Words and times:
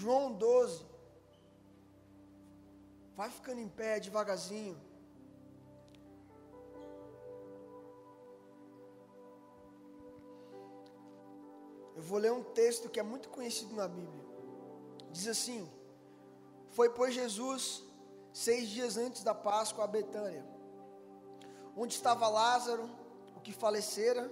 João 0.00 0.32
12. 0.32 0.84
Vai 3.16 3.30
ficando 3.30 3.60
em 3.60 3.68
pé 3.68 3.98
devagarzinho. 3.98 4.78
Eu 11.94 12.02
vou 12.02 12.18
ler 12.18 12.30
um 12.30 12.42
texto 12.42 12.90
que 12.90 13.00
é 13.00 13.02
muito 13.02 13.30
conhecido 13.30 13.74
na 13.74 13.88
Bíblia. 13.88 14.24
Diz 15.10 15.26
assim: 15.28 15.66
Foi, 16.68 16.90
pois, 16.90 17.14
Jesus, 17.14 17.82
seis 18.34 18.68
dias 18.68 18.98
antes 18.98 19.22
da 19.22 19.34
Páscoa, 19.34 19.84
a 19.84 19.86
Betânia, 19.86 20.44
onde 21.74 21.94
estava 21.94 22.28
Lázaro, 22.28 22.90
o 23.34 23.40
que 23.40 23.50
falecera, 23.50 24.30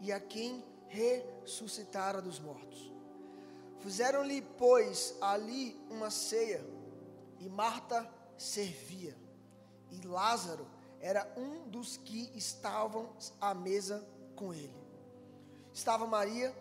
e 0.00 0.12
a 0.12 0.20
quem 0.20 0.64
ressuscitara 0.86 2.22
dos 2.22 2.38
mortos. 2.38 2.99
Fizeram-lhe, 3.80 4.42
pois, 4.58 5.16
ali 5.20 5.74
uma 5.90 6.10
ceia, 6.10 6.62
e 7.38 7.48
Marta 7.48 8.08
servia, 8.36 9.16
e 9.90 10.06
Lázaro 10.06 10.66
era 11.00 11.26
um 11.34 11.66
dos 11.68 11.96
que 11.96 12.30
estavam 12.36 13.10
à 13.40 13.54
mesa 13.54 14.06
com 14.36 14.52
ele. 14.52 14.74
Estava 15.72 16.06
Maria 16.06 16.54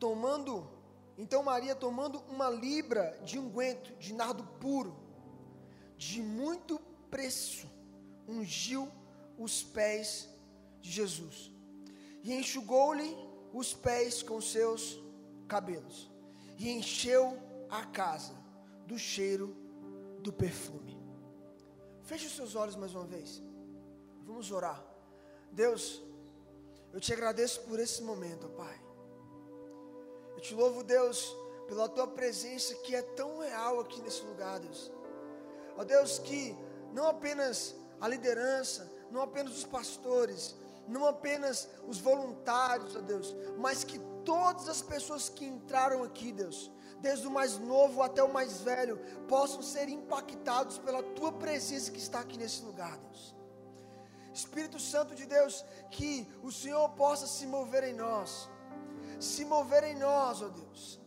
tomando, 0.00 0.68
então 1.16 1.42
Maria 1.44 1.76
tomando 1.76 2.20
uma 2.28 2.50
libra 2.50 3.16
de 3.24 3.38
unguento 3.38 3.96
de 3.98 4.12
nardo 4.12 4.42
puro, 4.60 4.96
de 5.96 6.20
muito 6.20 6.80
preço, 7.08 7.70
ungiu 8.26 8.90
os 9.38 9.62
pés 9.62 10.28
de 10.80 10.90
Jesus 10.90 11.52
e 12.24 12.34
enxugou-lhe 12.34 13.16
os 13.52 13.72
pés 13.72 14.20
com 14.20 14.40
seus 14.40 15.00
cabelos 15.46 16.17
e 16.58 16.68
encheu 16.70 17.38
a 17.70 17.84
casa 17.86 18.34
do 18.86 18.98
cheiro 18.98 19.56
do 20.20 20.32
perfume. 20.32 20.98
Feche 22.02 22.26
os 22.26 22.34
seus 22.34 22.54
olhos 22.54 22.74
mais 22.74 22.94
uma 22.94 23.04
vez. 23.04 23.42
Vamos 24.26 24.50
orar. 24.50 24.84
Deus, 25.52 26.02
eu 26.92 27.00
te 27.00 27.12
agradeço 27.12 27.60
por 27.62 27.78
esse 27.78 28.02
momento, 28.02 28.48
Pai. 28.50 28.80
Eu 30.34 30.40
te 30.40 30.54
louvo, 30.54 30.82
Deus, 30.82 31.34
pela 31.66 31.88
tua 31.88 32.06
presença 32.06 32.74
que 32.76 32.94
é 32.94 33.02
tão 33.02 33.38
real 33.40 33.80
aqui 33.80 34.00
nesse 34.00 34.22
lugar, 34.22 34.58
Deus. 34.58 34.90
Ó 35.76 35.84
Deus, 35.84 36.18
que 36.18 36.56
não 36.92 37.06
apenas 37.06 37.74
a 38.00 38.08
liderança, 38.08 38.90
não 39.10 39.22
apenas 39.22 39.56
os 39.56 39.64
pastores, 39.64 40.56
não 40.88 41.06
apenas 41.06 41.68
os 41.86 41.98
voluntários, 41.98 42.96
ó 42.96 43.00
Deus, 43.00 43.34
mas 43.58 43.84
que 43.84 43.98
todas 44.24 44.68
as 44.68 44.82
pessoas 44.82 45.28
que 45.28 45.44
entraram 45.44 46.02
aqui, 46.02 46.32
Deus, 46.32 46.70
desde 47.00 47.26
o 47.26 47.30
mais 47.30 47.58
novo 47.58 48.02
até 48.02 48.22
o 48.22 48.32
mais 48.32 48.60
velho, 48.60 48.98
possam 49.28 49.62
ser 49.62 49.88
impactados 49.88 50.78
pela 50.78 51.02
tua 51.02 51.32
presença 51.32 51.90
que 51.90 51.98
está 51.98 52.20
aqui 52.20 52.36
nesse 52.36 52.62
lugar, 52.62 52.96
Deus. 52.98 53.36
Espírito 54.32 54.78
Santo 54.78 55.14
de 55.14 55.26
Deus, 55.26 55.64
que 55.90 56.26
o 56.42 56.50
Senhor 56.50 56.88
possa 56.90 57.26
se 57.26 57.46
mover 57.46 57.84
em 57.84 57.94
nós 57.94 58.48
se 59.20 59.44
mover 59.44 59.84
em 59.84 59.96
nós, 59.96 60.42
ó 60.42 60.48
Deus. 60.48 61.00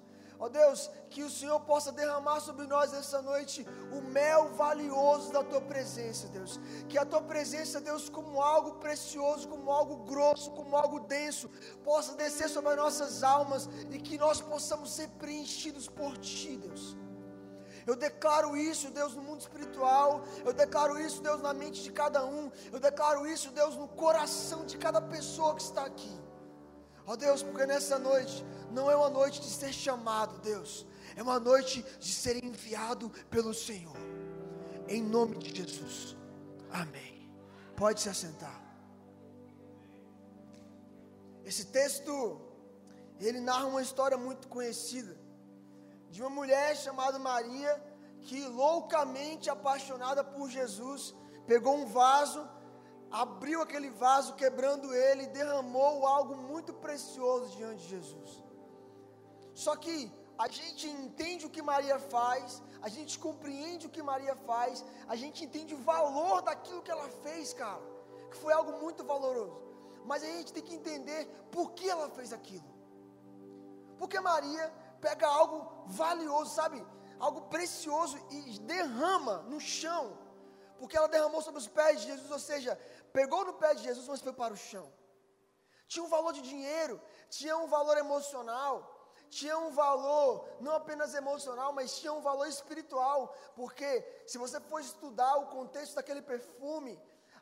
Ó 0.44 0.50
Deus, 0.50 0.90
que 1.12 1.22
o 1.22 1.30
Senhor 1.30 1.60
possa 1.60 1.92
derramar 1.92 2.40
sobre 2.40 2.66
nós 2.66 2.92
essa 2.94 3.22
noite 3.22 3.64
o 3.92 4.02
mel 4.02 4.50
valioso 4.56 5.32
da 5.32 5.44
tua 5.44 5.62
presença, 5.62 6.28
Deus. 6.30 6.60
Que 6.90 6.98
a 6.98 7.06
tua 7.06 7.22
presença, 7.22 7.80
Deus, 7.80 8.10
como 8.10 8.42
algo 8.42 8.72
precioso, 8.80 9.48
como 9.48 9.72
algo 9.72 9.98
grosso, 9.98 10.50
como 10.50 10.76
algo 10.76 11.02
denso, 11.02 11.48
possa 11.84 12.16
descer 12.16 12.50
sobre 12.50 12.72
as 12.72 12.78
nossas 12.78 13.22
almas 13.22 13.70
e 13.92 14.00
que 14.00 14.18
nós 14.18 14.42
possamos 14.42 14.92
ser 14.92 15.10
preenchidos 15.10 15.88
por 15.88 16.18
ti, 16.18 16.58
Deus. 16.58 16.98
Eu 17.86 17.96
declaro 17.96 18.58
isso, 18.58 18.90
Deus, 18.90 19.14
no 19.14 19.22
mundo 19.22 19.42
espiritual. 19.42 20.24
Eu 20.44 20.54
declaro 20.54 21.00
isso, 21.00 21.22
Deus, 21.22 21.40
na 21.40 21.54
mente 21.54 21.84
de 21.84 21.92
cada 21.92 22.26
um. 22.26 22.52
Eu 22.72 22.80
declaro 22.80 23.28
isso, 23.28 23.52
Deus, 23.52 23.76
no 23.76 23.88
coração 23.88 24.66
de 24.66 24.76
cada 24.76 25.00
pessoa 25.00 25.54
que 25.54 25.62
está 25.62 25.86
aqui. 25.86 26.20
Ó 27.06 27.16
Deus, 27.16 27.44
porque 27.44 27.66
nessa 27.66 27.98
noite 27.98 28.44
não 28.72 28.90
é 28.90 28.96
uma 28.96 29.10
noite 29.10 29.42
de 29.42 29.50
ser 29.50 29.74
chamado, 29.74 30.40
Deus, 30.40 30.86
é 31.16 31.22
uma 31.22 31.40
noite 31.40 31.84
de 32.00 32.14
ser 32.14 32.44
enviado 32.44 33.10
pelo 33.30 33.54
Senhor. 33.54 33.98
Em 34.88 35.02
nome 35.02 35.38
de 35.38 35.56
Jesus. 35.56 36.16
Amém. 36.72 37.30
Pode 37.76 38.02
se 38.02 38.10
assentar. 38.10 38.62
Esse 41.44 41.66
texto 41.66 42.40
ele 43.20 43.40
narra 43.40 43.66
uma 43.66 43.82
história 43.82 44.18
muito 44.18 44.48
conhecida 44.48 45.18
de 46.10 46.22
uma 46.22 46.30
mulher 46.30 46.76
chamada 46.76 47.18
Maria 47.20 47.82
que 48.22 48.46
loucamente 48.48 49.50
apaixonada 49.50 50.24
por 50.24 50.50
Jesus 50.50 51.16
pegou 51.48 51.76
um 51.76 51.86
vaso 51.86 52.48
abriu 53.12 53.62
aquele 53.62 53.90
vaso, 53.90 54.36
quebrando 54.36 54.94
ele, 54.94 55.28
derramou 55.28 56.08
algo 56.08 56.36
muito 56.36 56.74
precioso 56.74 57.56
diante 57.58 57.82
de 57.84 57.90
Jesus. 57.90 58.44
Só 59.54 59.76
que 59.76 60.12
a 60.38 60.48
gente 60.48 60.88
entende 60.90 61.46
o 61.46 61.50
que 61.50 61.62
Maria 61.62 62.00
faz, 62.00 62.62
a 62.82 62.90
gente 62.90 63.20
compreende 63.20 63.88
o 63.88 63.90
que 63.90 64.02
Maria 64.02 64.36
faz, 64.36 64.84
a 65.08 65.16
gente 65.16 65.44
entende 65.46 65.76
o 65.76 65.84
valor 65.94 66.42
daquilo 66.42 66.82
que 66.82 66.90
ela 66.90 67.10
fez, 67.24 67.54
cara, 67.54 67.82
que 68.32 68.38
foi 68.38 68.54
algo 68.54 68.80
muito 68.80 69.04
valoroso. 69.04 69.62
Mas 70.06 70.24
a 70.24 70.28
gente 70.28 70.54
tem 70.54 70.64
que 70.64 70.74
entender 70.74 71.26
por 71.52 71.74
que 71.74 71.88
ela 71.88 72.10
fez 72.10 72.34
aquilo. 72.34 72.72
Porque 74.00 74.20
Maria 74.20 74.74
pega 75.00 75.28
algo 75.28 75.84
valioso, 75.86 76.56
sabe? 76.56 76.84
Algo 77.20 77.42
precioso 77.42 78.18
e 78.32 78.58
derrama 78.60 79.44
no 79.44 79.60
chão. 79.60 80.18
Porque 80.80 80.98
ela 80.98 81.08
derramou 81.08 81.44
sobre 81.44 81.60
os 81.60 81.68
pés 81.68 82.02
de 82.02 82.08
Jesus, 82.08 82.32
ou 82.32 82.40
seja, 82.40 82.80
pegou 83.20 83.44
no 83.46 83.54
pé 83.54 83.74
de 83.76 83.84
Jesus, 83.84 84.08
mas 84.08 84.22
foi 84.22 84.34
para 84.34 84.54
o 84.54 84.58
chão. 84.58 84.88
Tinha 85.88 86.04
um 86.06 86.10
valor 86.10 86.34
de 86.34 86.42
dinheiro, 86.42 87.02
tinha 87.30 87.58
um 87.58 87.68
valor 87.68 87.98
emocional, 87.98 88.76
tinha 89.30 89.58
um 89.58 89.72
valor 89.72 90.48
não 90.60 90.74
apenas 90.74 91.14
emocional, 91.14 91.72
mas 91.74 91.98
tinha 92.00 92.14
um 92.14 92.22
valor 92.22 92.48
espiritual, 92.48 93.34
porque 93.56 93.90
se 94.26 94.38
você 94.38 94.60
for 94.60 94.80
estudar 94.80 95.34
o 95.38 95.48
contexto 95.48 95.96
daquele 95.96 96.22
perfume, 96.22 96.94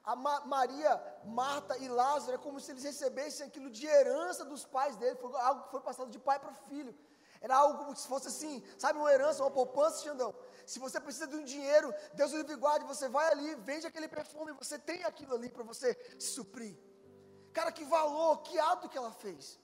a 0.03 0.15
Ma 0.15 0.39
Maria, 0.45 0.93
Marta 1.25 1.77
e 1.77 1.87
Lázaro 1.87 2.35
é 2.35 2.37
como 2.37 2.59
se 2.59 2.71
eles 2.71 2.83
recebessem 2.83 3.47
aquilo 3.47 3.69
de 3.69 3.85
herança 3.85 4.45
dos 4.45 4.65
pais 4.65 4.95
dele, 4.97 5.15
foi 5.17 5.35
algo 5.41 5.63
que 5.63 5.71
foi 5.71 5.81
passado 5.81 6.09
de 6.09 6.19
pai 6.19 6.39
para 6.39 6.53
filho. 6.69 6.95
Era 7.41 7.55
algo 7.55 7.77
como 7.79 7.95
se 7.95 8.07
fosse 8.07 8.27
assim, 8.27 8.63
sabe, 8.77 8.99
uma 8.99 9.11
herança, 9.11 9.43
uma 9.43 9.51
poupança, 9.51 10.03
Xandão. 10.03 10.33
Se 10.71 10.77
você 10.77 10.99
precisa 11.05 11.25
de 11.25 11.35
um 11.35 11.43
dinheiro, 11.43 11.91
Deus 12.13 12.31
livre 12.31 12.55
guarde, 12.63 12.85
você 12.85 13.07
vai 13.09 13.27
ali, 13.31 13.55
vende 13.69 13.87
aquele 13.87 14.07
perfume, 14.07 14.51
você 14.51 14.77
tem 14.77 15.03
aquilo 15.03 15.33
ali 15.33 15.49
para 15.49 15.63
você 15.63 15.89
suprir. 16.19 16.77
Cara, 17.51 17.71
que 17.71 17.83
valor, 17.83 18.43
que 18.43 18.59
ato 18.59 18.87
que 18.87 18.99
ela 19.01 19.11
fez. 19.11 19.59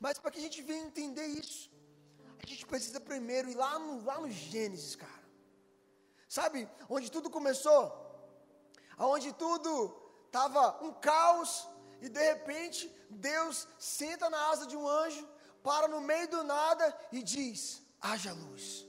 Mas 0.00 0.18
para 0.18 0.30
que 0.30 0.38
a 0.38 0.46
gente 0.46 0.62
venha 0.62 0.86
entender 0.86 1.26
isso, 1.26 1.70
a 2.42 2.46
gente 2.46 2.64
precisa 2.64 2.98
primeiro 2.98 3.50
ir 3.50 3.56
lá 3.56 3.78
no, 3.78 4.02
lá 4.06 4.18
no 4.22 4.30
Gênesis, 4.30 4.96
cara. 4.96 5.22
Sabe, 6.26 6.66
onde 6.88 7.12
tudo 7.12 7.28
começou? 7.28 7.82
Onde 8.98 9.34
tudo 9.34 9.70
estava 10.24 10.82
um 10.82 10.94
caos, 10.94 11.68
e 12.00 12.08
de 12.08 12.22
repente 12.22 12.90
Deus 13.10 13.68
senta 13.78 14.30
na 14.30 14.48
asa 14.48 14.66
de 14.66 14.78
um 14.78 14.88
anjo, 14.88 15.28
para 15.62 15.88
no 15.88 16.00
meio 16.00 16.26
do 16.28 16.42
nada 16.42 16.98
e 17.12 17.22
diz: 17.22 17.82
haja 18.00 18.32
luz 18.32 18.87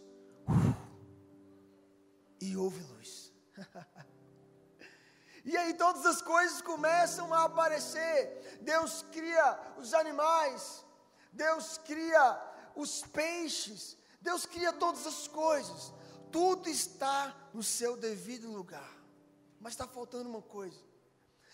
e 2.42 2.56
houve 2.56 2.82
luz. 2.84 3.32
e 5.46 5.58
aí 5.58 5.74
todas 5.74 6.06
as 6.06 6.22
coisas 6.22 6.62
começam 6.62 7.34
a 7.34 7.44
aparecer. 7.44 8.60
Deus 8.62 9.06
cria 9.12 9.60
os 9.78 9.94
animais, 9.94 10.86
Deus 11.32 11.78
cria 11.80 12.42
os 12.76 13.02
peixes, 13.04 13.98
Deus 14.22 14.46
cria 14.46 14.74
todas 14.74 15.06
as 15.06 15.28
coisas. 15.28 15.94
Tudo 16.32 16.70
está 16.70 17.36
no 17.54 17.64
seu 17.64 17.98
devido 17.98 18.52
lugar. 18.52 18.98
Mas 19.60 19.74
está 19.74 19.88
faltando 19.88 20.30
uma 20.30 20.42
coisa. 20.42 20.80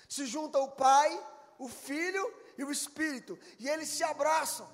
Se 0.07 0.25
junta 0.25 0.59
o 0.59 0.71
Pai, 0.71 1.11
o 1.57 1.67
Filho 1.67 2.33
e 2.57 2.63
o 2.63 2.71
Espírito, 2.71 3.39
e 3.59 3.67
eles 3.67 3.89
se 3.89 4.03
abraçam. 4.03 4.69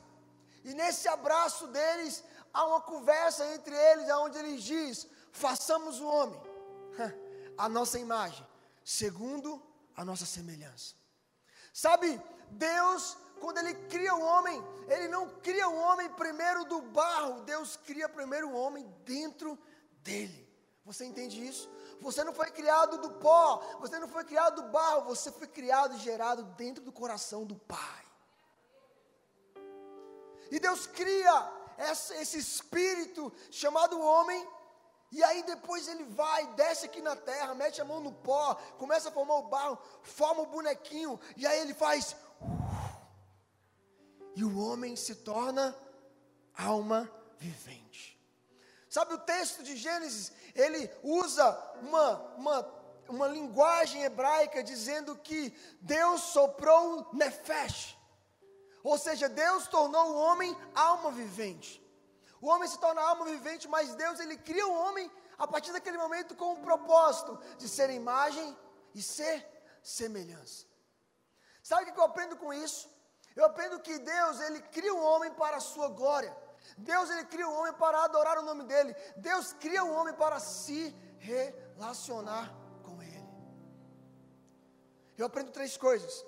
E 0.64 0.74
nesse 0.74 1.08
abraço 1.08 1.68
deles 1.68 2.24
há 2.54 2.66
uma 2.66 2.82
conversa 2.82 3.46
entre 3.54 3.76
eles, 3.76 4.10
onde 4.10 4.38
eles 4.38 4.64
diz: 4.64 5.08
façamos 5.32 6.00
o 6.00 6.06
homem 6.06 6.42
a 7.58 7.70
nossa 7.70 8.00
imagem, 8.00 8.46
segundo 8.84 9.62
a 9.96 10.04
nossa 10.04 10.26
semelhança. 10.26 10.96
Sabe, 11.74 12.20
Deus, 12.50 13.18
quando 13.40 13.60
Ele 13.60 13.74
cria 13.88 14.16
o 14.16 14.22
homem, 14.22 14.62
Ele 14.88 15.08
não 15.08 15.30
cria 15.40 15.68
o 15.68 15.76
homem 15.76 16.10
primeiro 16.10 16.66
do 16.66 16.82
barro, 16.82 17.42
Deus 17.42 17.78
cria 17.78 18.10
primeiro 18.10 18.50
o 18.50 18.56
homem 18.56 18.86
dentro 19.06 19.58
dele. 20.04 20.50
Você 20.86 21.06
entende 21.06 21.46
isso? 21.46 21.70
Você 22.00 22.24
não 22.24 22.34
foi 22.34 22.50
criado 22.50 22.98
do 22.98 23.12
pó, 23.12 23.58
você 23.80 24.00
não 24.00 24.08
foi 24.08 24.24
criado 24.24 24.64
do 24.64 24.70
barro, 24.70 25.04
você 25.04 25.32
foi 25.32 25.48
criado 25.48 25.96
e 25.96 26.00
gerado 26.00 26.44
dentro 26.58 26.84
do 26.84 26.92
coração 26.92 27.46
do 27.46 27.56
Pai. 27.56 28.06
E 30.50 30.60
Deus 30.60 30.88
cria 30.88 31.54
esse 31.78 32.38
espírito 32.38 33.32
chamado 33.52 34.02
homem, 34.02 34.46
e 35.12 35.22
aí 35.24 35.44
depois 35.44 35.88
ele 35.90 36.06
vai, 36.06 36.48
desce 36.54 36.86
aqui 36.86 37.02
na 37.02 37.16
terra, 37.16 37.54
mete 37.54 37.82
a 37.82 37.86
mão 37.86 38.00
no 38.00 38.14
pó, 38.14 38.56
começa 38.78 39.10
a 39.10 39.12
formar 39.12 39.36
o 39.36 39.50
barro, 39.50 39.78
forma 40.02 40.44
o 40.44 40.46
bonequinho, 40.46 41.20
e 41.36 41.46
aí 41.46 41.60
ele 41.60 41.74
faz. 41.74 42.16
E 44.36 44.44
o 44.44 44.58
homem 44.60 44.96
se 44.96 45.16
torna 45.16 45.76
alma 46.56 47.12
vivente. 47.38 48.18
Sabe 48.88 49.14
o 49.14 49.20
texto 49.20 49.64
de 49.64 49.76
Gênesis? 49.76 50.32
Ele 50.56 50.90
usa 51.04 51.58
uma, 51.82 52.12
uma, 52.38 52.74
uma 53.10 53.28
linguagem 53.28 54.04
hebraica 54.04 54.64
dizendo 54.64 55.18
que 55.18 55.54
Deus 55.82 56.22
soprou 56.22 57.10
nefesh. 57.14 57.98
Ou 58.82 58.98
seja, 58.98 59.28
Deus 59.28 59.68
tornou 59.68 60.12
o 60.12 60.18
homem 60.18 60.56
alma 60.74 61.12
vivente. 61.12 61.81
O 62.42 62.48
homem 62.48 62.68
se 62.68 62.80
torna 62.80 63.02
alma 63.02 63.26
vivente, 63.26 63.68
mas 63.68 63.94
Deus 63.96 64.20
ele 64.20 64.36
cria 64.36 64.68
o 64.68 64.74
homem 64.74 65.10
a 65.38 65.48
partir 65.48 65.72
daquele 65.72 65.98
momento 65.98 66.36
com 66.36 66.54
o 66.54 66.62
propósito 66.62 67.40
de 67.58 67.68
ser 67.70 67.90
imagem 67.92 68.58
e 68.96 69.02
ser 69.02 69.48
semelhança. 69.82 70.66
Sabe 71.62 71.84
o 71.84 71.94
que 71.94 72.00
eu 72.00 72.04
aprendo 72.04 72.36
com 72.36 72.52
isso? 72.54 72.90
Eu 73.36 73.46
aprendo 73.46 73.80
que 73.80 73.98
Deus 73.98 74.40
ele 74.42 74.60
cria 74.76 74.94
o 74.94 75.02
homem 75.02 75.32
para 75.34 75.58
a 75.58 75.62
sua 75.62 75.90
glória. 75.90 76.36
Deus 76.78 77.10
ele 77.10 77.26
cria 77.26 77.48
o 77.48 77.54
homem 77.54 77.74
para 77.74 78.04
adorar 78.04 78.38
o 78.40 78.44
nome 78.44 78.64
dele. 78.64 78.96
Deus 79.18 79.54
cria 79.54 79.84
o 79.84 79.94
homem 79.94 80.14
para 80.14 80.40
se 80.40 80.96
relacionar 81.20 82.52
com 82.84 83.02
ele. 83.02 83.30
Eu 85.18 85.28
aprendo 85.28 85.52
três 85.52 85.78
coisas: 85.78 86.26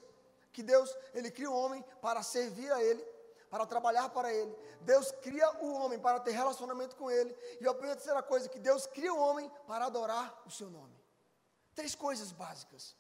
que 0.52 0.62
Deus 0.62 0.96
ele 1.14 1.32
cria 1.32 1.50
o 1.50 1.56
homem 1.56 1.84
para 2.02 2.22
servir 2.22 2.72
a 2.72 2.82
ele, 2.82 3.04
para 3.54 3.68
trabalhar 3.68 4.10
para 4.10 4.34
Ele. 4.34 4.52
Deus 4.82 5.12
cria 5.12 5.48
o 5.64 5.76
homem 5.76 6.00
para 6.00 6.20
ter 6.20 6.32
relacionamento 6.32 6.96
com 6.96 7.12
Ele. 7.12 7.38
E 7.62 7.68
a 7.68 7.74
terceira 7.76 8.24
coisa, 8.24 8.50
que 8.50 8.58
Deus 8.58 8.88
cria 8.88 9.14
o 9.14 9.20
homem 9.20 9.48
para 9.68 9.86
adorar 9.86 10.42
o 10.44 10.50
seu 10.50 10.72
nome. 10.72 11.00
Três 11.76 11.94
coisas 11.94 12.32
básicas. 12.32 12.96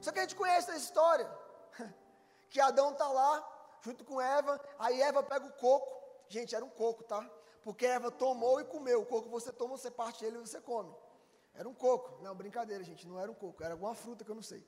Só 0.00 0.10
que 0.10 0.18
a 0.18 0.22
gente 0.22 0.34
conhece 0.34 0.70
a 0.70 0.76
história. 0.76 1.30
Que 2.48 2.60
Adão 2.60 2.90
está 2.90 3.06
lá, 3.06 3.78
junto 3.80 4.04
com 4.04 4.20
Eva, 4.20 4.60
aí 4.76 5.00
Eva 5.00 5.22
pega 5.22 5.46
o 5.46 5.52
coco. 5.52 5.88
Gente, 6.28 6.52
era 6.52 6.64
um 6.64 6.68
coco, 6.68 7.04
tá? 7.04 7.24
Porque 7.62 7.86
Eva 7.86 8.10
tomou 8.10 8.60
e 8.60 8.64
comeu. 8.64 9.02
O 9.02 9.06
coco 9.06 9.28
você 9.28 9.52
toma, 9.52 9.76
você 9.76 9.88
parte 9.88 10.24
ele 10.24 10.36
e 10.36 10.40
você 10.40 10.60
come. 10.60 10.92
Era 11.54 11.68
um 11.68 11.74
coco. 11.74 12.20
Não, 12.24 12.34
brincadeira, 12.34 12.82
gente, 12.82 13.06
não 13.06 13.20
era 13.20 13.30
um 13.30 13.34
coco, 13.36 13.62
era 13.62 13.74
alguma 13.74 13.94
fruta 13.94 14.24
que 14.24 14.30
eu 14.32 14.34
não 14.34 14.42
sei. 14.42 14.66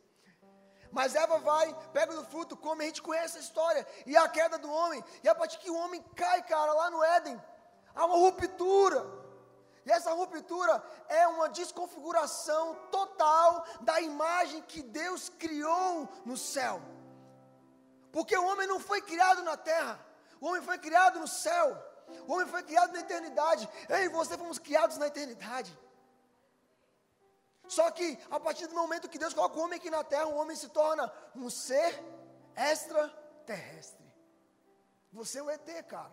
Mas 0.92 1.14
Eva 1.14 1.38
vai, 1.38 1.74
pega 1.92 2.14
do 2.14 2.24
fruto, 2.26 2.56
come, 2.56 2.84
a 2.84 2.86
gente 2.86 3.02
conhece 3.02 3.38
a 3.38 3.40
história. 3.40 3.86
E 4.04 4.16
a 4.16 4.28
queda 4.28 4.58
do 4.58 4.70
homem. 4.70 5.02
E 5.24 5.28
a 5.28 5.34
partir 5.34 5.58
que 5.58 5.70
o 5.70 5.76
homem 5.76 6.04
cai, 6.14 6.42
cara, 6.42 6.72
lá 6.74 6.90
no 6.90 7.02
Éden, 7.02 7.42
há 7.94 8.04
uma 8.04 8.16
ruptura. 8.16 9.04
E 9.84 9.90
essa 9.90 10.12
ruptura 10.12 10.82
é 11.08 11.26
uma 11.26 11.48
desconfiguração 11.48 12.74
total 12.90 13.64
da 13.80 14.00
imagem 14.00 14.62
que 14.62 14.82
Deus 14.82 15.30
criou 15.30 16.08
no 16.24 16.36
céu. 16.36 16.80
Porque 18.12 18.36
o 18.36 18.46
homem 18.46 18.68
não 18.68 18.78
foi 18.78 19.00
criado 19.00 19.42
na 19.42 19.56
terra, 19.56 19.98
o 20.40 20.46
homem 20.48 20.60
foi 20.60 20.76
criado 20.76 21.18
no 21.18 21.26
céu, 21.26 21.74
o 22.28 22.34
homem 22.34 22.46
foi 22.46 22.62
criado 22.62 22.92
na 22.92 23.00
eternidade. 23.00 23.68
Eu 23.88 24.04
e 24.04 24.08
você 24.08 24.36
fomos 24.36 24.58
criados 24.58 24.98
na 24.98 25.06
eternidade. 25.06 25.76
Só 27.72 27.90
que 27.90 28.18
a 28.30 28.38
partir 28.38 28.66
do 28.66 28.74
momento 28.74 29.08
que 29.08 29.18
Deus 29.18 29.32
coloca 29.32 29.58
o 29.58 29.62
homem 29.62 29.78
aqui 29.78 29.88
na 29.88 30.04
terra, 30.04 30.26
o 30.26 30.36
homem 30.36 30.54
se 30.54 30.68
torna 30.68 31.10
um 31.34 31.48
ser 31.48 31.90
extraterrestre. 32.54 34.04
Você 35.10 35.38
é 35.38 35.42
um 35.42 35.48
ET, 35.50 35.68
cara. 35.88 36.12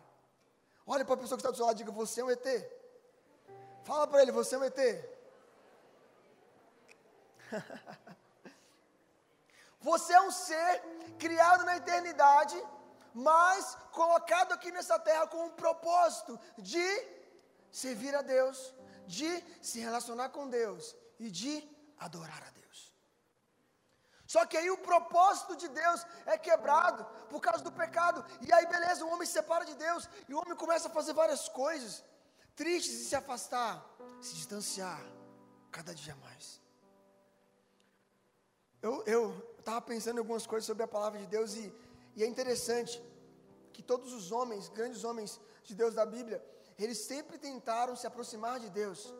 Olha 0.88 1.04
para 1.04 1.16
a 1.16 1.18
pessoa 1.18 1.38
que 1.38 1.42
está 1.42 1.52
do 1.52 1.58
seu 1.58 1.66
lado 1.66 1.76
e 1.76 1.80
diga: 1.80 1.92
Você 1.92 2.22
é 2.22 2.24
um 2.24 2.32
ET. 2.32 2.48
Fala 3.84 4.08
para 4.08 4.22
ele: 4.22 4.32
Você 4.32 4.56
é 4.56 4.58
um 4.58 4.64
ET. 4.64 4.80
Você 9.82 10.14
é 10.14 10.22
um 10.22 10.32
ser 10.32 10.82
criado 11.18 11.66
na 11.66 11.76
eternidade, 11.76 12.56
mas 13.14 13.78
colocado 13.92 14.54
aqui 14.54 14.72
nessa 14.72 14.98
terra 14.98 15.28
com 15.28 15.48
um 15.48 15.52
propósito 15.52 16.40
de 16.58 16.88
servir 17.70 18.16
a 18.16 18.22
Deus, 18.22 18.74
de 19.06 19.44
se 19.62 19.82
relacionar 19.82 20.30
com 20.30 20.48
Deus 20.48 20.96
e 21.20 21.30
de 21.30 21.54
adorar 21.98 22.44
a 22.48 22.50
Deus. 22.52 22.60
Só 24.26 24.46
que 24.46 24.56
aí 24.58 24.70
o 24.70 24.78
propósito 24.78 25.56
de 25.56 25.68
Deus 25.68 26.06
é 26.26 26.38
quebrado 26.38 27.04
por 27.30 27.42
causa 27.42 27.64
do 27.64 27.72
pecado. 27.72 28.24
E 28.42 28.54
aí, 28.54 28.66
beleza, 28.68 29.04
o 29.04 29.10
homem 29.10 29.26
se 29.26 29.34
separa 29.34 29.66
de 29.66 29.74
Deus 29.74 30.08
e 30.28 30.34
o 30.34 30.40
homem 30.40 30.56
começa 30.56 30.88
a 30.88 30.92
fazer 30.92 31.14
várias 31.14 31.50
coisas 31.50 32.04
tristes 32.56 32.94
e 33.00 33.06
se 33.06 33.16
afastar, 33.16 33.84
se 34.22 34.36
distanciar 34.36 35.02
cada 35.72 35.96
dia 35.96 36.16
mais. 36.18 36.62
Eu 38.82 39.56
estava 39.58 39.82
pensando 39.82 40.18
em 40.18 40.20
algumas 40.20 40.46
coisas 40.46 40.66
sobre 40.66 40.84
a 40.84 40.88
palavra 40.88 41.20
de 41.20 41.26
Deus 41.26 41.56
e, 41.56 41.74
e 42.16 42.24
é 42.24 42.28
interessante 42.28 43.02
que 43.74 43.82
todos 43.82 44.14
os 44.14 44.32
homens, 44.32 44.70
grandes 44.70 45.04
homens 45.04 45.40
de 45.64 45.74
Deus 45.74 45.96
da 45.96 46.06
Bíblia, 46.06 46.44
eles 46.78 47.00
sempre 47.00 47.38
tentaram 47.38 47.96
se 47.96 48.06
aproximar 48.06 48.60
de 48.60 48.70
Deus 48.70 49.12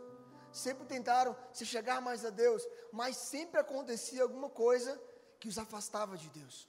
sempre 0.52 0.86
tentaram 0.86 1.36
se 1.54 1.66
chegar 1.66 2.02
mais 2.02 2.26
a 2.26 2.30
Deus, 2.30 2.66
mas 2.92 3.18
sempre 3.18 3.60
acontecia 3.60 4.24
alguma 4.24 4.50
coisa 4.50 5.00
que 5.40 5.48
os 5.48 5.58
afastava 5.58 6.18
de 6.18 6.30
Deus. 6.30 6.68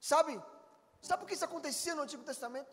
Sabe? 0.00 0.40
Sabe 1.00 1.20
por 1.20 1.28
que 1.28 1.34
isso 1.34 1.44
acontecia 1.44 1.94
no 1.94 2.02
Antigo 2.02 2.22
Testamento? 2.22 2.70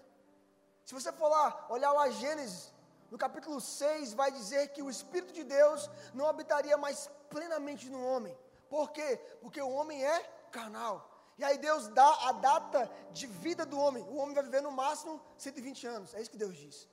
Se 0.84 0.94
você 0.94 1.12
for 1.12 1.30
lá, 1.30 1.66
olhar 1.70 1.92
lá 1.92 2.10
Gênesis, 2.10 2.74
no 3.10 3.18
capítulo 3.18 3.62
6, 3.62 4.14
vai 4.14 4.32
dizer 4.32 4.70
que 4.70 4.82
o 4.82 4.90
Espírito 4.90 5.32
de 5.34 5.44
Deus 5.44 5.90
não 6.14 6.28
habitaria 6.28 6.78
mais 6.78 7.10
plenamente 7.30 7.90
no 7.90 8.04
homem. 8.04 8.38
Por 8.70 8.92
quê? 8.92 9.18
Porque 9.42 9.62
o 9.62 9.70
homem 9.70 10.04
é 10.04 10.20
carnal. 10.52 11.10
E 11.38 11.44
aí 11.44 11.58
Deus 11.58 11.88
dá 11.90 12.08
a 12.28 12.32
data 12.34 12.92
de 13.12 13.28
vida 13.28 13.66
do 13.66 13.80
homem. 13.80 14.04
O 14.04 14.18
homem 14.18 14.36
vai 14.36 14.44
viver 14.44 14.62
no 14.62 14.72
máximo 14.72 15.22
120 15.38 15.88
anos. 15.88 16.14
É 16.14 16.22
isso 16.22 16.30
que 16.32 16.38
Deus 16.38 16.56
diz. 16.56 16.88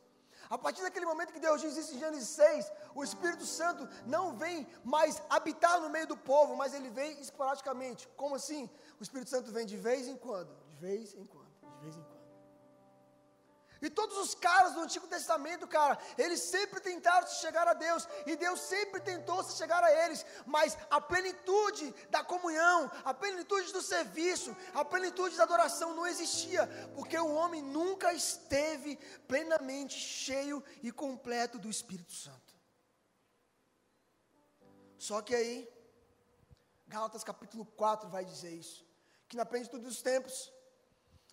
A 0.51 0.59
partir 0.59 0.83
daquele 0.83 1.07
momento 1.07 1.33
que 1.33 1.39
Deus 1.39 1.61
diz 1.61 1.77
isso 1.77 1.95
em 1.95 2.01
Gênesis 2.01 2.29
6, 2.31 2.73
o 2.93 3.05
Espírito 3.05 3.47
Santo 3.47 3.89
não 4.05 4.37
vem 4.37 4.67
mais 4.83 5.23
habitar 5.31 5.81
no 5.81 5.89
meio 5.89 6.09
do 6.09 6.17
povo, 6.17 6.57
mas 6.57 6.75
ele 6.75 6.91
vem 6.91 7.21
esporadicamente. 7.21 8.09
Como 8.17 8.35
assim? 8.35 8.69
O 8.99 9.03
Espírito 9.03 9.31
Santo 9.31 9.53
vem 9.53 9.65
de 9.65 9.77
vez 9.77 10.09
em 10.09 10.17
quando, 10.17 10.53
de 10.67 10.75
vez 10.81 11.15
em 11.15 11.25
quando, 11.25 11.53
de 11.77 11.83
vez 11.85 11.97
em 11.97 12.03
quando. 12.03 12.20
E 13.83 13.89
todos 13.89 14.17
os 14.19 14.35
caras 14.35 14.75
do 14.75 14.81
Antigo 14.81 15.07
Testamento, 15.07 15.67
cara, 15.67 15.99
eles 16.19 16.41
sempre 16.41 16.81
tentaram 16.81 17.27
se 17.27 17.41
chegar 17.41 17.67
a 17.67 17.73
Deus, 17.73 18.07
e 18.27 18.37
Deus 18.37 18.61
sempre 18.61 19.01
tentou 19.01 19.43
se 19.43 19.57
chegar 19.57 19.83
a 19.83 20.05
eles, 20.05 20.25
mas 20.45 20.77
a 20.91 21.01
plenitude 21.01 21.95
da 22.11 22.23
comunhão, 22.23 22.91
a 23.05 23.15
plenitude 23.15 23.73
do 23.73 23.81
serviço, 23.81 24.55
a 24.75 24.85
plenitude 24.85 25.37
da 25.37 25.45
adoração 25.45 25.95
não 25.95 26.07
existia, 26.07 26.67
porque 26.95 27.19
o 27.19 27.33
homem 27.33 27.63
nunca 27.63 28.13
esteve 28.13 28.97
plenamente 29.27 29.95
cheio 29.95 30.63
e 30.83 30.93
completo 30.93 31.59
do 31.59 31.71
Espírito 31.71 32.13
Santo. 32.13 32.55
Só 34.99 35.23
que 35.23 35.35
aí, 35.35 35.67
Gálatas 36.87 37.25
capítulo 37.25 37.65
4 37.65 38.11
vai 38.11 38.27
dizer 38.27 38.51
isso, 38.51 38.87
que 39.27 39.39
na 39.39 39.47
plenitude 39.47 39.85
dos 39.85 40.03
tempos, 40.03 40.53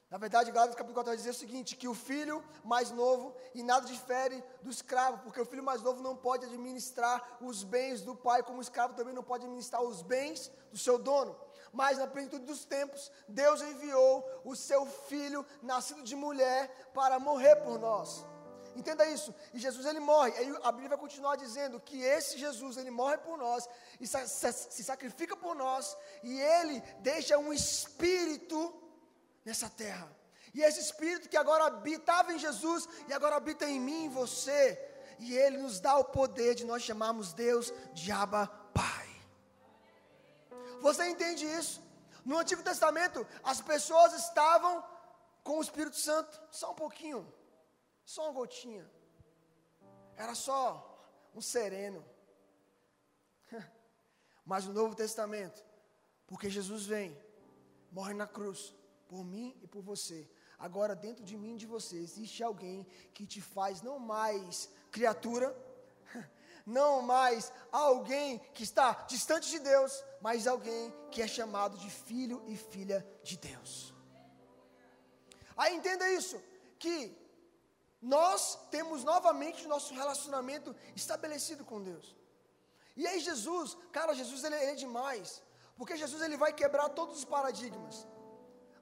na 0.09 0.17
verdade, 0.17 0.51
Gálatas 0.51 0.75
capítulo 0.75 0.93
4 0.93 1.09
vai 1.09 1.17
dizer 1.17 1.31
o 1.31 1.33
seguinte: 1.33 1.75
que 1.75 1.87
o 1.87 1.93
filho 1.93 2.41
mais 2.63 2.91
novo, 2.91 3.35
e 3.53 3.61
nada 3.61 3.85
difere 3.85 4.41
do 4.61 4.69
escravo, 4.69 5.17
porque 5.19 5.41
o 5.41 5.45
filho 5.45 5.63
mais 5.63 5.81
novo 5.81 6.01
não 6.01 6.15
pode 6.15 6.45
administrar 6.45 7.37
os 7.41 7.63
bens 7.63 8.01
do 8.01 8.15
pai, 8.15 8.41
como 8.41 8.59
o 8.59 8.61
escravo 8.61 8.93
também 8.93 9.13
não 9.13 9.23
pode 9.23 9.43
administrar 9.43 9.81
os 9.81 10.01
bens 10.01 10.49
do 10.71 10.77
seu 10.77 10.97
dono. 10.97 11.35
Mas 11.73 11.97
na 11.97 12.07
plenitude 12.07 12.45
dos 12.45 12.63
tempos, 12.63 13.11
Deus 13.27 13.61
enviou 13.61 14.25
o 14.45 14.55
seu 14.55 14.85
filho, 14.85 15.45
nascido 15.61 16.01
de 16.01 16.15
mulher, 16.15 16.89
para 16.93 17.19
morrer 17.19 17.57
por 17.57 17.77
nós. 17.77 18.25
Entenda 18.77 19.05
isso. 19.07 19.35
E 19.53 19.59
Jesus 19.59 19.85
ele 19.85 19.99
morre. 19.99 20.31
Aí 20.37 20.55
a 20.63 20.71
Bíblia 20.71 20.89
vai 20.89 20.97
continuar 20.97 21.35
dizendo 21.35 21.81
que 21.81 22.01
esse 22.01 22.37
Jesus 22.37 22.77
ele 22.77 22.91
morre 22.91 23.17
por 23.17 23.37
nós 23.37 23.67
e 23.99 24.07
se 24.07 24.83
sacrifica 24.83 25.35
por 25.35 25.55
nós 25.55 25.97
e 26.23 26.39
ele 26.39 26.79
deixa 26.99 27.37
um 27.37 27.51
espírito 27.51 28.86
nessa 29.47 29.69
terra. 29.69 30.07
E 30.53 30.61
esse 30.61 30.81
Espírito 30.81 31.29
que 31.29 31.37
agora 31.37 31.67
habitava 31.67 32.33
em 32.33 32.39
Jesus 32.39 32.87
e 33.07 33.13
agora 33.13 33.37
habita 33.37 33.65
em 33.65 33.79
mim 33.79 34.05
em 34.05 34.09
você, 34.09 34.61
e 35.19 35.35
Ele 35.37 35.57
nos 35.57 35.79
dá 35.79 35.97
o 35.97 36.03
poder 36.03 36.53
de 36.53 36.65
nós 36.65 36.83
chamarmos 36.83 37.31
Deus 37.33 37.73
de 37.93 38.11
Abba 38.11 38.45
Pai. 38.73 39.07
Você 40.81 41.07
entende 41.07 41.45
isso? 41.45 41.81
No 42.25 42.37
Antigo 42.37 42.61
Testamento, 42.61 43.25
as 43.41 43.61
pessoas 43.61 44.13
estavam 44.13 44.83
com 45.43 45.59
o 45.59 45.61
Espírito 45.61 45.95
Santo, 45.95 46.39
só 46.51 46.71
um 46.71 46.75
pouquinho, 46.75 47.25
só 48.03 48.23
uma 48.23 48.33
gotinha. 48.33 48.85
Era 50.17 50.35
só 50.35 50.61
um 51.33 51.41
sereno. 51.41 52.03
Mas 54.45 54.65
no 54.65 54.73
Novo 54.73 54.93
Testamento, 54.93 55.63
porque 56.27 56.49
Jesus 56.49 56.85
vem, 56.85 57.17
morre 57.91 58.13
na 58.13 58.27
cruz, 58.27 58.75
por 59.07 59.23
mim 59.23 59.55
e 59.61 59.67
por 59.67 59.81
você. 59.81 60.29
agora 60.59 60.95
dentro 60.95 61.23
de 61.23 61.35
mim 61.37 61.53
e 61.53 61.57
de 61.57 61.67
você 61.67 61.97
existe 61.97 62.43
alguém 62.43 62.85
que 63.13 63.25
te 63.27 63.41
faz 63.41 63.81
não 63.81 63.99
mais 63.99 64.69
criatura, 64.91 65.55
não 66.65 67.01
mais 67.01 67.51
alguém 67.71 68.39
que 68.55 68.63
está 68.63 69.05
distante 69.07 69.49
de 69.49 69.59
Deus, 69.59 70.03
mas 70.19 70.47
alguém 70.47 70.93
que 71.11 71.21
é 71.21 71.27
chamado 71.27 71.77
de 71.77 71.89
filho 71.89 72.43
e 72.47 72.55
filha 72.57 72.99
de 73.23 73.37
Deus. 73.37 73.93
Aí 75.55 75.75
entenda 75.75 76.11
isso, 76.11 76.41
que 76.79 77.15
nós 78.01 78.57
temos 78.69 79.03
novamente 79.03 79.65
o 79.65 79.69
nosso 79.69 79.93
relacionamento 79.93 80.75
estabelecido 80.95 81.65
com 81.65 81.81
Deus. 81.81 82.15
E 82.95 83.05
aí 83.07 83.19
Jesus, 83.19 83.77
cara, 83.91 84.13
Jesus 84.13 84.43
ele, 84.43 84.55
é 84.55 84.75
demais, 84.75 85.41
porque 85.75 85.97
Jesus 85.97 86.21
ele 86.21 86.37
vai 86.37 86.53
quebrar 86.53 86.89
todos 86.89 87.17
os 87.19 87.25
paradigmas. 87.25 88.07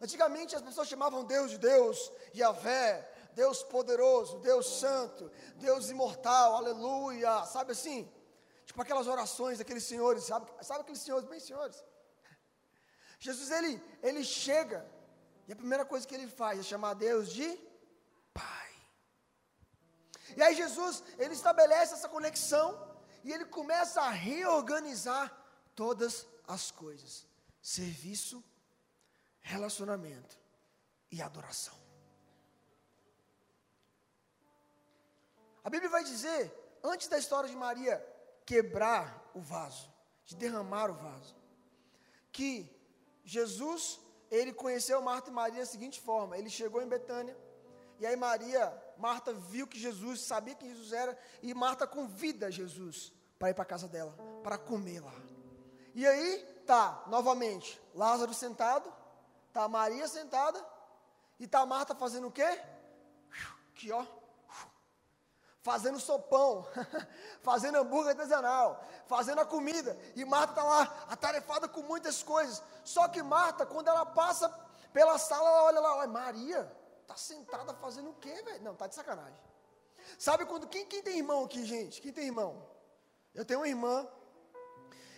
Antigamente 0.01 0.55
as 0.55 0.61
pessoas 0.61 0.87
chamavam 0.87 1.23
Deus 1.23 1.51
de 1.51 1.57
Deus, 1.57 2.11
Yahvé, 2.35 3.09
Deus 3.33 3.63
poderoso, 3.63 4.39
Deus 4.39 4.79
santo, 4.79 5.31
Deus 5.55 5.89
imortal, 5.89 6.55
aleluia, 6.55 7.45
sabe 7.45 7.73
assim? 7.73 8.09
Tipo 8.65 8.81
aquelas 8.81 9.07
orações 9.07 9.57
daqueles 9.57 9.83
senhores, 9.83 10.23
sabe? 10.23 10.49
Sabe 10.61 10.81
aqueles 10.81 11.01
senhores, 11.01 11.27
bem 11.27 11.39
senhores? 11.39 11.83
Jesus, 13.19 13.51
ele, 13.51 13.81
ele 14.01 14.23
chega, 14.23 14.85
e 15.47 15.53
a 15.53 15.55
primeira 15.55 15.85
coisa 15.85 16.07
que 16.07 16.15
ele 16.15 16.27
faz 16.27 16.59
é 16.59 16.63
chamar 16.63 16.93
Deus 16.95 17.29
de 17.29 17.47
Pai. 18.33 18.71
E 20.35 20.41
aí 20.41 20.55
Jesus, 20.55 21.03
ele 21.17 21.33
estabelece 21.33 21.93
essa 21.93 22.09
conexão, 22.09 22.67
e 23.23 23.31
ele 23.33 23.45
começa 23.45 24.01
a 24.01 24.09
reorganizar 24.09 25.31
todas 25.75 26.27
as 26.47 26.71
coisas: 26.71 27.27
serviço, 27.61 28.43
relacionamento 29.45 30.37
e 31.11 31.21
adoração. 31.21 31.75
A 35.63 35.69
Bíblia 35.69 35.89
vai 35.89 36.03
dizer, 36.03 36.51
antes 36.83 37.07
da 37.07 37.17
história 37.17 37.49
de 37.49 37.55
Maria 37.55 38.03
quebrar 38.45 39.31
o 39.33 39.39
vaso, 39.39 39.91
de 40.25 40.35
derramar 40.35 40.89
o 40.89 40.95
vaso, 40.95 41.35
que 42.31 42.69
Jesus, 43.23 43.99
ele 44.31 44.51
conheceu 44.51 45.01
Marta 45.01 45.29
e 45.29 45.33
Maria 45.33 45.59
da 45.59 45.65
seguinte 45.65 46.01
forma: 46.01 46.37
ele 46.37 46.49
chegou 46.49 46.81
em 46.81 46.87
Betânia, 46.87 47.37
e 47.99 48.05
aí 48.05 48.15
Maria, 48.15 48.75
Marta 48.97 49.31
viu 49.31 49.67
que 49.67 49.79
Jesus, 49.79 50.21
sabia 50.21 50.55
quem 50.55 50.69
Jesus 50.69 50.91
era, 50.91 51.17
e 51.41 51.53
Marta 51.53 51.85
convida 51.85 52.51
Jesus 52.51 53.13
para 53.37 53.51
ir 53.51 53.53
para 53.53 53.63
a 53.63 53.67
casa 53.67 53.87
dela, 53.87 54.15
para 54.43 54.57
comer 54.57 55.01
lá. 55.01 55.15
E 55.93 56.05
aí, 56.05 56.43
tá, 56.65 57.03
novamente, 57.07 57.79
Lázaro 57.93 58.33
sentado, 58.33 58.91
tá 59.55 59.69
Maria 59.69 60.05
sentada, 60.05 60.61
e 61.39 61.47
tá 61.47 61.65
Marta 61.65 61.95
fazendo 61.95 62.27
o 62.27 62.31
quê? 62.31 62.61
Que 63.73 63.89
ó, 63.89 64.05
fazendo 65.61 65.97
sopão, 65.97 66.67
fazendo 67.41 67.77
hambúrguer 67.77 68.11
artesanal, 68.11 68.83
fazendo 69.07 69.39
a 69.39 69.45
comida. 69.45 69.97
E 70.13 70.25
Marta 70.25 70.51
está 70.51 70.63
lá, 70.63 71.05
atarefada 71.07 71.69
com 71.69 71.81
muitas 71.83 72.21
coisas. 72.21 72.61
Só 72.83 73.07
que 73.07 73.23
Marta, 73.23 73.65
quando 73.65 73.87
ela 73.87 74.05
passa 74.05 74.49
pela 74.91 75.17
sala, 75.17 75.47
ela 75.47 75.63
olha 75.63 75.79
lá, 75.79 75.97
olha, 75.99 76.07
Maria, 76.09 76.77
está 77.01 77.15
sentada 77.15 77.73
fazendo 77.75 78.09
o 78.09 78.15
quê, 78.15 78.41
velho? 78.43 78.61
Não, 78.61 78.75
tá 78.75 78.87
de 78.87 78.95
sacanagem. 78.95 79.39
Sabe 80.19 80.45
quando, 80.45 80.67
quem, 80.67 80.85
quem 80.85 81.01
tem 81.01 81.17
irmão 81.17 81.45
aqui, 81.45 81.63
gente? 81.63 82.01
Quem 82.01 82.11
tem 82.11 82.25
irmão? 82.25 82.61
Eu 83.33 83.45
tenho 83.45 83.61
uma 83.61 83.69
irmã, 83.69 84.05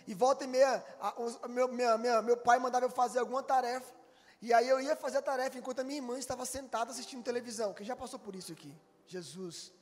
e 0.06 0.14
volta 0.14 0.44
e 0.44 0.46
meia, 0.46 0.84
a, 1.00 1.14
a, 1.42 1.48
meu, 1.48 1.66
minha, 1.68 1.98
minha, 1.98 2.22
meu 2.22 2.36
pai 2.36 2.60
mandava 2.60 2.86
eu 2.86 2.90
fazer 2.90 3.18
alguma 3.18 3.42
tarefa, 3.42 3.97
e 4.40 4.52
aí 4.52 4.68
eu 4.68 4.80
ia 4.80 4.94
fazer 4.94 5.18
a 5.18 5.22
tarefa 5.22 5.58
enquanto 5.58 5.80
a 5.80 5.84
minha 5.84 5.98
irmã 5.98 6.18
estava 6.18 6.44
sentada 6.46 6.90
assistindo 6.90 7.24
televisão. 7.24 7.74
Quem 7.74 7.84
já 7.84 7.96
passou 7.96 8.18
por 8.18 8.36
isso 8.36 8.52
aqui? 8.52 8.72
Jesus. 9.06 9.72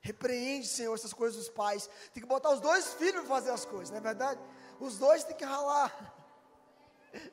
Repreende, 0.00 0.66
Senhor, 0.66 0.92
essas 0.94 1.12
coisas 1.12 1.38
dos 1.38 1.48
pais. 1.48 1.88
Tem 2.12 2.20
que 2.20 2.28
botar 2.28 2.50
os 2.50 2.60
dois 2.60 2.94
filhos 2.94 3.20
para 3.20 3.36
fazer 3.36 3.50
as 3.50 3.64
coisas, 3.64 3.90
não 3.90 3.98
é 3.98 4.00
verdade? 4.00 4.40
Os 4.80 4.98
dois 4.98 5.22
têm 5.22 5.36
que 5.36 5.44
ralar. 5.44 5.92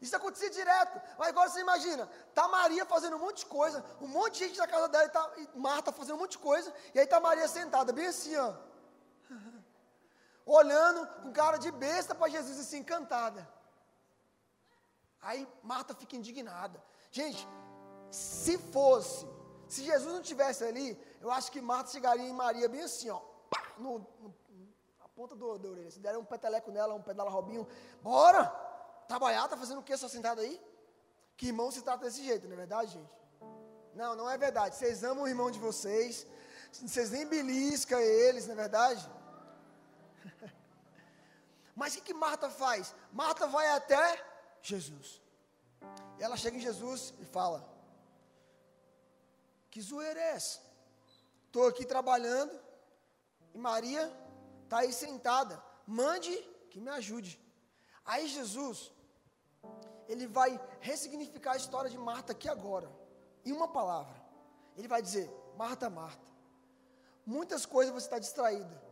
Isso 0.00 0.14
acontecia 0.14 0.48
direto. 0.48 1.00
Mas 1.18 1.28
agora 1.28 1.48
você 1.48 1.60
imagina, 1.60 2.08
tá 2.32 2.46
Maria 2.46 2.86
fazendo 2.86 3.16
um 3.16 3.18
monte 3.18 3.38
de 3.38 3.46
coisa, 3.46 3.84
um 4.00 4.06
monte 4.06 4.34
de 4.34 4.46
gente 4.46 4.58
na 4.58 4.68
casa 4.68 4.88
dela, 4.88 5.04
e, 5.04 5.08
tá, 5.08 5.32
e 5.38 5.58
Marta 5.58 5.90
fazendo 5.90 6.14
um 6.14 6.20
monte 6.20 6.32
de 6.32 6.38
coisa, 6.38 6.72
e 6.94 7.00
aí 7.00 7.06
tá 7.06 7.18
Maria 7.18 7.48
sentada, 7.48 7.92
bem 7.92 8.06
assim, 8.06 8.36
ó. 8.36 8.54
Olhando 10.46 11.06
com 11.22 11.32
cara 11.32 11.58
de 11.58 11.72
besta 11.72 12.14
para 12.14 12.30
Jesus, 12.30 12.60
assim, 12.60 12.78
encantada. 12.78 13.46
Aí 15.22 15.46
Marta 15.62 15.94
fica 15.94 16.16
indignada. 16.16 16.82
Gente, 17.10 17.46
se 18.10 18.56
fosse, 18.58 19.26
se 19.68 19.84
Jesus 19.84 20.12
não 20.12 20.22
tivesse 20.22 20.64
ali, 20.64 20.98
eu 21.20 21.30
acho 21.30 21.52
que 21.52 21.60
Marta 21.60 21.90
chegaria 21.90 22.28
em 22.28 22.32
Maria 22.32 22.68
bem 22.68 22.82
assim, 22.82 23.10
ó, 23.10 23.20
pá, 23.50 23.74
no, 23.78 23.98
no, 23.98 24.34
a 25.00 25.08
ponta 25.08 25.36
do, 25.36 25.58
da 25.58 25.68
orelha. 25.68 25.90
Se 25.90 26.00
der 26.00 26.16
um 26.16 26.24
peteleco 26.24 26.70
nela, 26.70 26.94
um 26.94 27.02
pedala 27.02 27.30
Robinho, 27.30 27.66
bora! 28.02 28.44
Trabalhar, 29.06 29.48
tá 29.48 29.56
fazendo 29.56 29.80
o 29.80 29.82
que 29.82 29.96
só 29.96 30.08
sentado 30.08 30.40
aí? 30.40 30.60
Que 31.36 31.48
irmão 31.48 31.70
se 31.70 31.82
trata 31.82 32.04
desse 32.04 32.22
jeito, 32.22 32.46
não 32.46 32.54
é 32.54 32.56
verdade, 32.56 32.92
gente? 32.92 33.20
Não, 33.94 34.14
não 34.14 34.30
é 34.30 34.38
verdade. 34.38 34.76
Vocês 34.76 35.02
amam 35.02 35.24
o 35.24 35.28
irmão 35.28 35.50
de 35.50 35.58
vocês, 35.58 36.26
vocês 36.72 37.10
nem 37.10 37.26
beliscam 37.26 37.98
eles, 37.98 38.46
não 38.46 38.54
é 38.54 38.56
verdade? 38.56 39.10
Mas 41.74 41.92
o 41.92 41.96
que, 41.96 42.02
que 42.02 42.14
Marta 42.14 42.48
faz? 42.48 42.94
Marta 43.12 43.46
vai 43.48 43.68
até 43.70 44.29
Jesus. 44.62 45.20
E 46.18 46.22
ela 46.22 46.36
chega 46.36 46.56
em 46.56 46.60
Jesus 46.60 47.14
e 47.20 47.24
fala: 47.24 47.68
Que 49.70 49.80
zoeira 49.80 50.20
é 50.20 50.30
essa? 50.32 50.60
Estou 51.46 51.66
aqui 51.66 51.84
trabalhando 51.84 52.58
e 53.54 53.58
Maria 53.58 54.12
está 54.64 54.78
aí 54.78 54.92
sentada. 54.92 55.62
Mande 55.86 56.36
que 56.70 56.80
me 56.80 56.90
ajude. 56.90 57.40
Aí 58.04 58.28
Jesus, 58.28 58.92
ele 60.08 60.26
vai 60.26 60.60
ressignificar 60.80 61.52
a 61.52 61.56
história 61.56 61.90
de 61.90 61.98
Marta 61.98 62.32
aqui 62.32 62.48
agora, 62.48 62.90
em 63.44 63.52
uma 63.52 63.68
palavra. 63.68 64.20
Ele 64.76 64.88
vai 64.88 65.02
dizer: 65.02 65.30
Marta, 65.56 65.90
Marta, 65.90 66.26
muitas 67.26 67.66
coisas 67.66 67.92
você 67.92 68.06
está 68.06 68.18
distraída, 68.18 68.82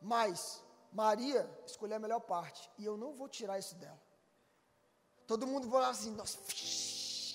mas 0.00 0.62
Maria 0.92 1.48
escolheu 1.66 1.96
a 1.96 2.00
melhor 2.00 2.20
parte, 2.20 2.70
e 2.78 2.84
eu 2.84 2.96
não 2.96 3.12
vou 3.14 3.28
tirar 3.28 3.58
isso 3.58 3.74
dela. 3.76 4.00
Todo 5.32 5.46
mundo 5.46 5.66
vai 5.66 5.80
falar 5.80 5.92
assim: 5.92 6.10
Nossa, 6.10 6.38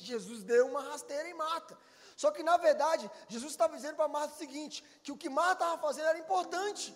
Jesus 0.10 0.44
deu 0.44 0.68
uma 0.68 0.82
rasteira 0.82 1.28
em 1.28 1.34
Marta. 1.34 1.76
Só 2.16 2.30
que 2.30 2.44
na 2.44 2.56
verdade, 2.58 3.10
Jesus 3.28 3.52
estava 3.54 3.76
dizendo 3.76 3.96
para 3.96 4.08
Marta 4.08 4.36
o 4.36 4.38
seguinte: 4.38 4.84
que 5.02 5.12
o 5.12 5.18
que 5.18 5.30
Marta 5.30 5.64
estava 5.64 5.82
fazendo 5.82 6.10
era 6.10 6.20
importante, 6.20 6.96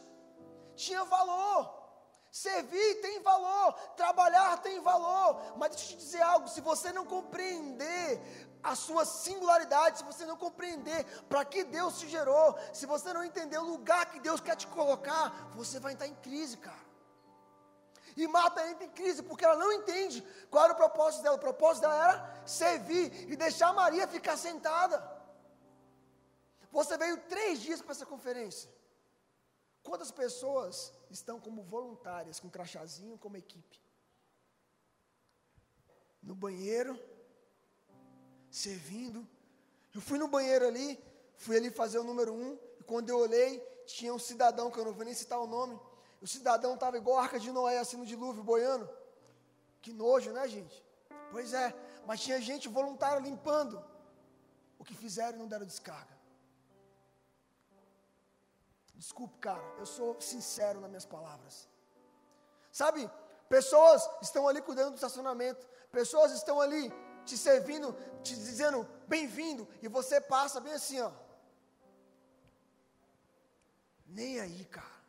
tinha 0.75 1.03
valor. 1.03 1.61
Servir 2.31 3.01
tem 3.01 3.19
valor, 3.21 3.73
trabalhar 3.97 4.61
tem 4.61 4.79
valor, 4.79 5.57
mas 5.57 5.71
deixa 5.71 5.85
eu 5.85 5.89
te 5.89 6.03
dizer 6.03 6.21
algo: 6.21 6.47
se 6.47 6.61
você 6.61 6.93
não 6.93 7.03
compreender 7.03 8.21
a 8.61 8.75
sua 8.75 9.03
singularidade, 9.03 9.97
se 9.97 10.03
você 10.03 10.23
não 10.23 10.37
compreender 10.37 11.03
para 11.27 11.43
que 11.43 11.63
Deus 11.63 11.97
te 11.97 12.07
gerou, 12.07 12.55
se 12.71 12.85
você 12.85 13.11
não 13.11 13.23
entender 13.23 13.57
o 13.57 13.71
lugar 13.73 14.05
que 14.11 14.19
Deus 14.19 14.39
quer 14.39 14.55
te 14.55 14.67
colocar, 14.67 15.51
você 15.55 15.79
vai 15.79 15.93
entrar 15.93 16.07
em 16.07 16.15
crise, 16.27 16.57
cara. 16.57 16.90
E 18.21 18.27
Marta 18.27 18.69
entra 18.69 18.85
em 18.85 18.91
crise 18.91 19.23
porque 19.23 19.43
ela 19.43 19.55
não 19.55 19.71
entende 19.73 20.21
qual 20.51 20.65
era 20.65 20.73
o 20.73 20.75
propósito 20.75 21.23
dela. 21.23 21.37
O 21.37 21.39
propósito 21.39 21.81
dela 21.81 22.03
era 22.07 22.43
servir 22.45 23.31
e 23.31 23.35
deixar 23.35 23.73
Maria 23.73 24.07
ficar 24.07 24.37
sentada. 24.37 24.95
Você 26.71 26.95
veio 26.99 27.17
três 27.33 27.59
dias 27.61 27.81
para 27.81 27.93
essa 27.93 28.05
conferência. 28.05 28.69
Quantas 29.81 30.11
pessoas 30.11 30.93
estão 31.09 31.39
como 31.39 31.63
voluntárias, 31.63 32.39
com 32.39 32.47
crachazinho, 32.47 33.17
como 33.17 33.37
equipe? 33.37 33.81
No 36.21 36.35
banheiro, 36.35 36.93
servindo. 38.51 39.27
Eu 39.95 39.99
fui 39.99 40.19
no 40.19 40.27
banheiro 40.27 40.67
ali, 40.67 41.03
fui 41.37 41.57
ali 41.57 41.71
fazer 41.71 41.97
o 41.97 42.03
número 42.03 42.31
um, 42.31 42.53
e 42.79 42.83
quando 42.83 43.09
eu 43.09 43.17
olhei, 43.17 43.59
tinha 43.87 44.13
um 44.13 44.19
cidadão, 44.19 44.69
que 44.69 44.77
eu 44.77 44.85
não 44.85 44.93
vou 44.93 45.03
nem 45.03 45.15
citar 45.15 45.39
o 45.39 45.47
nome, 45.47 45.79
o 46.21 46.27
cidadão 46.27 46.75
estava 46.75 46.97
igual 46.97 47.17
a 47.17 47.23
arca 47.23 47.39
de 47.39 47.51
Noé, 47.51 47.79
assim 47.79 47.97
no 47.97 48.05
dilúvio, 48.05 48.43
boiando. 48.43 48.87
Que 49.81 49.91
nojo, 49.91 50.31
né, 50.31 50.47
gente? 50.47 50.83
Pois 51.31 51.53
é, 51.53 51.73
mas 52.05 52.21
tinha 52.21 52.39
gente 52.39 52.69
voluntária 52.69 53.19
limpando. 53.19 53.83
O 54.77 54.83
que 54.83 54.95
fizeram 54.95 55.39
não 55.39 55.47
deram 55.47 55.65
descarga. 55.65 56.15
Desculpe, 58.93 59.39
cara, 59.39 59.63
eu 59.79 59.85
sou 59.85 60.21
sincero 60.21 60.79
nas 60.79 60.89
minhas 60.89 61.05
palavras. 61.05 61.67
Sabe, 62.71 63.09
pessoas 63.49 64.07
estão 64.21 64.47
ali 64.47 64.61
cuidando 64.61 64.91
do 64.91 64.95
estacionamento, 64.95 65.67
pessoas 65.91 66.31
estão 66.33 66.61
ali 66.61 66.93
te 67.25 67.35
servindo, 67.35 67.93
te 68.21 68.35
dizendo 68.35 68.87
bem-vindo, 69.07 69.67
e 69.81 69.87
você 69.87 70.21
passa 70.21 70.59
bem 70.59 70.73
assim, 70.73 71.01
ó. 71.01 71.11
Nem 74.05 74.39
aí, 74.39 74.65
cara. 74.65 75.00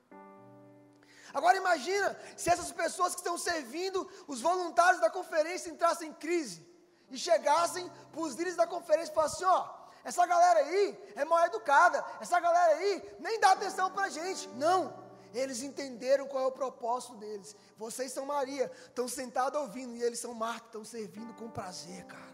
Agora 1.33 1.57
imagina 1.57 2.17
se 2.37 2.51
essas 2.51 2.71
pessoas 2.73 3.15
que 3.15 3.21
estão 3.21 3.39
servindo, 3.39 4.09
os 4.27 4.41
voluntários 4.41 5.01
da 5.01 5.11
conferência 5.11 5.71
entrassem 5.71 6.11
em 6.11 6.15
crise. 6.15 6.67
e 7.11 7.19
chegassem 7.19 7.91
para 8.11 8.21
os 8.21 8.35
líderes 8.35 8.57
da 8.57 8.67
conferência 8.67 9.13
e 9.13 9.15
falassem: 9.15 9.47
ó, 9.47 9.69
essa 10.03 10.25
galera 10.27 10.61
aí 10.61 11.13
é 11.15 11.25
mal 11.25 11.45
educada, 11.47 12.05
essa 12.21 12.41
galera 12.41 12.75
aí 12.75 13.17
nem 13.21 13.39
dá 13.39 13.53
atenção 13.53 13.91
para 13.91 14.05
a 14.05 14.09
gente. 14.09 14.49
Não, 14.51 14.93
eles 15.35 15.63
entenderam 15.63 16.27
qual 16.27 16.45
é 16.45 16.47
o 16.47 16.53
propósito 16.53 17.15
deles. 17.17 17.55
Vocês 17.77 18.13
são 18.13 18.27
Maria, 18.27 18.71
estão 18.87 19.07
sentados 19.07 19.61
ouvindo, 19.61 19.95
e 19.97 20.03
eles 20.03 20.19
são 20.19 20.35
Marta, 20.35 20.67
estão 20.67 20.85
servindo 20.85 21.35
com 21.35 21.51
prazer, 21.51 22.05
cara. 22.07 22.32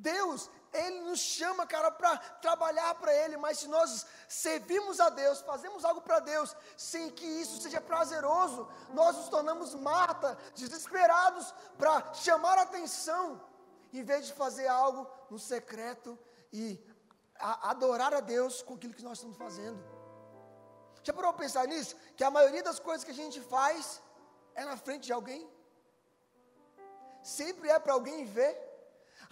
Deus, 0.00 0.50
Ele 0.72 1.00
nos 1.02 1.20
chama, 1.20 1.66
cara, 1.66 1.90
para 1.90 2.16
trabalhar 2.46 2.94
para 2.96 3.14
Ele, 3.14 3.36
mas 3.36 3.58
se 3.58 3.68
nós 3.68 4.06
servimos 4.28 4.98
a 5.00 5.08
Deus, 5.10 5.40
fazemos 5.40 5.84
algo 5.84 6.00
para 6.00 6.20
Deus, 6.20 6.56
sem 6.76 7.10
que 7.10 7.26
isso 7.26 7.60
seja 7.60 7.80
prazeroso, 7.80 8.68
nós 8.92 9.16
nos 9.16 9.28
tornamos 9.28 9.74
Marta, 9.74 10.38
desesperados 10.54 11.52
para 11.78 12.12
chamar 12.14 12.58
atenção, 12.58 13.40
em 13.92 14.02
vez 14.02 14.26
de 14.26 14.32
fazer 14.32 14.68
algo 14.68 15.06
no 15.30 15.38
secreto 15.38 16.18
e 16.52 16.78
a, 17.38 17.70
adorar 17.70 18.14
a 18.14 18.20
Deus 18.20 18.62
com 18.62 18.74
aquilo 18.74 18.94
que 18.94 19.02
nós 19.02 19.18
estamos 19.18 19.36
fazendo. 19.36 19.82
Já 21.02 21.12
parou 21.12 21.32
para 21.32 21.42
pensar 21.44 21.66
nisso? 21.66 21.96
Que 22.16 22.24
a 22.24 22.30
maioria 22.30 22.62
das 22.62 22.78
coisas 22.78 23.04
que 23.04 23.10
a 23.10 23.14
gente 23.22 23.40
faz 23.40 24.02
é 24.54 24.64
na 24.64 24.76
frente 24.76 25.04
de 25.04 25.12
alguém? 25.12 25.48
Sempre 27.22 27.68
é 27.68 27.78
para 27.78 27.94
alguém 27.94 28.24
ver? 28.24 28.69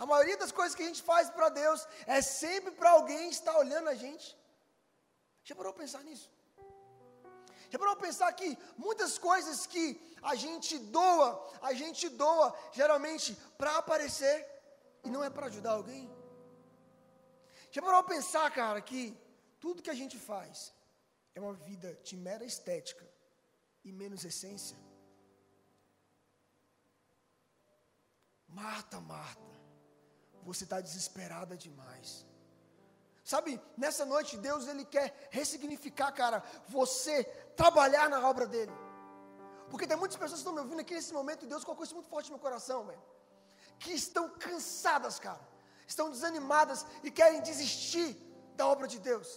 A 0.02 0.06
maioria 0.06 0.36
das 0.36 0.52
coisas 0.52 0.76
que 0.76 0.82
a 0.84 0.86
gente 0.86 1.02
faz 1.02 1.28
para 1.28 1.48
Deus 1.48 1.86
é 2.06 2.22
sempre 2.22 2.70
para 2.70 2.90
alguém 2.90 3.28
estar 3.30 3.58
olhando 3.58 3.88
a 3.88 3.96
gente. 3.96 4.26
Já 5.42 5.56
parou 5.56 5.72
para 5.72 5.82
pensar 5.82 6.04
nisso? 6.04 6.30
Já 7.70 7.78
parou 7.78 7.96
para 7.96 8.06
pensar 8.06 8.32
que 8.32 8.56
muitas 8.76 9.18
coisas 9.18 9.66
que 9.66 9.84
a 10.22 10.34
gente 10.36 10.78
doa, 10.78 11.28
a 11.60 11.72
gente 11.72 12.08
doa 12.08 12.56
geralmente 12.72 13.34
para 13.58 13.76
aparecer 13.76 14.46
e 15.04 15.10
não 15.10 15.22
é 15.24 15.28
para 15.28 15.46
ajudar 15.46 15.72
alguém? 15.72 16.08
Já 17.72 17.82
parou 17.82 18.02
para 18.04 18.14
pensar, 18.14 18.48
cara, 18.52 18.80
que 18.80 19.18
tudo 19.58 19.82
que 19.82 19.90
a 19.90 20.00
gente 20.02 20.16
faz 20.16 20.72
é 21.34 21.40
uma 21.40 21.54
vida 21.54 21.92
de 22.04 22.16
mera 22.16 22.44
estética 22.44 23.06
e 23.84 23.90
menos 23.90 24.24
essência? 24.24 24.76
Marta, 28.48 28.98
Marta, 29.00 29.57
você 30.48 30.64
está 30.64 30.80
desesperada 30.80 31.54
demais. 31.56 32.24
Sabe, 33.32 33.60
nessa 33.76 34.04
noite 34.12 34.38
Deus 34.48 34.66
ele 34.66 34.84
quer 34.94 35.08
ressignificar, 35.30 36.10
cara, 36.12 36.42
você 36.66 37.24
trabalhar 37.62 38.08
na 38.08 38.20
obra 38.26 38.46
dele. 38.46 38.72
Porque 39.70 39.86
tem 39.86 39.98
muitas 40.02 40.16
pessoas 40.16 40.40
que 40.40 40.44
estão 40.44 40.54
me 40.54 40.60
ouvindo 40.60 40.80
aqui 40.80 40.94
nesse 40.94 41.12
momento 41.12 41.44
e 41.44 41.48
Deus 41.52 41.64
colocou 41.64 41.84
isso 41.84 41.94
muito 41.94 42.08
forte 42.08 42.30
no 42.30 42.36
meu 42.36 42.42
coração, 42.46 42.86
velho. 42.86 43.02
Que 43.78 43.92
estão 43.92 44.30
cansadas, 44.30 45.18
cara. 45.18 45.42
Estão 45.86 46.10
desanimadas 46.10 46.86
e 47.02 47.10
querem 47.10 47.42
desistir 47.42 48.08
da 48.56 48.66
obra 48.66 48.88
de 48.88 48.98
Deus 48.98 49.28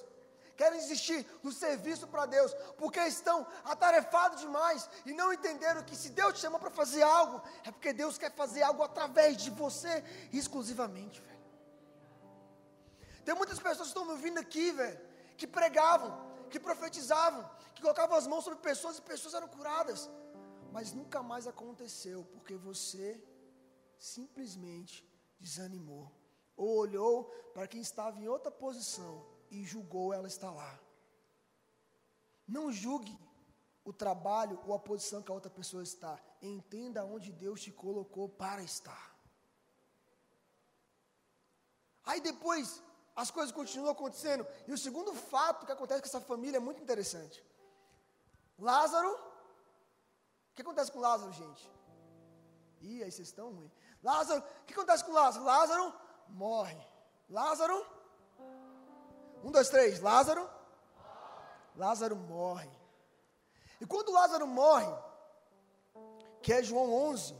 querem 0.55 0.79
desistir 0.79 1.23
do 1.43 1.51
serviço 1.51 2.07
para 2.07 2.25
Deus, 2.25 2.53
porque 2.77 2.99
estão 2.99 3.45
atarefados 3.63 4.41
demais 4.41 4.89
e 5.05 5.13
não 5.13 5.33
entenderam 5.33 5.83
que 5.83 5.95
se 5.95 6.09
Deus 6.09 6.33
te 6.33 6.39
chama 6.39 6.59
para 6.59 6.69
fazer 6.69 7.03
algo, 7.03 7.41
é 7.63 7.71
porque 7.71 7.93
Deus 7.93 8.17
quer 8.17 8.31
fazer 8.33 8.61
algo 8.61 8.83
através 8.83 9.37
de 9.37 9.49
você 9.49 10.03
exclusivamente, 10.31 11.21
velho. 11.21 11.41
Tem 13.25 13.35
muitas 13.35 13.59
pessoas 13.59 13.79
que 13.79 13.87
estão 13.87 14.05
me 14.05 14.11
ouvindo 14.11 14.39
aqui, 14.39 14.71
velho, 14.71 14.99
que 15.37 15.47
pregavam, 15.47 16.31
que 16.49 16.59
profetizavam, 16.59 17.49
que 17.73 17.81
colocavam 17.81 18.17
as 18.17 18.27
mãos 18.27 18.43
sobre 18.43 18.59
pessoas 18.59 18.97
e 18.97 19.01
pessoas 19.01 19.33
eram 19.33 19.47
curadas, 19.47 20.09
mas 20.71 20.91
nunca 20.91 21.21
mais 21.21 21.47
aconteceu, 21.47 22.25
porque 22.31 22.55
você 22.55 23.23
simplesmente 23.97 25.07
desanimou 25.39 26.11
ou 26.55 26.77
olhou 26.77 27.25
para 27.53 27.67
quem 27.67 27.81
estava 27.81 28.19
em 28.19 28.27
outra 28.27 28.51
posição 28.51 29.30
e 29.51 29.63
julgou 29.63 30.13
ela 30.13 30.27
estar 30.27 30.49
lá. 30.49 30.79
Não 32.47 32.71
julgue 32.71 33.17
o 33.83 33.91
trabalho 33.91 34.59
ou 34.65 34.73
a 34.73 34.79
posição 34.79 35.21
que 35.21 35.31
a 35.31 35.35
outra 35.35 35.51
pessoa 35.51 35.83
está. 35.83 36.19
Entenda 36.41 37.05
onde 37.05 37.31
Deus 37.31 37.61
te 37.61 37.71
colocou 37.71 38.27
para 38.29 38.63
estar. 38.63 39.11
Aí 42.03 42.19
depois 42.21 42.81
as 43.15 43.29
coisas 43.29 43.51
continuam 43.51 43.91
acontecendo. 43.91 44.47
E 44.67 44.71
o 44.71 44.77
segundo 44.77 45.13
fato 45.13 45.65
que 45.65 45.71
acontece 45.71 46.01
com 46.01 46.07
essa 46.07 46.21
família 46.21 46.57
é 46.57 46.59
muito 46.59 46.81
interessante. 46.81 47.45
Lázaro. 48.57 49.11
O 49.11 50.53
que 50.55 50.61
acontece 50.61 50.91
com 50.91 50.99
Lázaro, 50.99 51.31
gente? 51.31 51.69
Ih, 52.81 53.03
aí 53.03 53.11
vocês 53.11 53.27
estão 53.27 53.53
ruins. 53.53 53.71
Lázaro, 54.03 54.41
o 54.41 54.65
que 54.65 54.73
acontece 54.73 55.03
com 55.03 55.11
Lázaro? 55.11 55.45
Lázaro 55.45 55.93
morre. 56.29 56.77
Lázaro 57.29 57.85
um, 59.43 59.51
dois, 59.51 59.69
três. 59.69 59.99
Lázaro. 59.99 60.49
Lázaro 61.75 62.15
morre. 62.15 62.69
E 63.79 63.85
quando 63.85 64.11
Lázaro 64.11 64.45
morre, 64.45 64.93
que 66.41 66.53
é 66.53 66.61
João 66.61 66.93
11, 66.93 67.35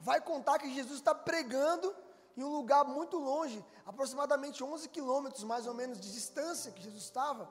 vai 0.00 0.20
contar 0.20 0.58
que 0.58 0.72
Jesus 0.74 0.98
está 0.98 1.14
pregando 1.14 1.94
em 2.36 2.42
um 2.42 2.48
lugar 2.48 2.84
muito 2.84 3.18
longe, 3.18 3.64
aproximadamente 3.84 4.62
11 4.62 4.88
quilômetros 4.88 5.42
mais 5.44 5.66
ou 5.66 5.74
menos 5.74 6.00
de 6.00 6.12
distância 6.12 6.72
que 6.72 6.82
Jesus 6.82 7.02
estava. 7.02 7.48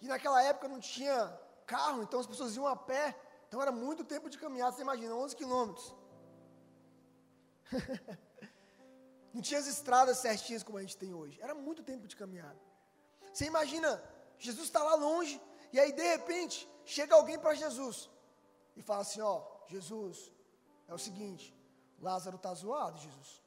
E 0.00 0.06
naquela 0.06 0.42
época 0.42 0.68
não 0.68 0.80
tinha 0.80 1.36
carro, 1.66 2.02
então 2.02 2.20
as 2.20 2.26
pessoas 2.26 2.56
iam 2.56 2.66
a 2.66 2.76
pé. 2.76 3.16
Então 3.48 3.60
era 3.60 3.72
muito 3.72 4.04
tempo 4.04 4.30
de 4.30 4.38
caminhada, 4.38 4.72
você 4.72 4.82
imagina, 4.82 5.14
11 5.14 5.36
quilômetros. 5.36 5.94
não 9.34 9.42
tinha 9.42 9.60
as 9.60 9.66
estradas 9.66 10.18
certinhas 10.18 10.62
como 10.62 10.78
a 10.78 10.80
gente 10.80 10.96
tem 10.96 11.12
hoje. 11.12 11.40
Era 11.40 11.54
muito 11.54 11.82
tempo 11.82 12.06
de 12.06 12.16
caminhada. 12.16 12.58
Você 13.32 13.44
imagina, 13.46 14.02
Jesus 14.38 14.66
está 14.66 14.82
lá 14.82 14.94
longe, 14.94 15.40
e 15.72 15.78
aí 15.78 15.92
de 15.92 16.02
repente 16.02 16.68
chega 16.84 17.14
alguém 17.14 17.38
para 17.38 17.54
Jesus 17.54 18.10
e 18.76 18.82
fala 18.82 19.02
assim: 19.02 19.20
Ó, 19.20 19.42
Jesus, 19.66 20.32
é 20.88 20.94
o 20.94 20.98
seguinte, 20.98 21.54
Lázaro 22.00 22.36
está 22.36 22.52
zoado, 22.54 22.98
Jesus. 22.98 23.42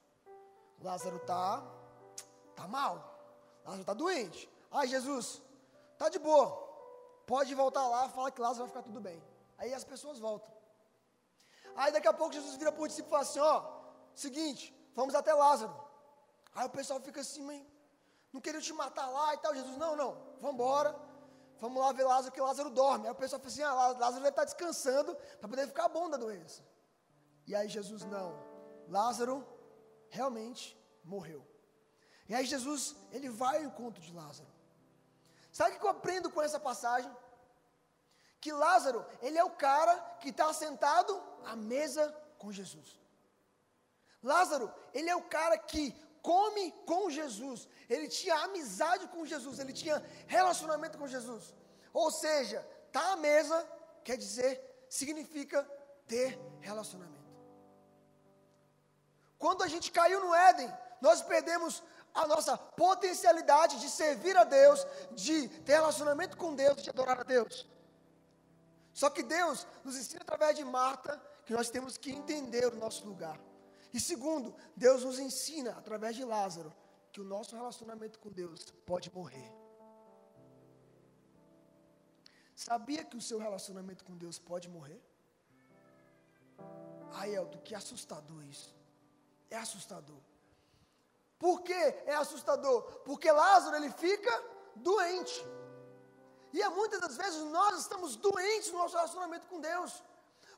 Lázaro 0.82 1.18
está 1.18 1.64
tá 2.56 2.68
mal. 2.68 2.96
Lázaro 3.64 3.82
está 3.82 3.94
doente. 3.94 4.50
Ai, 4.72 4.88
Jesus, 4.88 5.42
tá 5.98 6.10
de 6.10 6.20
boa. 6.20 6.62
Pode 7.26 7.54
voltar 7.56 7.88
lá, 7.88 8.10
fala 8.10 8.32
que 8.32 8.42
Lázaro 8.42 8.66
vai 8.66 8.70
ficar 8.70 8.84
tudo 8.84 9.00
bem. 9.00 9.22
Aí 9.58 9.74
as 9.74 9.84
pessoas 9.84 10.20
voltam. 10.20 10.52
Aí 11.76 11.92
daqui 11.92 12.08
a 12.08 12.14
pouco 12.14 12.34
Jesus 12.34 12.56
vira 12.56 12.72
para 12.72 12.84
o 12.84 12.88
discípulo 12.88 13.10
e 13.10 13.16
fala 13.16 13.24
assim: 13.24 13.40
Ó, 13.40 13.64
seguinte, 14.14 14.76
vamos 14.94 15.16
até 15.16 15.34
Lázaro. 15.34 15.74
Aí 16.54 16.68
o 16.68 16.70
pessoal 16.70 17.00
fica 17.00 17.22
assim, 17.22 17.42
mãe, 17.42 17.66
não 18.34 18.42
queriam 18.42 18.62
te 18.62 18.74
matar 18.74 19.08
lá 19.08 19.34
e 19.36 19.38
tal. 19.38 19.54
Jesus, 19.54 19.78
não, 19.78 19.96
não, 19.96 20.18
vamos 20.42 20.56
embora. 20.56 20.94
Vamos 21.60 21.82
lá 21.82 21.94
ver 21.94 22.04
Lázaro, 22.04 22.34
que 22.34 22.42
Lázaro 22.42 22.70
dorme. 22.72 23.06
Aí 23.06 23.14
o 23.14 23.16
pessoal 23.16 23.40
fala 23.40 23.52
assim: 23.52 23.62
ah, 23.62 23.74
Lázaro 23.74 24.16
deve 24.16 24.30
estar 24.30 24.44
descansando 24.44 25.16
para 25.40 25.48
poder 25.48 25.68
ficar 25.68 25.88
bom 25.88 26.10
da 26.10 26.18
doença. 26.18 26.62
E 27.46 27.56
aí 27.56 27.70
Jesus, 27.70 28.04
não. 28.04 28.38
Lázaro 28.90 29.48
realmente 30.10 30.78
morreu. 31.04 31.46
E 32.28 32.34
aí 32.34 32.46
Jesus, 32.46 32.96
ele 33.12 33.30
vai 33.30 33.58
ao 33.58 33.66
encontro 33.66 34.02
de 34.02 34.12
Lázaro. 34.12 34.50
Sabe 35.52 35.76
o 35.76 35.80
que 35.80 35.86
eu 35.86 35.92
aprendo 35.92 36.32
com 36.32 36.42
essa 36.42 36.60
passagem? 36.60 37.12
Que 38.42 38.52
Lázaro, 38.52 39.06
ele 39.22 39.38
é 39.38 39.44
o 39.44 39.52
cara 39.52 39.96
que 40.20 40.30
está 40.30 40.52
sentado 40.52 41.22
à 41.46 41.56
mesa 41.56 42.12
com 42.38 42.52
Jesus. 42.52 43.00
Lázaro, 44.22 44.74
ele 44.94 45.10
é 45.10 45.16
o 45.16 45.24
cara 45.24 45.58
que 45.58 45.92
come 46.22 46.72
com 46.86 47.10
Jesus, 47.10 47.68
ele 47.94 48.08
tinha 48.08 48.36
amizade 48.46 49.08
com 49.08 49.26
Jesus, 49.26 49.60
ele 49.60 49.74
tinha 49.74 50.04
relacionamento 50.28 50.98
com 50.98 51.08
Jesus. 51.08 51.54
Ou 51.94 52.10
seja, 52.12 52.60
tá 52.92 53.14
à 53.14 53.16
mesa 53.16 53.58
quer 54.04 54.18
dizer, 54.18 54.62
significa 54.90 55.64
ter 56.08 56.38
relacionamento. 56.60 57.24
Quando 59.40 59.64
a 59.64 59.68
gente 59.68 59.92
caiu 59.92 60.20
no 60.22 60.34
Éden, 60.34 60.72
nós 61.02 61.22
perdemos 61.22 61.84
a 62.14 62.28
nossa 62.28 62.56
potencialidade 62.58 63.80
de 63.80 63.90
servir 63.90 64.38
a 64.38 64.44
Deus, 64.44 64.86
de 65.12 65.48
ter 65.60 65.74
relacionamento 65.74 66.38
com 66.38 66.54
Deus, 66.56 66.82
de 66.82 66.90
adorar 66.90 67.20
a 67.20 67.24
Deus. 67.24 67.68
Só 68.94 69.10
que 69.10 69.24
Deus 69.24 69.66
nos 69.84 69.98
ensina 69.98 70.22
através 70.22 70.56
de 70.56 70.64
Marta 70.64 71.22
que 71.46 71.54
nós 71.54 71.70
temos 71.70 71.98
que 71.98 72.12
entender 72.12 72.68
o 72.68 72.76
nosso 72.76 73.06
lugar. 73.06 73.40
E 73.92 74.00
segundo, 74.00 74.56
Deus 74.76 75.04
nos 75.04 75.20
ensina, 75.20 75.72
através 75.72 76.16
de 76.16 76.24
Lázaro, 76.24 76.74
que 77.14 77.22
o 77.22 77.30
nosso 77.34 77.56
relacionamento 77.56 78.18
com 78.20 78.30
Deus 78.42 78.62
pode 78.92 79.08
morrer. 79.18 79.50
Sabia 82.56 83.04
que 83.04 83.18
o 83.22 83.26
seu 83.30 83.38
relacionamento 83.48 84.04
com 84.04 84.16
Deus 84.24 84.38
pode 84.40 84.68
morrer? 84.68 85.02
Ai, 87.20 87.36
Elton, 87.36 87.60
que 87.60 87.76
assustador 87.76 88.44
isso. 88.54 88.76
É 89.50 89.58
assustador. 89.58 90.22
Por 91.38 91.62
que 91.68 91.82
é 92.14 92.16
assustador? 92.16 92.82
Porque 93.08 93.32
Lázaro 93.32 93.76
ele 93.76 93.92
fica 93.92 94.34
doente. 94.76 95.38
E 96.52 96.62
é 96.64 96.70
muitas 96.70 97.00
das 97.00 97.16
vezes 97.16 97.44
nós 97.58 97.80
estamos 97.80 98.16
doentes 98.16 98.72
no 98.72 98.80
nosso 98.80 98.96
relacionamento 98.96 99.46
com 99.48 99.60
Deus. 99.60 100.04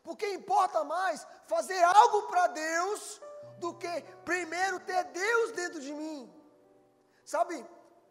Porque 0.04 0.34
importa 0.40 0.86
mais 0.86 1.28
fazer 1.48 1.82
algo 1.84 2.24
para 2.30 2.48
Deus 2.48 3.20
do 3.58 3.74
que 3.74 3.94
primeiro 4.24 4.80
ter 4.80 5.04
Deus 5.06 5.52
dentro 5.52 5.82
de 5.82 5.94
mim. 5.94 6.45
Sabe, 7.26 7.66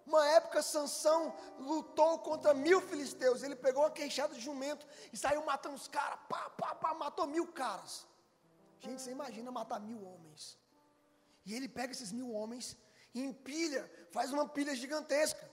uma 0.06 0.26
época 0.28 0.60
Sansão 0.60 1.34
lutou 1.58 2.18
contra 2.18 2.52
mil 2.52 2.80
filisteus. 2.80 3.42
Ele 3.42 3.56
pegou 3.56 3.82
uma 3.84 3.90
queixada 3.90 4.34
de 4.34 4.40
jumento 4.40 4.86
e 5.12 5.16
saiu 5.16 5.44
matando 5.44 5.76
os 5.76 5.88
caras. 5.88 6.18
Pá, 6.28 6.50
pá, 6.50 6.74
pá, 6.74 6.94
matou 6.94 7.26
mil 7.26 7.46
caras. 7.46 8.06
Gente, 8.80 9.00
você 9.00 9.12
imagina 9.12 9.50
matar 9.50 9.80
mil 9.80 10.04
homens. 10.04 10.58
E 11.46 11.54
ele 11.54 11.68
pega 11.68 11.92
esses 11.92 12.12
mil 12.12 12.30
homens 12.32 12.76
e 13.14 13.22
empilha, 13.22 13.90
faz 14.10 14.32
uma 14.32 14.46
pilha 14.48 14.74
gigantesca. 14.74 15.48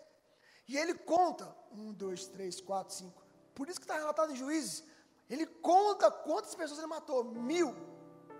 E 0.67 0.77
ele 0.77 0.95
conta: 0.95 1.55
um, 1.71 1.93
dois, 1.93 2.27
três, 2.27 2.59
quatro, 2.59 2.93
cinco. 2.93 3.23
Por 3.55 3.69
isso 3.69 3.79
que 3.79 3.85
está 3.85 3.97
relatado 3.97 4.33
em 4.33 4.35
juízes. 4.35 4.83
Ele 5.29 5.45
conta 5.45 6.11
quantas 6.11 6.53
pessoas 6.55 6.79
ele 6.79 6.87
matou. 6.87 7.23
Mil. 7.23 7.73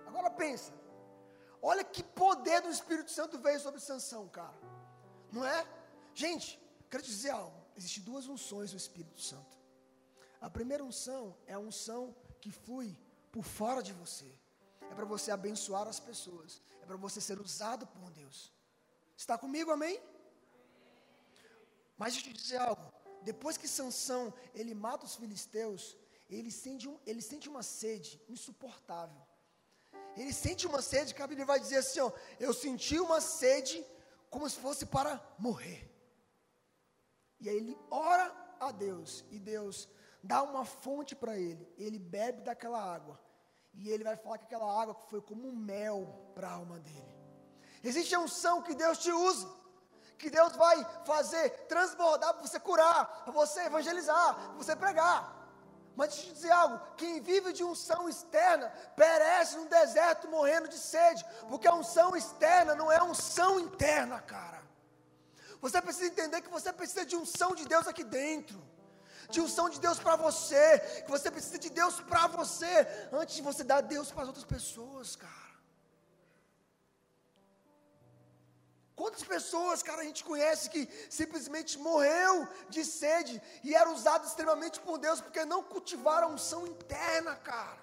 Agora 0.06 0.30
pensa. 0.30 0.72
Olha 1.62 1.84
que 1.84 2.02
poder 2.02 2.60
do 2.60 2.68
Espírito 2.68 3.10
Santo 3.10 3.38
veio 3.38 3.60
sobre 3.60 3.80
Sansão, 3.80 4.28
cara. 4.28 4.52
Não 5.32 5.44
é? 5.44 5.66
Gente, 6.14 6.60
quero 6.90 7.02
te 7.02 7.10
dizer 7.10 7.30
algo. 7.30 7.58
Existem 7.76 8.04
duas 8.04 8.26
unções 8.28 8.70
do 8.70 8.76
Espírito 8.76 9.20
Santo. 9.20 9.56
A 10.40 10.50
primeira 10.50 10.84
unção 10.84 11.36
é 11.46 11.54
a 11.54 11.58
unção 11.58 12.14
que 12.40 12.50
flui 12.50 12.96
por 13.30 13.44
fora 13.44 13.82
de 13.82 13.92
você. 13.94 14.30
É 14.90 14.94
para 14.94 15.06
você 15.06 15.30
abençoar 15.30 15.88
as 15.88 15.98
pessoas. 15.98 16.60
É 16.82 16.84
para 16.84 16.96
você 16.96 17.20
ser 17.20 17.40
usado 17.40 17.86
por 17.86 18.10
Deus. 18.10 18.52
Está 19.16 19.38
comigo, 19.38 19.70
amém? 19.70 19.98
Mas 21.96 22.12
deixa 22.12 22.28
eu 22.28 22.34
te 22.34 22.42
dizer 22.42 22.60
algo. 22.60 22.92
Depois 23.22 23.56
que 23.56 23.68
Sansão 23.68 24.34
ele 24.54 24.74
mata 24.74 25.06
os 25.06 25.14
filisteus, 25.14 25.96
ele 26.28 26.50
sente, 26.50 26.88
um, 26.88 26.98
ele 27.06 27.22
sente 27.22 27.48
uma 27.48 27.62
sede 27.62 28.20
insuportável. 28.28 29.22
Ele 30.16 30.32
sente 30.32 30.66
uma 30.66 30.82
sede 30.82 31.14
que 31.14 31.22
a 31.22 31.26
Bíblia 31.26 31.46
vai 31.46 31.60
dizer 31.60 31.76
assim: 31.76 32.00
ó, 32.00 32.10
eu 32.40 32.52
senti 32.52 32.98
uma 32.98 33.20
sede 33.20 33.84
como 34.32 34.48
se 34.48 34.58
fosse 34.58 34.86
para 34.86 35.20
morrer. 35.38 35.88
E 37.38 37.50
aí 37.50 37.56
ele 37.56 37.78
ora 37.90 38.34
a 38.58 38.72
Deus, 38.72 39.24
e 39.30 39.38
Deus 39.38 39.86
dá 40.22 40.42
uma 40.42 40.64
fonte 40.64 41.14
para 41.14 41.36
ele. 41.38 41.70
Ele 41.76 41.98
bebe 41.98 42.40
daquela 42.40 42.82
água. 42.82 43.20
E 43.74 43.90
ele 43.90 44.02
vai 44.02 44.16
falar 44.16 44.38
que 44.38 44.46
aquela 44.46 44.80
água 44.80 44.94
foi 44.94 45.20
como 45.20 45.46
um 45.46 45.54
mel 45.54 46.32
para 46.34 46.48
a 46.48 46.52
alma 46.52 46.78
dele. 46.80 47.14
Existe 47.84 48.14
a 48.14 48.20
unção 48.20 48.62
que 48.62 48.74
Deus 48.74 48.98
te 48.98 49.12
usa, 49.12 49.48
que 50.16 50.30
Deus 50.30 50.56
vai 50.56 50.82
fazer 51.04 51.50
transbordar 51.66 52.32
para 52.32 52.46
você 52.46 52.58
curar, 52.58 53.24
para 53.24 53.32
você 53.32 53.60
evangelizar, 53.66 54.34
para 54.34 54.52
você 54.54 54.74
pregar. 54.74 55.41
Mas 55.94 56.08
deixa 56.08 56.22
eu 56.22 56.28
te 56.28 56.34
dizer 56.34 56.52
algo: 56.52 56.80
quem 56.96 57.20
vive 57.20 57.52
de 57.52 57.64
unção 57.64 58.08
externa 58.08 58.72
perece 58.96 59.56
no 59.56 59.66
deserto 59.66 60.28
morrendo 60.28 60.68
de 60.68 60.78
sede, 60.78 61.24
porque 61.48 61.68
a 61.68 61.74
unção 61.74 62.16
externa 62.16 62.74
não 62.74 62.90
é 62.90 63.02
unção 63.02 63.60
interna, 63.60 64.20
cara. 64.20 64.62
Você 65.60 65.80
precisa 65.80 66.06
entender 66.06 66.40
que 66.40 66.48
você 66.48 66.72
precisa 66.72 67.04
de 67.06 67.14
unção 67.14 67.54
de 67.54 67.64
Deus 67.66 67.86
aqui 67.86 68.02
dentro, 68.02 68.60
de 69.30 69.40
unção 69.40 69.68
de 69.68 69.78
Deus 69.78 69.98
para 69.98 70.16
você, 70.16 70.80
que 71.04 71.10
você 71.10 71.30
precisa 71.30 71.58
de 71.58 71.70
Deus 71.70 72.00
para 72.00 72.26
você, 72.26 72.86
antes 73.12 73.36
de 73.36 73.42
você 73.42 73.62
dar 73.62 73.80
Deus 73.80 74.10
para 74.10 74.22
as 74.22 74.28
outras 74.28 74.44
pessoas, 74.44 75.14
cara. 75.14 75.41
Quantas 78.94 79.24
pessoas, 79.24 79.82
cara, 79.82 80.02
a 80.02 80.04
gente 80.04 80.22
conhece 80.22 80.68
que 80.68 80.86
simplesmente 81.08 81.78
morreu 81.78 82.46
de 82.68 82.84
sede 82.84 83.40
e 83.64 83.74
era 83.74 83.90
usado 83.90 84.26
extremamente 84.26 84.80
por 84.80 84.98
Deus 84.98 85.20
porque 85.20 85.44
não 85.44 85.62
cultivaram 85.62 86.28
a 86.28 86.30
unção 86.32 86.66
interna, 86.66 87.34
cara. 87.36 87.80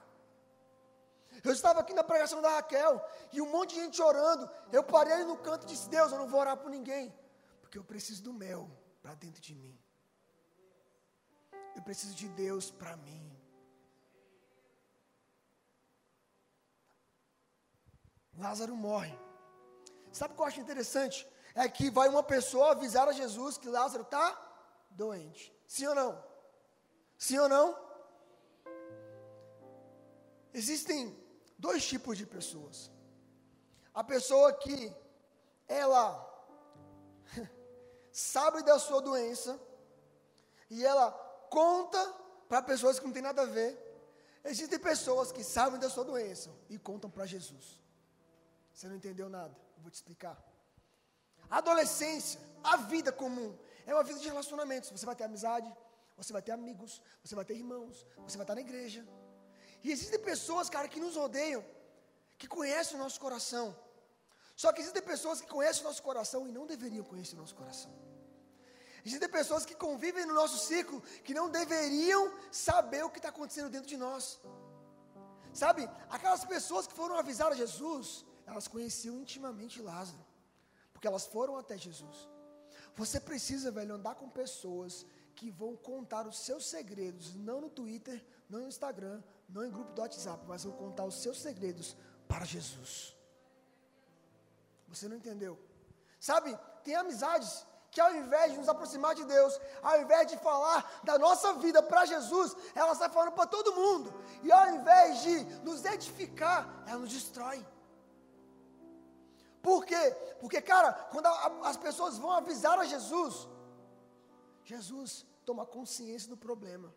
Eu 1.43 1.51
estava 1.51 1.79
aqui 1.79 1.93
na 1.93 2.03
pregação 2.03 2.41
da 2.41 2.49
Raquel 2.49 3.03
e 3.31 3.41
um 3.41 3.49
monte 3.49 3.73
de 3.75 3.81
gente 3.81 4.01
orando. 4.01 4.49
Eu 4.71 4.83
parei 4.83 5.23
no 5.23 5.37
canto 5.37 5.63
e 5.63 5.67
disse: 5.67 5.89
Deus, 5.89 6.11
eu 6.11 6.17
não 6.17 6.27
vou 6.27 6.39
orar 6.39 6.57
por 6.57 6.69
ninguém, 6.69 7.13
porque 7.61 7.77
eu 7.77 7.83
preciso 7.83 8.23
do 8.23 8.33
mel 8.33 8.69
para 9.01 9.13
dentro 9.15 9.41
de 9.41 9.55
mim. 9.55 9.77
Eu 11.75 11.81
preciso 11.81 12.13
de 12.13 12.27
Deus 12.29 12.69
para 12.69 12.95
mim. 12.97 13.25
Lázaro 18.37 18.75
morre. 18.75 19.17
Sabe 20.11 20.33
o 20.33 20.35
que 20.35 20.41
eu 20.41 20.45
acho 20.45 20.59
interessante? 20.59 21.27
É 21.55 21.67
que 21.67 21.89
vai 21.89 22.07
uma 22.09 22.23
pessoa 22.23 22.71
avisar 22.71 23.07
a 23.07 23.11
Jesus 23.11 23.57
que 23.57 23.67
Lázaro 23.67 24.03
está 24.03 24.37
doente. 24.89 25.53
Sim 25.67 25.87
ou 25.87 25.95
não? 25.95 26.23
Sim 27.17 27.37
ou 27.39 27.49
não? 27.49 27.77
Existem 30.53 31.15
dois 31.57 31.85
tipos 31.85 32.17
de 32.17 32.25
pessoas. 32.25 32.91
A 33.93 34.03
pessoa 34.03 34.53
que 34.53 34.95
ela 35.67 36.25
sabe 38.11 38.63
da 38.63 38.79
sua 38.79 39.01
doença 39.01 39.59
e 40.69 40.85
ela 40.85 41.11
conta 41.49 42.01
para 42.47 42.61
pessoas 42.61 42.99
que 42.99 43.05
não 43.05 43.13
tem 43.13 43.21
nada 43.21 43.43
a 43.43 43.45
ver. 43.45 43.77
Existem 44.43 44.79
pessoas 44.79 45.31
que 45.31 45.43
sabem 45.43 45.79
da 45.79 45.89
sua 45.89 46.03
doença 46.03 46.49
e 46.69 46.79
contam 46.79 47.09
para 47.09 47.25
Jesus. 47.25 47.79
Você 48.73 48.87
não 48.87 48.95
entendeu 48.95 49.29
nada. 49.29 49.55
Eu 49.79 49.83
vou 49.83 49.91
te 49.91 49.95
explicar. 49.95 50.37
A 51.49 51.57
adolescência, 51.59 52.39
a 52.61 52.75
vida 52.93 53.11
comum, 53.11 53.57
é 53.87 53.93
uma 53.93 54.03
vida 54.03 54.19
de 54.19 54.27
relacionamentos. 54.27 54.89
Você 54.95 55.05
vai 55.05 55.15
ter 55.15 55.23
amizade, 55.23 55.69
você 56.17 56.33
vai 56.33 56.41
ter 56.41 56.51
amigos, 56.51 57.01
você 57.23 57.33
vai 57.33 57.45
ter 57.45 57.55
irmãos, 57.55 58.05
você 58.25 58.35
vai 58.37 58.43
estar 58.43 58.55
na 58.55 58.61
igreja. 58.67 59.01
E 59.81 59.89
existem 59.95 60.19
pessoas, 60.19 60.69
cara, 60.69 60.89
que 60.89 60.99
nos 60.99 61.15
rodeiam, 61.15 61.63
que 62.37 62.47
conhecem 62.47 62.97
o 62.97 62.99
nosso 62.99 63.19
coração. 63.25 63.65
Só 64.53 64.73
que 64.73 64.81
existem 64.81 65.01
pessoas 65.01 65.39
que 65.39 65.47
conhecem 65.47 65.81
o 65.83 65.85
nosso 65.85 66.03
coração 66.03 66.45
e 66.45 66.51
não 66.51 66.65
deveriam 66.67 67.05
conhecer 67.05 67.35
o 67.35 67.41
nosso 67.43 67.55
coração. 67.55 67.91
Existem 69.05 69.29
pessoas 69.29 69.65
que 69.65 69.75
convivem 69.85 70.25
no 70.25 70.33
nosso 70.33 70.57
ciclo 70.67 71.01
que 71.23 71.33
não 71.33 71.49
deveriam 71.49 72.23
saber 72.51 73.01
o 73.03 73.09
que 73.09 73.19
está 73.19 73.29
acontecendo 73.29 73.69
dentro 73.69 73.87
de 73.87 73.95
nós. 73.95 74.37
Sabe, 75.53 75.89
aquelas 76.09 76.43
pessoas 76.43 76.85
que 76.85 76.93
foram 76.93 77.15
avisar 77.15 77.51
a 77.53 77.55
Jesus, 77.55 78.25
elas 78.49 78.67
conheciam 78.67 79.15
intimamente 79.19 79.81
Lázaro, 79.81 80.25
porque 80.91 81.07
elas 81.07 81.25
foram 81.25 81.57
até 81.57 81.77
Jesus. 81.77 82.27
Você 82.95 83.19
precisa, 83.19 83.71
velho, 83.71 83.95
andar 83.95 84.15
com 84.15 84.29
pessoas 84.29 85.05
que 85.35 85.49
vão 85.49 85.75
contar 85.75 86.27
os 86.27 86.39
seus 86.39 86.65
segredos, 86.65 87.33
não 87.35 87.61
no 87.61 87.69
Twitter, 87.69 88.25
não 88.49 88.61
no 88.61 88.67
Instagram, 88.67 89.23
não 89.47 89.63
em 89.63 89.71
grupo 89.71 89.93
do 89.93 90.01
WhatsApp, 90.01 90.43
mas 90.47 90.63
vão 90.63 90.73
contar 90.73 91.05
os 91.05 91.15
seus 91.15 91.39
segredos 91.39 91.95
para 92.27 92.43
Jesus. 92.43 93.15
Você 94.87 95.07
não 95.07 95.15
entendeu? 95.15 95.57
Sabe, 96.19 96.57
tem 96.83 96.95
amizades 96.95 97.65
que 97.91 98.01
ao 98.01 98.13
invés 98.15 98.51
de 98.51 98.57
nos 98.57 98.69
aproximar 98.69 99.15
de 99.15 99.23
Deus, 99.25 99.59
ao 99.81 100.01
invés 100.01 100.27
de 100.27 100.37
falar 100.37 101.01
da 101.03 101.17
nossa 101.17 101.53
vida 101.53 101.81
para 101.81 102.05
Jesus, 102.05 102.55
ela 102.75 102.91
está 102.91 103.09
falando 103.09 103.31
para 103.31 103.47
todo 103.47 103.75
mundo. 103.75 104.13
E 104.43 104.51
ao 104.51 104.75
invés 104.75 105.21
de 105.21 105.43
nos 105.63 105.83
edificar, 105.85 106.83
ela 106.85 106.99
nos 106.99 107.11
destrói. 107.11 107.65
Por 109.61 109.85
quê? 109.85 110.11
Porque, 110.39 110.61
cara, 110.61 110.93
quando 111.11 111.25
a, 111.25 111.31
a, 111.31 111.69
as 111.69 111.77
pessoas 111.77 112.17
vão 112.17 112.31
avisar 112.31 112.77
a 112.79 112.85
Jesus, 112.85 113.47
Jesus 114.63 115.25
toma 115.45 115.65
consciência 115.65 116.29
do 116.29 116.37
problema. 116.37 116.93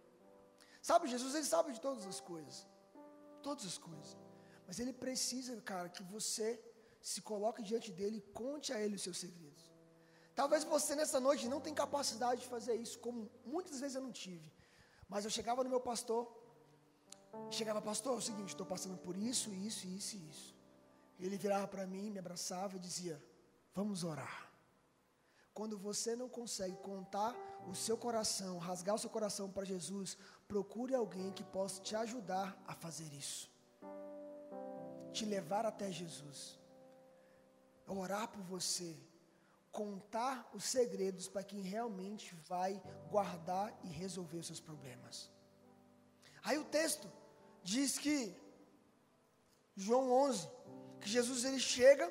Sabe, 0.80 1.08
Jesus, 1.08 1.34
ele 1.34 1.44
sabe 1.44 1.72
de 1.72 1.80
todas 1.80 2.06
as 2.06 2.20
coisas. 2.20 2.66
Todas 3.42 3.64
as 3.64 3.78
coisas. 3.78 4.16
Mas 4.66 4.78
ele 4.78 4.92
precisa, 4.92 5.60
cara, 5.60 5.88
que 5.88 6.02
você 6.02 6.60
se 7.00 7.20
coloque 7.20 7.62
diante 7.62 7.90
dele 7.90 8.18
e 8.18 8.32
conte 8.32 8.72
a 8.72 8.80
ele 8.80 8.96
os 8.96 9.02
seus 9.02 9.18
segredos. 9.18 9.72
Talvez 10.34 10.64
você 10.64 10.94
nessa 10.94 11.20
noite 11.20 11.48
não 11.48 11.60
tenha 11.60 11.74
capacidade 11.74 12.42
de 12.42 12.46
fazer 12.46 12.74
isso, 12.74 12.98
como 12.98 13.30
muitas 13.44 13.80
vezes 13.80 13.96
eu 13.96 14.02
não 14.02 14.12
tive. 14.12 14.50
Mas 15.08 15.24
eu 15.24 15.30
chegava 15.30 15.62
no 15.62 15.68
meu 15.68 15.80
pastor, 15.80 16.26
chegava, 17.50 17.82
pastor, 17.82 18.14
é 18.14 18.16
o 18.16 18.20
seguinte, 18.20 18.50
estou 18.50 18.66
passando 18.66 18.96
por 18.96 19.16
isso, 19.16 19.52
isso, 19.52 19.86
isso 19.86 20.16
e 20.16 20.28
isso. 20.30 20.61
Ele 21.18 21.36
virava 21.36 21.68
para 21.68 21.86
mim, 21.86 22.10
me 22.10 22.18
abraçava 22.18 22.76
e 22.76 22.80
dizia: 22.80 23.22
Vamos 23.74 24.04
orar. 24.04 24.50
Quando 25.54 25.76
você 25.76 26.16
não 26.16 26.28
consegue 26.28 26.76
contar 26.76 27.36
o 27.68 27.74
seu 27.74 27.96
coração, 27.96 28.58
rasgar 28.58 28.94
o 28.94 28.98
seu 28.98 29.10
coração 29.10 29.50
para 29.50 29.64
Jesus, 29.64 30.16
procure 30.48 30.94
alguém 30.94 31.30
que 31.32 31.44
possa 31.44 31.80
te 31.80 31.94
ajudar 31.94 32.56
a 32.66 32.74
fazer 32.74 33.12
isso. 33.12 33.50
Te 35.12 35.24
levar 35.24 35.66
até 35.66 35.90
Jesus. 35.90 36.58
Orar 37.86 38.28
por 38.28 38.42
você. 38.42 38.96
Contar 39.70 40.50
os 40.54 40.64
segredos 40.64 41.28
para 41.28 41.42
quem 41.42 41.60
realmente 41.60 42.34
vai 42.46 42.82
guardar 43.10 43.78
e 43.84 43.88
resolver 43.88 44.38
os 44.38 44.46
seus 44.46 44.60
problemas. 44.60 45.30
Aí 46.42 46.58
o 46.58 46.64
texto 46.64 47.10
diz 47.62 47.98
que, 47.98 48.34
João 49.76 50.10
11, 50.10 50.48
que 51.02 51.08
Jesus 51.08 51.44
ele 51.44 51.58
chega 51.60 52.06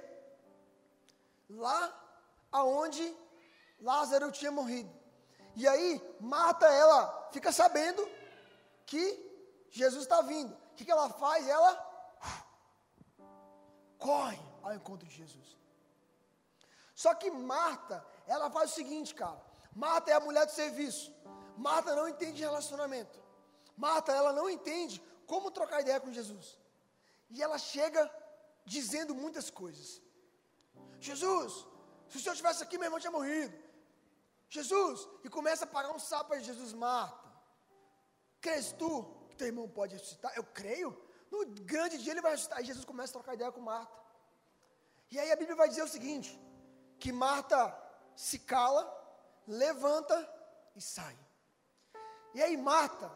lá 1.49 1.79
aonde 2.51 3.03
Lázaro 3.79 4.31
tinha 4.31 4.51
morrido. 4.51 4.91
E 5.55 5.67
aí 5.67 6.01
Marta 6.19 6.67
ela 6.67 7.29
fica 7.31 7.51
sabendo 7.51 8.07
que 8.85 9.03
Jesus 9.69 10.03
está 10.03 10.21
vindo. 10.21 10.53
o 10.53 10.75
que, 10.75 10.85
que 10.85 10.91
ela 10.91 11.09
faz? 11.09 11.47
Ela 11.47 11.73
corre 13.97 14.39
ao 14.61 14.73
encontro 14.73 15.07
de 15.07 15.15
Jesus. 15.15 15.57
Só 16.93 17.13
que 17.15 17.31
Marta, 17.31 18.05
ela 18.27 18.49
faz 18.51 18.71
o 18.71 18.75
seguinte, 18.75 19.15
cara. 19.15 19.41
Marta 19.73 20.11
é 20.11 20.13
a 20.13 20.19
mulher 20.19 20.45
do 20.45 20.51
serviço. 20.51 21.13
Marta 21.57 21.95
não 21.95 22.07
entende 22.09 22.41
relacionamento. 22.41 23.21
Marta, 23.77 24.11
ela 24.11 24.33
não 24.33 24.49
entende 24.49 25.01
como 25.25 25.49
trocar 25.49 25.81
ideia 25.81 25.99
com 25.99 26.11
Jesus. 26.11 26.59
E 27.29 27.41
ela 27.41 27.57
chega 27.57 28.11
dizendo 28.65 29.13
muitas 29.15 29.49
coisas. 29.49 30.01
Jesus, 30.99 31.65
se 32.07 32.17
o 32.17 32.19
senhor 32.19 32.33
estivesse 32.33 32.63
aqui, 32.63 32.77
meu 32.77 32.85
irmão 32.85 32.99
tinha 32.99 33.11
morrido. 33.11 33.57
Jesus, 34.49 35.07
e 35.23 35.29
começa 35.29 35.63
a 35.63 35.67
pagar 35.67 35.91
um 35.91 35.99
sapo 35.99 36.29
para 36.29 36.39
Jesus, 36.39 36.73
Marta. 36.73 37.29
Crês 38.41 38.73
tu 38.73 39.03
que 39.29 39.35
teu 39.35 39.47
irmão 39.47 39.67
pode 39.67 39.95
ressuscitar? 39.95 40.33
Eu 40.35 40.43
creio. 40.43 40.89
No 41.31 41.45
grande 41.45 41.97
dia 41.97 42.11
ele 42.11 42.21
vai 42.21 42.31
ressuscitar. 42.31 42.59
E 42.61 42.65
Jesus 42.65 42.83
começa 42.83 43.11
a 43.11 43.13
trocar 43.13 43.33
ideia 43.33 43.51
com 43.51 43.61
Marta. 43.61 43.97
E 45.09 45.19
aí 45.19 45.31
a 45.31 45.35
Bíblia 45.35 45.55
vai 45.55 45.69
dizer 45.69 45.83
o 45.83 45.87
seguinte: 45.87 46.39
que 46.99 47.11
Marta 47.11 47.59
se 48.15 48.39
cala, 48.39 48.83
levanta 49.47 50.15
e 50.75 50.81
sai. 50.81 51.17
E 52.33 52.41
aí 52.41 52.57
Marta, 52.57 53.11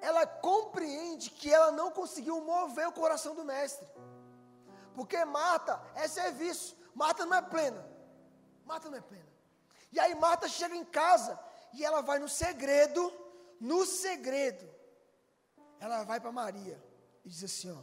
ela 0.00 0.26
compreende 0.26 1.30
que 1.30 1.52
ela 1.52 1.70
não 1.70 1.90
conseguiu 1.90 2.40
mover 2.40 2.88
o 2.88 2.92
coração 2.92 3.34
do 3.34 3.44
mestre. 3.44 3.86
Porque 4.98 5.24
Marta 5.24 5.80
é 5.94 6.08
serviço, 6.08 6.76
Marta 6.92 7.24
não 7.24 7.36
é 7.36 7.42
plena. 7.42 7.88
Marta 8.64 8.90
não 8.90 8.98
é 8.98 9.00
plena. 9.00 9.32
E 9.92 10.00
aí 10.00 10.12
Marta 10.16 10.48
chega 10.48 10.74
em 10.74 10.84
casa 10.84 11.38
e 11.72 11.84
ela 11.84 12.00
vai 12.00 12.18
no 12.18 12.28
segredo, 12.28 13.00
no 13.60 13.86
segredo. 13.86 14.68
Ela 15.78 16.02
vai 16.02 16.18
para 16.18 16.32
Maria 16.32 16.82
e 17.24 17.28
diz 17.28 17.44
assim, 17.44 17.70
ó: 17.70 17.82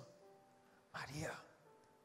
Maria, 0.92 1.34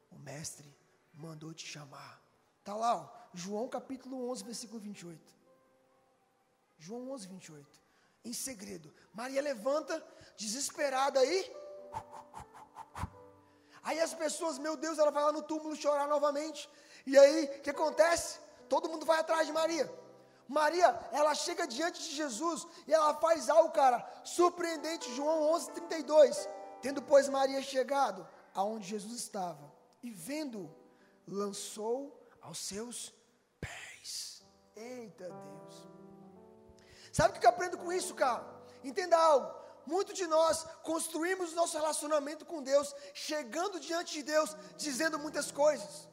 o 0.09 0.17
mestre 0.17 0.73
mandou 1.13 1.53
te 1.53 1.67
chamar. 1.67 2.21
Tá 2.63 2.73
lá, 2.73 2.95
ó, 2.95 3.09
João 3.33 3.67
capítulo 3.67 4.29
11, 4.31 4.45
versículo 4.45 4.79
28. 4.79 5.35
João 6.79 7.11
11, 7.11 7.27
28 7.27 7.81
em 8.23 8.31
segredo. 8.31 8.93
Maria 9.13 9.41
levanta, 9.41 10.01
desesperada 10.37 11.19
aí. 11.19 11.51
Aí 13.83 13.99
as 13.99 14.13
pessoas, 14.13 14.57
meu 14.57 14.75
Deus, 14.75 14.99
ela 14.99 15.11
vai 15.11 15.23
lá 15.23 15.31
no 15.31 15.41
túmulo 15.41 15.75
chorar 15.75 16.07
novamente. 16.07 16.69
E 17.05 17.17
aí, 17.17 17.45
o 17.45 17.61
que 17.61 17.69
acontece? 17.69 18.39
Todo 18.69 18.89
mundo 18.89 19.05
vai 19.05 19.19
atrás 19.19 19.47
de 19.47 19.53
Maria. 19.53 19.91
Maria, 20.47 20.87
ela 21.11 21.33
chega 21.33 21.65
diante 21.65 22.01
de 22.01 22.15
Jesus 22.15 22.67
e 22.87 22.93
ela 22.93 23.13
faz 23.15 23.49
algo, 23.49 23.71
cara, 23.71 24.05
surpreendente. 24.23 25.13
João 25.15 25.43
11, 25.53 25.71
32. 25.71 26.49
Tendo, 26.81 27.01
pois, 27.01 27.29
Maria 27.29 27.61
chegado 27.61 28.27
aonde 28.53 28.87
Jesus 28.87 29.13
estava 29.13 29.71
e 30.03 30.11
vendo, 30.11 30.69
lançou 31.27 32.27
aos 32.41 32.57
seus 32.57 33.13
pés. 33.59 34.43
Eita 34.75 35.29
Deus. 35.29 35.89
Sabe 37.11 37.37
o 37.37 37.39
que 37.39 37.45
eu 37.45 37.49
aprendo 37.49 37.77
com 37.77 37.91
isso, 37.91 38.15
cara? 38.15 38.45
Entenda 38.83 39.17
algo. 39.17 39.60
Muitos 39.85 40.15
de 40.15 40.27
nós 40.27 40.65
construímos 40.83 41.53
nosso 41.53 41.77
relacionamento 41.77 42.45
com 42.45 42.61
Deus, 42.61 42.95
chegando 43.13 43.79
diante 43.79 44.13
de 44.13 44.23
Deus, 44.23 44.55
dizendo 44.77 45.17
muitas 45.19 45.51
coisas. 45.51 46.07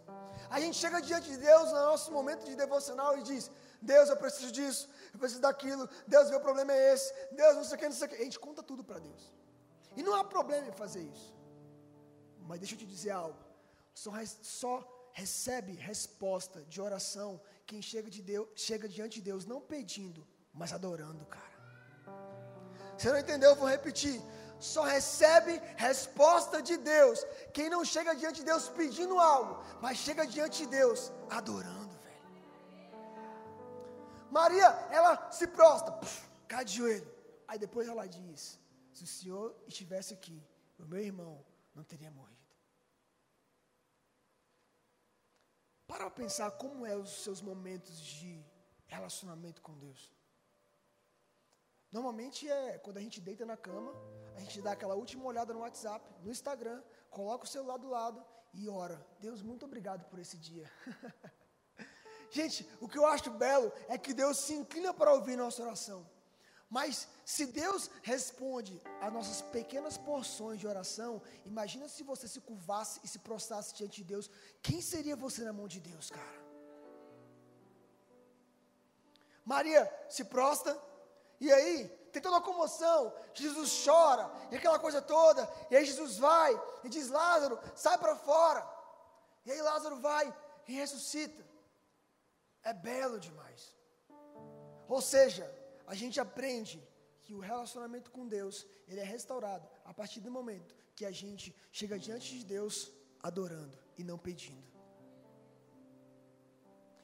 A 0.51 0.61
gente 0.61 0.77
chega 0.77 1.01
diante 1.01 1.29
de 1.29 1.37
Deus 1.37 1.67
no 1.73 1.85
nosso 1.91 2.11
momento 2.11 2.45
de 2.45 2.55
devocional 2.55 3.19
e 3.19 3.23
diz: 3.23 3.51
Deus, 3.81 4.09
eu 4.09 4.17
preciso 4.17 4.51
disso, 4.51 4.89
eu 5.13 5.19
preciso 5.19 5.41
daquilo, 5.41 5.89
Deus, 6.07 6.31
meu 6.31 6.41
problema 6.41 6.73
é 6.73 6.95
esse, 6.95 7.13
Deus, 7.33 7.57
não 7.57 7.65
sei 7.65 7.77
o 7.77 7.79
que, 7.79 7.89
não 7.89 7.95
sei 7.95 8.07
o 8.07 8.11
que. 8.11 8.17
A 8.17 8.25
gente 8.25 8.39
conta 8.39 8.63
tudo 8.63 8.83
para 8.83 8.99
Deus. 8.99 9.33
E 9.97 10.03
não 10.03 10.15
há 10.15 10.25
problema 10.25 10.67
em 10.69 10.73
fazer 10.73 11.03
isso. 11.03 11.35
Mas 12.41 12.61
deixa 12.61 12.75
eu 12.75 12.79
te 12.79 12.87
dizer 12.87 13.11
algo: 13.11 13.39
só, 13.95 14.13
só 14.43 15.11
recebe 15.13 15.73
resposta 15.73 16.63
de 16.63 16.81
oração 16.81 17.41
quem 17.67 17.83
chega, 17.83 18.09
de 18.09 18.23
Deus, 18.23 18.49
chega 18.57 18.89
diante 18.89 19.17
de 19.17 19.23
Deus 19.31 19.45
não 19.45 19.61
pedindo, 19.61 20.27
mas 20.55 20.73
adorando, 20.73 21.27
cara. 21.27 21.48
Você 22.99 23.13
não 23.13 23.19
entendeu? 23.19 23.51
Eu 23.51 23.57
vou 23.57 23.69
repetir. 23.69 24.21
Só 24.59 24.83
recebe 24.83 25.53
resposta 25.77 26.61
de 26.61 26.77
Deus 26.77 27.25
quem 27.55 27.71
não 27.71 27.85
chega 27.85 28.15
diante 28.15 28.41
de 28.41 28.47
Deus 28.47 28.69
pedindo 28.69 29.17
algo, 29.21 29.63
mas 29.81 29.99
chega 29.99 30.27
diante 30.27 30.65
de 30.65 30.67
Deus 30.67 31.13
adorando, 31.31 31.95
velho. 32.01 32.33
Maria, 34.33 34.67
ela 34.91 35.31
se 35.31 35.47
prostra, 35.47 35.97
cai 36.49 36.65
de 36.65 36.75
joelho. 36.79 37.09
Aí 37.47 37.57
depois 37.57 37.87
ela 37.87 38.07
diz: 38.07 38.59
Se 38.93 39.05
o 39.05 39.07
Senhor 39.07 39.55
estivesse 39.69 40.13
aqui, 40.13 40.43
o 40.77 40.85
meu 40.85 41.01
irmão 41.01 41.45
não 41.73 41.85
teria 41.85 42.11
morrido. 42.11 42.37
Para 45.87 46.11
pensar 46.11 46.51
como 46.51 46.85
é 46.85 46.97
os 46.97 47.23
seus 47.23 47.41
momentos 47.41 47.97
de 47.97 48.45
relacionamento 48.89 49.63
com 49.63 49.79
Deus. 49.79 50.18
Normalmente 51.91 52.49
é 52.49 52.79
quando 52.79 52.99
a 52.99 53.01
gente 53.01 53.21
deita 53.21 53.47
na 53.47 53.57
cama, 53.57 53.93
a 54.37 54.41
gente 54.41 54.61
dá 54.61 54.73
aquela 54.73 54.95
última 54.95 55.25
olhada 55.25 55.55
no 55.55 55.61
WhatsApp, 55.61 56.05
no 56.23 56.31
Instagram, 56.31 56.83
coloca 57.11 57.45
o 57.45 57.49
celular 57.49 57.79
do 57.79 57.89
lado 57.89 58.25
e 58.53 58.69
ora. 58.69 59.05
Deus, 59.21 59.43
muito 59.43 59.65
obrigado 59.65 60.05
por 60.07 60.19
esse 60.19 60.37
dia. 60.37 60.71
gente, 62.31 62.69
o 62.81 62.89
que 62.89 62.99
eu 62.99 63.07
acho 63.07 63.31
belo 63.31 63.73
é 63.89 63.97
que 63.97 64.13
Deus 64.13 64.39
se 64.39 64.55
inclina 64.55 64.93
para 64.93 65.13
ouvir 65.13 65.37
nossa 65.37 65.63
oração. 65.63 66.07
Mas 66.71 67.09
se 67.25 67.47
Deus 67.47 67.91
responde 68.03 68.81
a 69.01 69.11
nossas 69.11 69.41
pequenas 69.41 69.97
porções 69.97 70.61
de 70.61 70.67
oração, 70.67 71.23
imagina 71.47 71.89
se 71.89 72.03
você 72.03 72.29
se 72.29 72.41
curvasse 72.43 73.01
e 73.03 73.09
se 73.09 73.21
prostrasse 73.21 73.75
diante 73.75 74.03
de 74.03 74.05
Deus. 74.05 74.31
Quem 74.63 74.83
seria 74.83 75.17
você 75.17 75.43
na 75.45 75.53
mão 75.53 75.67
de 75.67 75.81
Deus, 75.81 76.11
cara? 76.11 76.39
Maria 79.45 79.91
se 80.11 80.25
prostra, 80.25 80.79
e 81.41 81.53
aí, 81.53 81.89
tem 82.13 82.21
toda 82.21 82.37
uma 82.37 82.43
comoção, 82.43 83.13
Jesus 83.33 83.85
chora, 83.85 84.31
e 84.51 84.57
aquela 84.57 84.79
coisa 84.79 85.01
toda, 85.01 85.49
e 85.71 85.77
aí 85.77 85.85
Jesus 85.85 86.19
vai 86.19 86.61
e 86.83 86.89
diz: 86.89 87.09
Lázaro, 87.09 87.59
sai 87.75 87.97
para 87.99 88.17
fora. 88.17 88.67
E 89.45 89.53
aí 89.53 89.61
Lázaro 89.63 89.97
vai 90.01 90.35
e 90.67 90.73
ressuscita. 90.73 91.47
É 92.63 92.73
belo 92.73 93.21
demais. 93.21 93.75
Ou 94.89 95.01
seja, 95.01 95.45
a 95.87 95.95
gente 95.95 96.21
aprende 96.21 96.87
que 97.23 97.35
o 97.35 97.41
relacionamento 97.41 98.11
com 98.11 98.27
Deus, 98.27 98.67
ele 98.87 99.01
é 99.01 99.05
restaurado 99.05 99.69
a 99.85 99.95
partir 99.95 100.21
do 100.21 100.31
momento 100.31 100.75
que 100.97 101.05
a 101.05 101.11
gente 101.11 101.55
chega 101.71 101.99
diante 101.99 102.39
de 102.39 102.45
Deus 102.45 102.91
adorando 103.23 103.79
e 103.97 104.03
não 104.03 104.19
pedindo. 104.19 104.67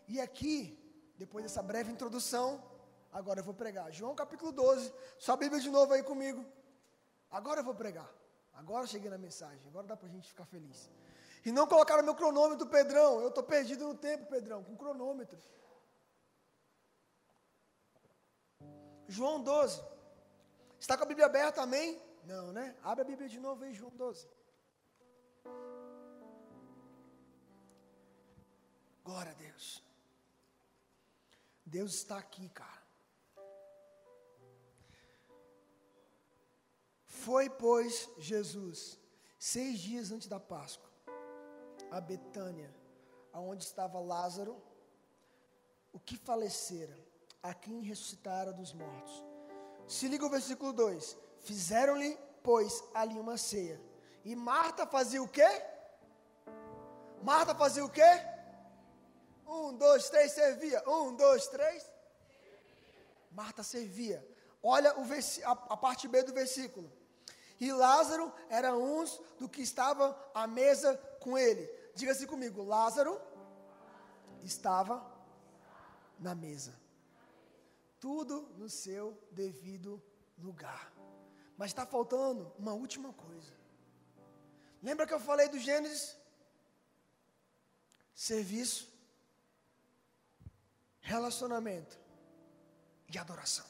E 0.09 0.20
aqui, 0.20 0.79
depois 1.16 1.44
dessa 1.44 1.62
breve 1.62 1.92
introdução, 1.92 2.62
Agora 3.14 3.38
eu 3.38 3.44
vou 3.44 3.55
pregar. 3.55 3.92
João 3.92 4.12
capítulo 4.16 4.50
12. 4.50 4.92
Sua 5.18 5.37
Bíblia 5.37 5.61
de 5.61 5.70
novo 5.70 5.92
aí 5.92 6.03
comigo. 6.03 6.44
Agora 7.31 7.61
eu 7.61 7.64
vou 7.64 7.74
pregar. 7.74 8.11
Agora 8.53 8.83
eu 8.83 8.88
cheguei 8.88 9.09
na 9.09 9.16
mensagem. 9.16 9.64
Agora 9.68 9.87
dá 9.87 9.96
para 9.96 10.09
a 10.09 10.11
gente 10.11 10.27
ficar 10.27 10.44
feliz. 10.46 10.90
E 11.44 11.53
não 11.53 11.64
colocaram 11.64 12.03
meu 12.03 12.16
cronômetro, 12.16 12.66
Pedrão. 12.66 13.20
Eu 13.20 13.29
estou 13.29 13.44
perdido 13.44 13.87
no 13.87 13.94
tempo, 13.94 14.27
Pedrão, 14.27 14.64
com 14.64 14.77
cronômetro. 14.77 15.38
João 19.07 19.40
12. 19.40 19.81
Está 20.81 20.96
com 20.96 21.05
a 21.05 21.07
Bíblia 21.07 21.27
aberta, 21.27 21.62
amém? 21.62 22.03
Não, 22.24 22.53
né? 22.53 22.77
Abre 22.83 23.03
a 23.03 23.05
Bíblia 23.07 23.29
de 23.29 23.38
novo 23.38 23.62
aí, 23.62 23.72
João 23.74 23.92
12. 23.94 24.29
Glória 29.05 29.31
a 29.31 29.35
Deus. 29.35 29.85
Deus 31.64 31.94
está 31.94 32.18
aqui, 32.18 32.48
cara. 32.48 32.84
Foi, 37.25 37.49
pois, 37.49 38.07
Jesus, 38.19 38.99
seis 39.39 39.79
dias 39.79 40.11
antes 40.11 40.29
da 40.29 40.39
Páscoa, 40.39 40.91
a 41.91 41.99
Betânia, 41.99 42.71
aonde 43.33 43.65
estava 43.65 43.99
Lázaro, 43.99 44.63
o 45.91 45.99
que 45.99 46.19
falecera, 46.19 46.95
a 47.43 47.55
quem 47.55 47.81
ressuscitara 47.81 48.53
dos 48.53 48.75
mortos. 48.75 49.25
Se 49.89 50.07
liga 50.07 50.27
o 50.27 50.29
versículo 50.29 50.71
2: 50.75 51.17
Fizeram-lhe, 51.41 52.15
pois, 52.43 52.85
ali 52.93 53.19
uma 53.19 53.39
ceia. 53.39 53.81
E 54.23 54.37
Marta 54.37 54.87
fazia 54.87 55.23
o 55.23 55.29
quê? 55.29 55.49
Marta 57.23 57.55
fazia 57.55 57.87
o 57.87 57.89
quê? 57.89 58.13
Um, 59.47 59.73
dois, 59.73 60.11
três, 60.11 60.33
servia. 60.33 60.83
Um, 60.87 61.17
dois, 61.17 61.47
três. 61.47 61.91
Marta 63.31 63.63
servia. 63.63 64.23
Olha 64.63 64.95
o 64.99 65.05
a, 65.45 65.53
a 65.73 65.77
parte 65.79 66.07
B 66.07 66.23
do 66.23 66.35
versículo. 66.35 66.93
E 67.61 67.73
Lázaro 67.73 68.33
era 68.49 68.77
um 68.77 69.05
do 69.38 69.49
que 69.49 69.62
estava 69.62 70.17
à 70.35 70.47
mesa 70.47 70.97
com 71.21 71.38
ele. 71.38 71.67
Diga-se 71.95 72.27
comigo, 72.27 72.62
Lázaro 72.62 73.21
estava 74.43 75.05
na 76.19 76.35
mesa. 76.35 76.75
Tudo 78.01 78.43
no 78.57 78.69
seu 78.69 79.19
devido 79.31 80.03
lugar. 80.38 80.93
Mas 81.57 81.71
está 81.71 81.87
faltando 81.87 82.53
uma 82.59 82.73
última 82.73 83.12
coisa. 83.12 83.53
Lembra 84.83 85.07
que 85.07 85.14
eu 85.14 85.21
falei 85.21 85.49
do 85.49 85.59
Gênesis? 85.59 86.17
Serviço, 88.14 88.93
relacionamento 91.01 91.99
e 93.09 93.19
adoração. 93.19 93.67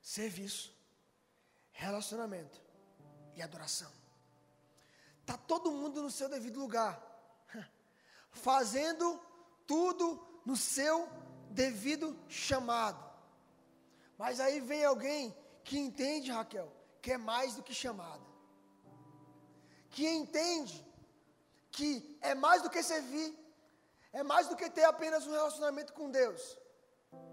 Serviço, 0.00 0.75
relacionamento 1.76 2.60
e 3.34 3.42
adoração. 3.42 3.90
Tá 5.24 5.36
todo 5.36 5.70
mundo 5.70 6.02
no 6.02 6.10
seu 6.10 6.28
devido 6.28 6.58
lugar, 6.58 7.00
fazendo 8.30 9.20
tudo 9.66 10.26
no 10.44 10.56
seu 10.56 11.08
devido 11.50 12.16
chamado. 12.28 13.04
Mas 14.16 14.40
aí 14.40 14.60
vem 14.60 14.84
alguém 14.84 15.36
que 15.64 15.78
entende, 15.78 16.30
Raquel, 16.30 16.72
que 17.02 17.12
é 17.12 17.18
mais 17.18 17.54
do 17.54 17.62
que 17.62 17.74
chamada. 17.74 18.24
Que 19.90 20.08
entende 20.08 20.84
que 21.70 22.18
é 22.22 22.34
mais 22.34 22.62
do 22.62 22.70
que 22.70 22.82
servir, 22.82 23.36
é 24.12 24.22
mais 24.22 24.48
do 24.48 24.56
que 24.56 24.70
ter 24.70 24.84
apenas 24.84 25.26
um 25.26 25.32
relacionamento 25.32 25.92
com 25.92 26.10
Deus, 26.10 26.58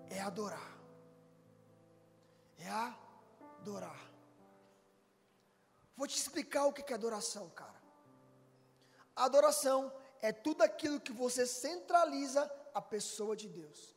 é 0.09 0.19
adorar. 0.19 0.71
É 2.57 2.69
adorar. 2.69 4.12
Vou 5.95 6.07
te 6.07 6.17
explicar 6.17 6.65
o 6.65 6.73
que 6.73 6.91
é 6.91 6.95
adoração, 6.95 7.49
cara. 7.49 7.81
Adoração 9.15 9.91
é 10.21 10.31
tudo 10.31 10.63
aquilo 10.63 10.99
que 10.99 11.11
você 11.11 11.45
centraliza 11.45 12.49
a 12.73 12.81
pessoa 12.81 13.35
de 13.35 13.47
Deus. 13.47 13.95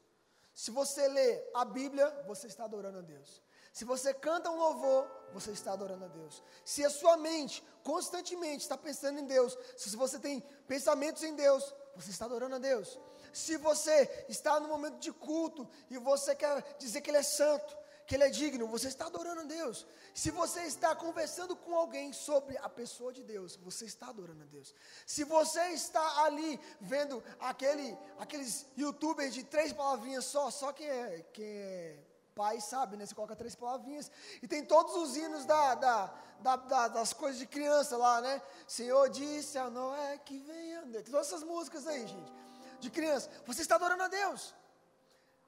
Se 0.54 0.70
você 0.70 1.06
lê 1.09 1.42
a 1.54 1.64
Bíblia, 1.64 2.09
você 2.26 2.46
está 2.46 2.64
adorando 2.64 2.98
a 2.98 3.02
Deus. 3.02 3.42
Se 3.72 3.85
você 3.85 4.14
canta 4.14 4.50
um 4.50 4.56
louvor, 4.56 5.06
você 5.32 5.50
está 5.50 5.72
adorando 5.72 6.06
a 6.06 6.09
Deus. 6.09 6.42
Se 6.64 6.82
a 6.82 6.88
sua 6.88 7.16
mente 7.18 7.62
constantemente 7.82 8.62
está 8.62 8.76
pensando 8.76 9.18
em 9.18 9.26
Deus, 9.26 9.56
se 9.76 9.94
você 9.94 10.18
tem 10.18 10.40
pensamentos 10.66 11.22
em 11.22 11.35
Deus, 11.35 11.74
você 11.94 12.11
está 12.11 12.24
adorando 12.24 12.56
a 12.56 12.59
Deus. 12.59 12.98
Se 13.35 13.59
você 13.59 14.24
está 14.30 14.59
no 14.59 14.68
momento 14.68 14.98
de 14.98 15.12
culto 15.12 15.68
e 15.90 15.98
você 15.98 16.35
quer 16.35 16.62
dizer 16.78 17.02
que 17.02 17.11
Ele 17.11 17.18
é 17.18 17.22
santo, 17.22 17.76
que 18.07 18.14
Ele 18.14 18.25
é 18.25 18.31
digno, 18.31 18.69
você 18.69 18.88
está 18.88 19.07
adorando 19.07 19.40
a 19.40 19.45
Deus. 19.45 19.87
Se 20.14 20.31
você 20.31 20.62
está 20.62 20.95
conversando 20.95 21.57
com 21.57 21.75
alguém 21.75 22.12
sobre 22.12 22.57
a 22.59 22.69
pessoa 22.69 23.12
de 23.12 23.23
Deus, 23.23 23.57
você 23.57 23.85
está 23.85 24.09
adorando 24.09 24.42
a 24.45 24.47
Deus. 24.47 24.75
Se 25.05 25.25
você 25.25 25.61
está 25.71 26.25
ali 26.25 26.61
vendo 26.81 27.23
aquele, 27.40 27.99
aqueles 28.19 28.66
youtubers 28.77 29.35
de 29.35 29.42
três 29.45 29.73
palavrinhas 29.73 30.25
só, 30.25 30.51
só 30.51 30.73
quem 30.73 30.88
é, 30.88 31.25
quem 31.33 31.47
é 31.47 31.99
pai 32.35 32.61
sabe, 32.61 32.97
né? 32.97 33.07
Você 33.07 33.14
coloca 33.14 33.35
três 33.35 33.55
palavrinhas 33.55 34.11
e 34.42 34.47
tem 34.47 34.64
todos 34.64 34.95
os 34.95 35.16
hinos 35.16 35.45
da, 35.47 35.75
da, 35.75 36.14
da, 36.40 36.57
da 36.57 36.88
das 36.88 37.12
coisas 37.12 37.38
de 37.38 37.47
criança 37.47 37.97
lá, 37.97 38.21
né? 38.21 38.40
Senhor 38.69 39.09
disse 39.09 39.59
a 39.59 39.69
Noé 39.69 40.19
que 40.19 40.38
venha. 40.38 40.83
Tem 40.83 41.03
todas 41.03 41.27
essas 41.29 41.42
músicas 41.42 41.87
aí, 41.87 42.07
gente, 42.07 42.33
de 42.79 42.90
criança. 42.90 43.31
Você 43.47 43.62
está 43.62 43.75
adorando 43.77 44.03
a 44.03 44.09
Deus. 44.09 44.55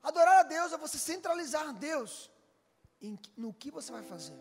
Adorar 0.03 0.39
a 0.39 0.43
Deus 0.43 0.73
é 0.73 0.79
você 0.79 0.99
centralizar 0.99 1.73
Deus 1.75 2.31
em, 3.01 3.19
no 3.37 3.53
que 3.53 3.71
você 3.71 3.91
vai 3.93 4.03
fazer. 4.03 4.39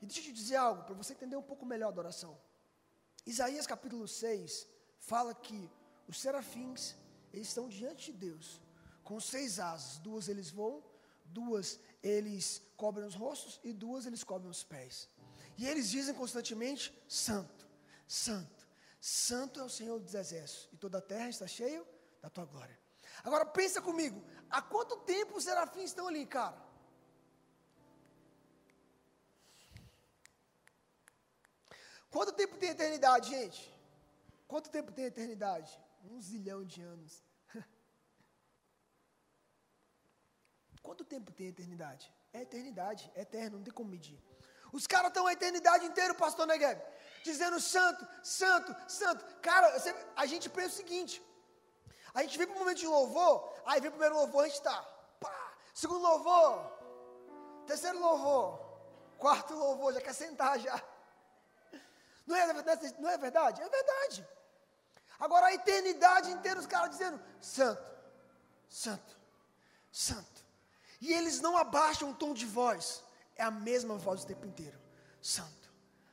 E 0.00 0.06
deixa 0.06 0.20
eu 0.20 0.24
te 0.24 0.32
dizer 0.32 0.56
algo, 0.56 0.84
para 0.84 0.94
você 0.94 1.12
entender 1.12 1.36
um 1.36 1.42
pouco 1.42 1.64
melhor 1.64 1.86
a 1.86 1.90
adoração. 1.90 2.38
Isaías 3.24 3.66
capítulo 3.66 4.06
6 4.06 4.68
fala 4.98 5.34
que 5.34 5.70
os 6.08 6.20
serafins, 6.20 6.94
eles 7.32 7.48
estão 7.48 7.68
diante 7.68 8.12
de 8.12 8.18
Deus, 8.18 8.60
com 9.02 9.18
seis 9.18 9.58
asas. 9.58 9.98
Duas 9.98 10.28
eles 10.28 10.50
voam, 10.50 10.82
duas 11.24 11.80
eles 12.02 12.62
cobrem 12.76 13.06
os 13.06 13.14
rostos 13.14 13.60
e 13.64 13.72
duas 13.72 14.06
eles 14.06 14.22
cobrem 14.22 14.50
os 14.50 14.62
pés. 14.62 15.08
E 15.58 15.66
eles 15.66 15.90
dizem 15.90 16.14
constantemente: 16.14 16.96
Santo, 17.08 17.66
Santo, 18.06 18.68
Santo 19.00 19.60
é 19.60 19.64
o 19.64 19.68
Senhor 19.68 19.98
dos 19.98 20.14
exércitos, 20.14 20.68
e 20.72 20.76
toda 20.76 20.98
a 20.98 21.02
terra 21.02 21.28
está 21.28 21.46
cheia 21.46 21.84
da 22.20 22.28
tua 22.28 22.44
glória. 22.44 22.78
Agora 23.24 23.46
pensa 23.46 23.80
comigo, 23.80 24.22
há 24.50 24.60
quanto 24.60 24.96
tempo 24.98 25.36
os 25.36 25.44
serafins 25.44 25.90
estão 25.90 26.06
ali, 26.06 26.26
cara? 26.26 26.65
Quanto 32.10 32.32
tempo 32.32 32.56
tem 32.56 32.70
eternidade, 32.70 33.30
gente? 33.30 33.74
Quanto 34.46 34.70
tempo 34.70 34.92
tem 34.92 35.04
eternidade? 35.04 35.78
Um 36.04 36.20
zilhão 36.20 36.64
de 36.64 36.80
anos. 36.82 37.22
Quanto 40.82 41.04
tempo 41.04 41.32
tem 41.32 41.48
eternidade? 41.48 42.12
É 42.32 42.42
eternidade, 42.42 43.10
é 43.14 43.22
eterno, 43.22 43.58
não 43.58 43.64
tem 43.64 43.72
como 43.72 43.90
medir. 43.90 44.22
Os 44.72 44.86
caras 44.86 45.08
estão 45.08 45.26
a 45.26 45.32
eternidade 45.32 45.86
inteira, 45.86 46.14
pastor 46.14 46.46
Negev, 46.46 46.80
dizendo 47.24 47.58
santo, 47.60 48.06
santo, 48.22 48.74
santo. 48.90 49.24
Cara, 49.40 49.66
a 50.14 50.26
gente 50.26 50.48
pensa 50.48 50.68
o 50.68 50.76
seguinte: 50.76 51.22
a 52.14 52.22
gente 52.22 52.36
vem 52.38 52.46
para 52.46 52.56
o 52.56 52.58
momento 52.58 52.78
de 52.78 52.86
louvor, 52.86 53.52
aí 53.64 53.80
vem 53.80 53.88
o 53.88 53.92
primeiro 53.92 54.16
louvor, 54.16 54.44
a 54.44 54.48
gente 54.48 54.58
está, 54.58 54.76
segundo 55.74 56.00
louvor, 56.00 56.72
terceiro 57.66 57.98
louvor, 57.98 58.58
quarto 59.18 59.54
louvor, 59.54 59.92
já 59.92 60.00
quer 60.00 60.14
sentar 60.14 60.58
já. 60.58 60.82
Não 62.26 62.36
é, 62.36 62.52
não 62.98 63.10
é 63.10 63.18
verdade? 63.18 63.62
É 63.62 63.68
verdade. 63.68 64.28
Agora 65.18 65.46
a 65.46 65.54
eternidade 65.54 66.30
inteira 66.30 66.58
os 66.58 66.66
caras 66.66 66.90
dizendo: 66.90 67.20
Santo, 67.40 67.90
Santo, 68.68 69.16
Santo. 69.90 70.44
E 71.00 71.12
eles 71.12 71.40
não 71.40 71.56
abaixam 71.56 72.10
o 72.10 72.14
tom 72.14 72.34
de 72.34 72.46
voz, 72.46 73.02
é 73.36 73.42
a 73.42 73.50
mesma 73.50 73.96
voz 73.96 74.22
o 74.22 74.26
tempo 74.26 74.46
inteiro: 74.46 74.78
Santo, 75.20 75.70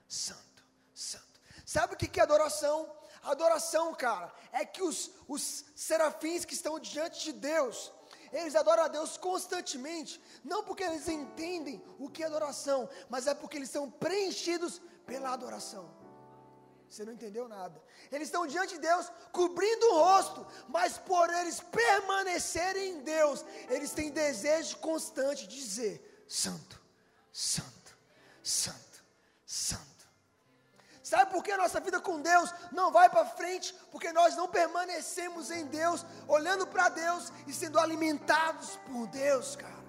Santo, 0.07 0.63
Santo. 0.93 1.41
Sabe 1.65 1.93
o 1.93 1.97
que 1.97 2.19
é 2.19 2.23
adoração? 2.23 2.91
Adoração, 3.23 3.95
cara, 3.95 4.33
é 4.51 4.65
que 4.65 4.83
os, 4.83 5.09
os 5.29 5.63
serafins 5.75 6.43
que 6.43 6.53
estão 6.53 6.77
diante 6.77 7.23
de 7.23 7.31
Deus, 7.31 7.89
eles 8.33 8.53
adoram 8.53 8.83
a 8.83 8.89
Deus 8.89 9.15
constantemente, 9.15 10.21
não 10.43 10.61
porque 10.63 10.83
eles 10.83 11.07
entendem 11.07 11.81
o 11.97 12.09
que 12.09 12.21
é 12.21 12.25
adoração, 12.25 12.89
mas 13.09 13.25
é 13.25 13.33
porque 13.33 13.55
eles 13.55 13.69
são 13.69 13.89
preenchidos 13.89 14.81
pela 15.05 15.31
adoração. 15.31 16.02
Você 16.93 17.03
não 17.03 17.13
entendeu 17.13 17.49
nada. 17.49 17.81
Eles 18.11 18.27
estão 18.27 18.45
diante 18.45 18.75
de 18.75 18.81
Deus, 18.81 19.11
cobrindo 19.31 19.83
o 19.87 19.97
rosto, 19.97 20.45
mas 20.67 20.95
por 20.95 21.27
eles 21.27 21.59
permanecerem 21.59 22.91
em 22.91 23.01
Deus, 23.01 23.43
eles 23.67 23.89
têm 23.93 24.11
desejo 24.11 24.77
constante 24.77 25.47
de 25.47 25.55
dizer: 25.55 26.23
Santo, 26.27 26.79
Santo, 27.31 27.97
Santo, 28.43 29.03
Santo. 29.43 30.07
Sabe 31.01 31.31
por 31.31 31.43
que 31.43 31.51
a 31.51 31.57
nossa 31.57 31.79
vida 31.79 31.99
com 31.99 32.21
Deus 32.21 32.53
não 32.71 32.91
vai 32.91 33.09
para 33.09 33.25
frente? 33.25 33.73
Porque 33.91 34.11
nós 34.11 34.35
não 34.35 34.47
permanecemos 34.47 35.49
em 35.49 35.65
Deus, 35.65 36.05
olhando 36.27 36.67
para 36.67 36.89
Deus 36.89 37.33
e 37.47 37.53
sendo 37.53 37.79
alimentados 37.79 38.77
por 38.85 39.07
Deus, 39.07 39.55
cara. 39.55 39.83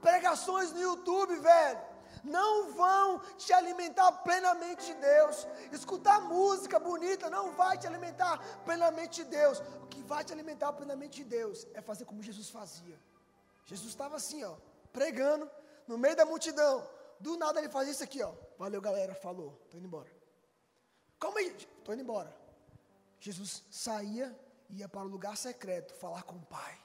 Pregações 0.00 0.72
no 0.72 0.80
YouTube, 0.80 1.36
velho 1.36 1.91
não 2.22 2.72
vão 2.72 3.20
te 3.36 3.52
alimentar 3.52 4.10
plenamente 4.22 4.86
de 4.86 4.94
Deus. 4.94 5.46
Escutar 5.72 6.20
música 6.20 6.78
bonita 6.78 7.28
não 7.28 7.52
vai 7.52 7.76
te 7.78 7.86
alimentar 7.86 8.38
plenamente 8.64 9.24
de 9.24 9.30
Deus. 9.30 9.60
O 9.82 9.86
que 9.86 10.02
vai 10.02 10.24
te 10.24 10.32
alimentar 10.32 10.72
plenamente 10.72 11.22
de 11.22 11.24
Deus 11.24 11.66
é 11.74 11.80
fazer 11.80 12.04
como 12.04 12.22
Jesus 12.22 12.48
fazia. 12.50 12.98
Jesus 13.66 13.90
estava 13.90 14.16
assim, 14.16 14.42
ó, 14.44 14.56
pregando 14.92 15.50
no 15.86 15.98
meio 15.98 16.16
da 16.16 16.24
multidão. 16.24 16.86
Do 17.18 17.36
nada 17.36 17.60
ele 17.60 17.68
fazia 17.68 17.92
isso 17.92 18.04
aqui, 18.04 18.22
ó. 18.22 18.32
Valeu, 18.58 18.80
galera, 18.80 19.14
falou, 19.14 19.52
tô 19.70 19.76
indo 19.76 19.86
embora. 19.86 20.10
Calma 21.18 21.38
aí, 21.38 21.52
tô 21.84 21.92
indo 21.92 22.02
embora. 22.02 22.34
Jesus 23.20 23.62
saía 23.70 24.36
e 24.68 24.78
ia 24.78 24.88
para 24.88 25.02
o 25.02 25.08
lugar 25.08 25.36
secreto 25.36 25.94
falar 25.94 26.24
com 26.24 26.34
o 26.34 26.42
Pai. 26.46 26.81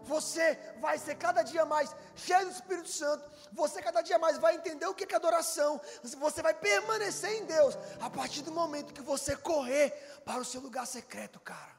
Você 0.00 0.58
vai 0.80 0.98
ser 0.98 1.16
cada 1.16 1.42
dia 1.42 1.64
mais 1.64 1.94
cheio 2.14 2.46
do 2.46 2.52
Espírito 2.52 2.88
Santo. 2.88 3.28
Você 3.52 3.82
cada 3.82 4.00
dia 4.00 4.18
mais 4.18 4.38
vai 4.38 4.54
entender 4.54 4.86
o 4.86 4.94
que 4.94 5.12
é 5.12 5.16
adoração. 5.16 5.80
Você 6.02 6.42
vai 6.42 6.54
permanecer 6.54 7.32
em 7.32 7.44
Deus 7.44 7.76
a 8.00 8.08
partir 8.08 8.42
do 8.42 8.52
momento 8.52 8.94
que 8.94 9.02
você 9.02 9.36
correr 9.36 9.90
para 10.24 10.40
o 10.40 10.44
seu 10.44 10.60
lugar 10.60 10.86
secreto, 10.86 11.40
cara. 11.40 11.76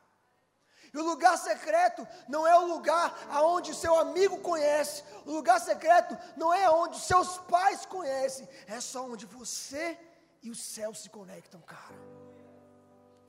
E 0.94 0.98
o 0.98 1.04
lugar 1.04 1.38
secreto 1.38 2.08
não 2.28 2.46
é 2.48 2.58
o 2.58 2.66
lugar 2.66 3.28
aonde 3.30 3.72
o 3.72 3.76
seu 3.76 3.98
amigo 3.98 4.40
conhece. 4.40 5.04
O 5.26 5.32
lugar 5.32 5.60
secreto 5.62 6.18
não 6.36 6.54
é 6.54 6.70
onde 6.70 6.98
os 6.98 7.04
seus 7.04 7.38
pais 7.38 7.86
conhecem. 7.86 8.48
É 8.68 8.82
só 8.82 9.06
onde 9.06 9.26
você 9.26 9.98
e 10.42 10.50
o 10.50 10.56
céu 10.56 10.94
se 10.94 11.10
conectam, 11.10 11.62
cara. 11.62 11.96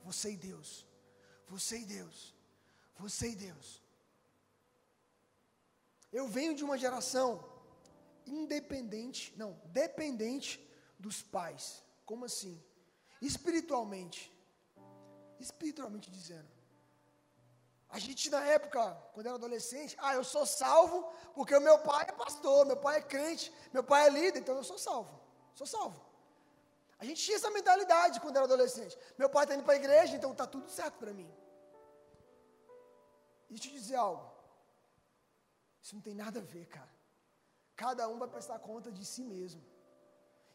Você 0.03 0.31
e 0.31 0.37
Deus. 0.37 0.85
Você 1.47 1.77
e 1.79 1.85
Deus. 1.85 2.35
Você 2.97 3.29
e 3.29 3.35
Deus. 3.35 3.80
Eu 6.11 6.27
venho 6.27 6.53
de 6.53 6.63
uma 6.63 6.77
geração 6.77 7.43
independente, 8.25 9.33
não, 9.37 9.59
dependente 9.65 10.65
dos 10.99 11.21
pais. 11.21 11.83
Como 12.05 12.25
assim? 12.25 12.61
Espiritualmente. 13.21 14.31
Espiritualmente 15.39 16.11
dizendo. 16.11 16.49
A 17.89 17.99
gente 17.99 18.29
na 18.29 18.43
época, 18.45 18.93
quando 19.13 19.25
era 19.25 19.35
adolescente, 19.35 19.97
ah, 19.99 20.13
eu 20.13 20.23
sou 20.23 20.45
salvo 20.45 21.11
porque 21.35 21.55
o 21.55 21.59
meu 21.59 21.79
pai 21.79 22.05
é 22.07 22.11
pastor, 22.13 22.65
meu 22.65 22.77
pai 22.77 22.99
é 22.99 23.01
crente, 23.01 23.53
meu 23.73 23.83
pai 23.83 24.07
é 24.07 24.09
líder, 24.09 24.39
então 24.39 24.55
eu 24.55 24.63
sou 24.63 24.77
salvo. 24.77 25.19
sou 25.53 25.67
salvo. 25.67 25.99
A 26.97 27.03
gente 27.03 27.21
tinha 27.21 27.35
essa 27.35 27.49
mentalidade 27.49 28.21
quando 28.21 28.35
era 28.37 28.45
adolescente. 28.45 28.97
Meu 29.17 29.29
pai 29.29 29.43
está 29.43 29.55
indo 29.55 29.63
para 29.63 29.73
a 29.73 29.77
igreja, 29.77 30.15
então 30.15 30.31
está 30.31 30.47
tudo 30.47 30.69
certo 30.69 30.99
para 30.99 31.11
mim. 31.11 31.29
E 33.49 33.59
te 33.59 33.69
dizer 33.71 33.95
algo. 33.95 34.30
Isso 35.81 35.95
não 35.95 36.01
tem 36.07 36.15
nada 36.23 36.39
a 36.39 36.43
ver, 36.43 36.65
cara. 36.67 36.93
Cada 37.75 38.07
um 38.07 38.17
vai 38.23 38.27
prestar 38.27 38.59
conta 38.59 38.91
de 38.91 39.03
si 39.13 39.23
mesmo. 39.23 39.61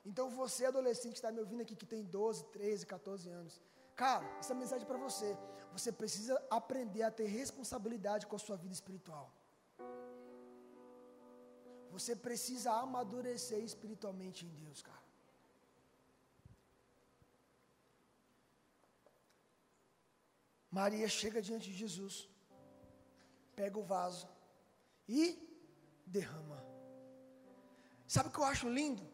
Então 0.04 0.26
você, 0.40 0.64
adolescente 0.66 1.14
que 1.14 1.18
está 1.22 1.32
me 1.32 1.40
ouvindo 1.40 1.62
aqui, 1.62 1.74
que 1.74 1.88
tem 1.94 2.04
12, 2.04 2.44
13, 2.58 2.86
14 2.86 3.28
anos, 3.28 3.60
cara, 4.02 4.26
essa 4.38 4.54
mensagem 4.54 4.84
é 4.84 4.90
para 4.92 5.04
você. 5.08 5.36
Você 5.72 5.90
precisa 5.90 6.34
aprender 6.58 7.02
a 7.02 7.10
ter 7.10 7.26
responsabilidade 7.26 8.26
com 8.26 8.36
a 8.36 8.44
sua 8.46 8.56
vida 8.56 8.72
espiritual. 8.72 9.26
Você 11.96 12.14
precisa 12.14 12.70
amadurecer 12.84 13.60
espiritualmente 13.70 14.46
em 14.46 14.52
Deus, 14.62 14.80
cara. 14.82 15.04
Maria 20.70 21.08
chega 21.08 21.40
diante 21.48 21.66
de 21.70 21.76
Jesus, 21.82 22.28
pega 23.60 23.78
o 23.78 23.82
vaso 23.82 24.28
e 25.08 25.38
derrama. 26.06 26.64
Sabe 28.06 28.28
o 28.28 28.32
que 28.32 28.38
eu 28.38 28.44
acho 28.44 28.68
lindo? 28.68 29.06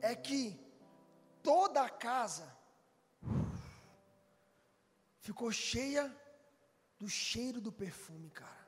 É 0.00 0.14
que 0.14 0.58
toda 1.42 1.82
a 1.82 1.90
casa 1.90 2.56
ficou 5.20 5.52
cheia 5.52 6.14
do 6.98 7.08
cheiro 7.08 7.60
do 7.60 7.72
perfume, 7.72 8.30
cara. 8.30 8.62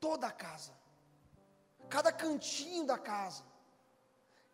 Toda 0.00 0.28
a 0.28 0.32
casa, 0.32 0.72
cada 1.88 2.12
cantinho 2.12 2.86
da 2.86 2.96
casa, 2.96 3.44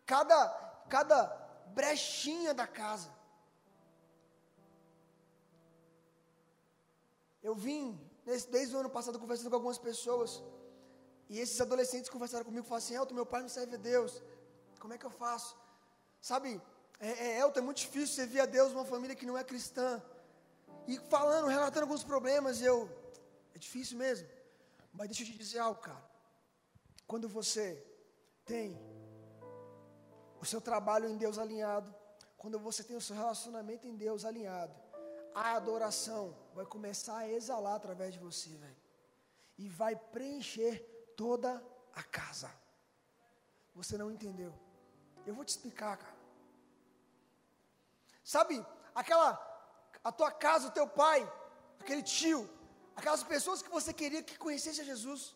cada, 0.05 0.49
cada 0.89 1.25
brechinha 1.67 2.53
da 2.53 2.67
casa. 2.67 3.13
Eu 7.43 7.53
vim, 7.53 8.04
desde 8.25 8.75
o 8.75 8.79
ano 8.79 8.89
passado, 8.89 9.19
conversando 9.19 9.49
com 9.49 9.55
algumas 9.55 9.77
pessoas, 9.77 10.43
e 11.29 11.39
esses 11.39 11.59
adolescentes 11.61 12.09
conversaram 12.09 12.45
comigo 12.45 12.65
falaram 12.65 12.83
assim: 12.83 12.95
Elton, 12.95 13.15
meu 13.15 13.25
pai 13.25 13.41
não 13.41 13.49
serve 13.49 13.75
a 13.75 13.77
Deus, 13.77 14.21
como 14.79 14.93
é 14.93 14.97
que 14.97 15.05
eu 15.05 15.11
faço? 15.11 15.55
Sabe, 16.19 16.61
é, 16.99 17.09
é, 17.09 17.39
Elton, 17.39 17.59
é 17.59 17.63
muito 17.63 17.77
difícil 17.77 18.15
servir 18.15 18.39
a 18.39 18.45
Deus 18.45 18.71
numa 18.73 18.85
família 18.85 19.15
que 19.15 19.25
não 19.25 19.37
é 19.37 19.43
cristã. 19.43 20.01
E 20.87 20.97
falando, 21.09 21.47
relatando 21.47 21.85
alguns 21.85 22.03
problemas, 22.03 22.61
eu, 22.61 22.89
é 23.53 23.59
difícil 23.59 23.97
mesmo. 23.97 24.27
Mas 24.93 25.07
deixa 25.07 25.23
eu 25.23 25.27
te 25.27 25.37
dizer 25.37 25.59
algo, 25.59 25.79
cara. 25.81 26.03
Quando 27.07 27.27
você 27.27 27.83
tem 28.45 28.79
o 30.39 30.45
seu 30.45 30.61
trabalho 30.61 31.07
em 31.09 31.17
Deus 31.17 31.37
alinhado, 31.37 31.93
quando 32.37 32.59
você 32.59 32.83
tem 32.83 32.95
o 32.95 33.01
seu 33.01 33.15
relacionamento 33.15 33.87
em 33.87 33.95
Deus 33.95 34.23
alinhado, 34.23 34.73
a 35.33 35.55
adoração 35.55 36.35
vai 36.55 36.65
começar 36.65 37.17
a 37.17 37.29
exalar 37.29 37.75
através 37.75 38.13
de 38.13 38.19
você, 38.19 38.49
velho. 38.49 38.77
E 39.57 39.67
vai 39.67 39.95
preencher 39.95 40.73
toda 41.17 41.51
a 41.93 42.03
casa. 42.19 42.49
Você 43.75 43.97
não 43.97 44.09
entendeu? 44.09 44.53
Eu 45.27 45.33
vou 45.35 45.43
te 45.43 45.49
explicar, 45.49 45.97
cara. 45.97 46.15
Sabe, 48.23 48.65
aquela, 49.01 49.29
a 50.03 50.11
tua 50.11 50.31
casa, 50.31 50.69
o 50.69 50.71
teu 50.71 50.87
pai, 50.87 51.19
aquele 51.79 52.01
tio, 52.01 52.49
aquelas 52.95 53.23
pessoas 53.23 53.61
que 53.61 53.69
você 53.69 53.93
queria 53.93 54.23
que 54.23 54.37
conhecesse 54.37 54.81
a 54.81 54.89
Jesus, 54.91 55.35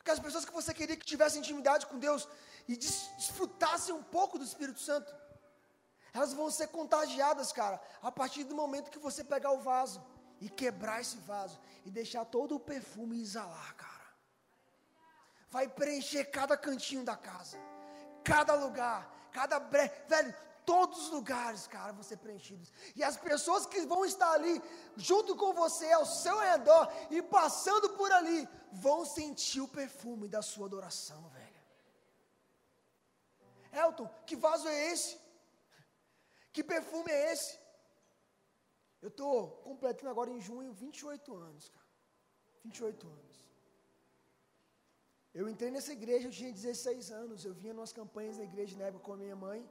aquelas 0.00 0.20
pessoas 0.20 0.46
que 0.46 0.52
você 0.60 0.72
queria 0.72 0.96
que 0.96 1.04
tivesse 1.04 1.38
intimidade 1.38 1.86
com 1.86 1.98
Deus 1.98 2.26
e 2.66 2.76
desfrutassem 2.76 3.94
um 3.94 4.02
pouco 4.02 4.38
do 4.38 4.44
Espírito 4.44 4.80
Santo, 4.80 5.14
elas 6.12 6.32
vão 6.32 6.50
ser 6.50 6.68
contagiadas, 6.68 7.52
cara, 7.52 7.80
a 8.02 8.10
partir 8.10 8.44
do 8.44 8.54
momento 8.54 8.90
que 8.90 8.98
você 8.98 9.22
pegar 9.22 9.52
o 9.52 9.60
vaso 9.60 10.02
e 10.40 10.48
quebrar 10.48 11.00
esse 11.00 11.18
vaso 11.18 11.58
e 11.84 11.90
deixar 11.90 12.24
todo 12.24 12.56
o 12.56 12.60
perfume 12.60 13.20
exalar, 13.20 13.74
cara. 13.76 13.90
Vai 15.50 15.68
preencher 15.68 16.24
cada 16.26 16.56
cantinho 16.56 17.04
da 17.04 17.16
casa, 17.16 17.58
cada 18.24 18.54
lugar, 18.54 19.28
cada 19.32 19.58
bre... 19.58 19.90
velho, 20.08 20.34
todos 20.64 21.06
os 21.06 21.10
lugares, 21.10 21.66
cara, 21.66 21.92
vão 21.92 22.02
ser 22.02 22.18
preenchidos. 22.18 22.72
E 22.94 23.02
as 23.02 23.16
pessoas 23.16 23.66
que 23.66 23.80
vão 23.86 24.04
estar 24.04 24.30
ali, 24.32 24.62
junto 24.96 25.34
com 25.36 25.52
você, 25.52 25.90
ao 25.92 26.06
seu 26.06 26.38
redor, 26.38 26.90
e 27.10 27.20
passando 27.22 27.90
por 27.90 28.10
ali, 28.12 28.48
vão 28.72 29.04
sentir 29.04 29.60
o 29.60 29.68
perfume 29.68 30.28
da 30.28 30.42
sua 30.42 30.66
adoração, 30.66 31.28
velho. 31.28 31.50
Elton, 33.72 34.08
que 34.26 34.36
vaso 34.36 34.68
é 34.68 34.92
esse? 34.92 35.18
Que 36.52 36.64
perfume 36.64 37.10
é 37.10 37.32
esse? 37.32 37.58
Eu 39.00 39.08
estou 39.08 39.48
completando 39.68 40.10
agora 40.10 40.30
em 40.30 40.40
junho 40.40 40.72
28 40.72 41.36
anos, 41.36 41.68
cara. 41.68 41.86
28 42.64 43.06
anos. 43.06 43.50
Eu 45.32 45.48
entrei 45.48 45.70
nessa 45.70 45.92
igreja, 45.92 46.26
eu 46.26 46.32
tinha 46.32 46.52
16 46.52 47.10
anos. 47.10 47.44
Eu 47.44 47.54
vinha 47.54 47.72
nas 47.72 47.92
campanhas 47.92 48.36
da 48.36 48.44
igreja 48.44 48.76
na 48.76 48.86
época 48.86 49.04
com 49.04 49.12
a 49.12 49.16
minha 49.16 49.36
mãe. 49.36 49.68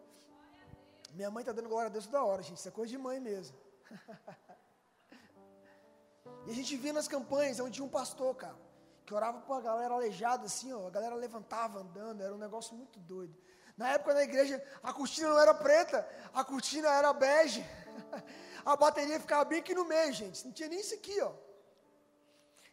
Minha 1.14 1.30
mãe 1.30 1.42
está 1.42 1.52
dando 1.52 1.68
glória 1.68 1.88
a 1.88 1.92
Deus 1.92 2.06
toda 2.06 2.24
hora, 2.24 2.42
gente. 2.42 2.58
Isso 2.58 2.68
é 2.68 2.72
coisa 2.72 2.90
de 2.90 2.98
mãe 2.98 3.20
mesmo. 3.20 3.58
e 6.48 6.52
a 6.52 6.54
gente 6.54 6.76
via 6.78 6.94
nas 6.94 7.08
campanhas 7.08 7.60
onde 7.60 7.76
tinha 7.76 7.86
um 7.86 7.90
pastor, 7.90 8.36
cara, 8.36 8.58
que 9.06 9.14
orava 9.14 9.42
para 9.42 9.58
a 9.58 9.62
galera 9.62 9.94
aleijada, 9.94 10.46
assim, 10.46 10.72
ó. 10.72 10.88
A 10.88 10.90
galera 10.90 11.16
levantava 11.16 11.80
andando, 11.80 12.22
era 12.22 12.34
um 12.34 12.38
negócio 12.38 12.76
muito 12.76 13.00
doido. 13.00 13.38
Na 13.80 13.92
época 13.92 14.14
na 14.14 14.24
igreja, 14.24 14.62
a 14.84 14.92
cortina 14.92 15.30
não 15.30 15.40
era 15.40 15.54
preta, 15.54 16.06
a 16.34 16.44
cortina 16.44 16.90
era 16.90 17.14
bege. 17.14 17.64
a 18.66 18.76
bateria 18.76 19.18
ficava 19.22 19.46
bem 19.46 19.60
aqui 19.60 19.74
no 19.74 19.86
meio, 19.86 20.12
gente. 20.12 20.46
Não 20.46 20.52
tinha 20.52 20.68
nem 20.68 20.82
isso 20.82 20.96
aqui, 20.96 21.18
ó. 21.22 21.32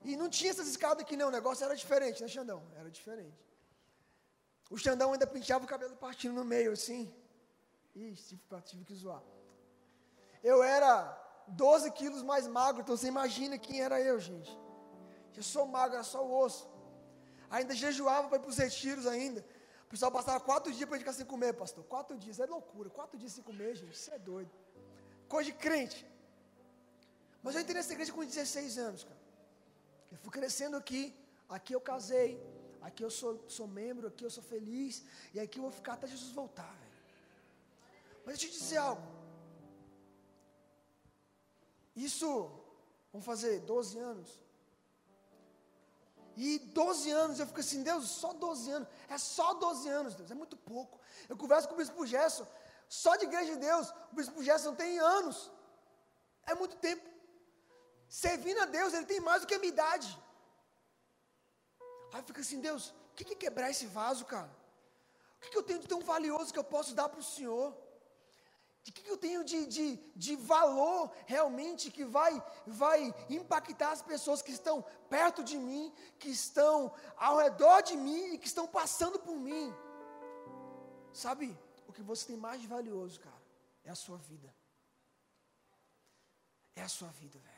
E 0.03 0.17
não 0.17 0.29
tinha 0.29 0.51
essas 0.51 0.67
escadas 0.67 1.03
aqui, 1.05 1.17
não. 1.17 1.29
O 1.29 1.31
negócio 1.31 1.65
era 1.65 1.77
diferente, 1.77 2.21
né, 2.21 2.27
Xandão? 2.27 2.61
Era 2.75 2.91
diferente. 2.91 3.39
O 4.69 4.77
Xandão 4.77 5.13
ainda 5.13 5.29
penteava 5.29 5.65
o 5.65 5.69
cabelo 5.69 5.95
partindo 5.95 6.35
no 6.35 6.45
meio, 6.45 6.73
assim. 6.73 7.15
Ixi, 7.95 8.37
tive, 8.49 8.63
tive 8.63 8.85
que 8.85 8.95
zoar. 8.97 9.23
Eu 10.43 10.61
era 10.61 10.93
12 11.47 11.89
quilos 11.93 12.25
mais 12.25 12.49
magro, 12.49 12.83
então 12.83 12.97
você 12.97 13.07
imagina 13.07 13.57
quem 13.59 13.81
era 13.81 14.01
eu, 14.01 14.19
gente. 14.19 14.51
Eu 15.37 15.45
sou 15.45 15.67
magro, 15.67 15.95
era 15.95 16.03
só 16.03 16.27
o 16.27 16.37
osso. 16.37 16.69
Ainda 17.49 17.77
jejuava 17.77 18.27
para 18.27 18.39
ir 18.39 18.41
para 18.41 18.51
os 18.51 18.59
retiros 18.59 19.07
ainda. 19.07 19.47
O 19.87 19.89
pessoal 19.89 20.11
passava 20.11 20.41
quatro 20.41 20.73
dias 20.73 20.89
para 20.89 20.99
ficar 20.99 21.13
sem 21.13 21.25
comer, 21.25 21.53
pastor. 21.53 21.85
Quatro 21.85 22.19
dias, 22.19 22.41
é 22.41 22.47
loucura. 22.47 22.91
Quatro 22.91 23.17
dias 23.19 23.33
sem 23.33 23.45
comer, 23.45 23.77
gente, 23.77 23.95
isso 23.95 24.11
é 24.11 24.19
doido. 24.19 24.51
Coisa 25.29 25.51
de 25.51 25.57
crente. 25.57 26.05
Mas 27.43 27.55
eu 27.55 27.61
entrei 27.61 27.77
nessa 27.77 27.93
igreja 27.93 28.13
com 28.13 28.25
16 28.25 28.79
anos, 28.79 29.05
cara. 29.05 29.21
Eu 30.11 30.19
fui 30.19 30.33
crescendo 30.33 30.77
aqui. 30.77 31.15
Aqui 31.49 31.73
eu 31.73 31.81
casei. 31.81 32.43
Aqui 32.83 33.05
eu 33.05 33.11
sou, 33.11 33.45
sou 33.49 33.69
membro, 33.69 34.09
aqui 34.09 34.25
eu 34.25 34.31
sou 34.31 34.43
feliz. 34.43 35.05
E 35.33 35.39
aqui 35.39 35.59
eu 35.59 35.63
vou 35.63 35.71
ficar 35.71 35.93
até 35.93 36.09
Jesus 36.09 36.33
voltar, 36.33 36.73
velho. 36.81 36.93
Mas 38.25 38.39
deixa 38.39 38.47
eu 38.47 38.51
te 38.51 38.59
dizer 38.59 38.79
algo. 38.79 39.03
Isso, 41.95 42.51
vamos 43.13 43.25
fazer 43.25 43.61
12 43.61 43.99
anos. 43.99 44.46
E 46.37 46.59
12 46.59 47.11
anos 47.11 47.41
eu 47.41 47.47
fico 47.47 47.61
assim, 47.61 47.83
Deus, 47.83 48.09
só 48.09 48.33
12 48.33 48.71
anos. 48.71 48.89
É 49.09 49.17
só 49.17 49.55
12 49.55 49.89
anos, 49.89 50.15
Deus, 50.15 50.31
é 50.31 50.35
muito 50.35 50.57
pouco. 50.57 51.01
Eu 51.29 51.37
converso 51.37 51.67
com 51.69 51.75
o 51.75 51.79
bispo 51.79 52.07
Gerson, 52.07 52.47
só 52.89 53.17
de 53.17 53.25
igreja 53.25 53.55
de 53.55 53.61
Deus, 53.61 53.89
o 54.13 54.15
bispo 54.15 54.43
Gerson 54.43 54.75
tem 54.75 54.99
anos. 54.99 55.51
É 56.45 56.55
muito 56.55 56.77
tempo. 56.77 57.09
Servindo 58.09 58.61
a 58.61 58.67
Deus, 58.67 58.93
ele 58.93 59.07
tem 59.07 59.19
mais 59.21 59.41
do 59.41 59.47
que 59.47 59.55
a 59.55 59.59
minha 59.59 59.73
idade. 59.73 60.17
Aí 62.13 62.23
fica 62.23 62.41
assim, 62.41 62.61
Deus, 62.61 62.95
o 63.13 63.15
que 63.15 63.33
é 63.33 63.37
quebrar 63.37 63.71
esse 63.71 63.87
vaso, 63.87 64.25
cara? 64.25 64.51
O 65.43 65.51
que 65.51 65.59
eu 65.59 65.63
tenho 65.63 65.81
de 65.81 65.89
tão 65.89 66.01
valioso 66.01 66.53
que 66.53 66.59
eu 66.59 66.65
posso 66.65 66.95
dar 66.95 67.09
para 67.09 67.21
o 67.21 67.23
Senhor? 67.23 67.75
O 68.89 68.93
que 68.93 69.11
eu 69.11 69.17
tenho 69.17 69.43
de, 69.43 69.67
de, 69.67 69.97
de 70.15 70.37
valor 70.37 71.11
realmente 71.27 71.91
que 71.91 72.05
vai, 72.05 72.33
vai 72.65 73.13
impactar 73.29 73.91
as 73.91 74.01
pessoas 74.01 74.43
que 74.43 74.53
estão 74.53 74.83
perto 75.11 75.43
de 75.43 75.59
mim, 75.59 75.93
que 76.21 76.29
estão 76.29 76.95
ao 77.17 77.37
redor 77.39 77.81
de 77.83 77.97
mim 77.97 78.35
e 78.35 78.39
que 78.39 78.47
estão 78.47 78.67
passando 78.69 79.19
por 79.19 79.35
mim? 79.35 79.75
Sabe, 81.13 81.59
o 81.89 81.93
que 81.93 82.03
você 82.03 82.27
tem 82.29 82.37
mais 82.37 82.65
valioso, 82.65 83.19
cara, 83.19 83.43
é 83.85 83.91
a 83.91 83.95
sua 83.97 84.19
vida. 84.19 84.55
É 86.77 86.83
a 86.83 86.89
sua 86.89 87.09
vida, 87.09 87.39
velho. 87.41 87.57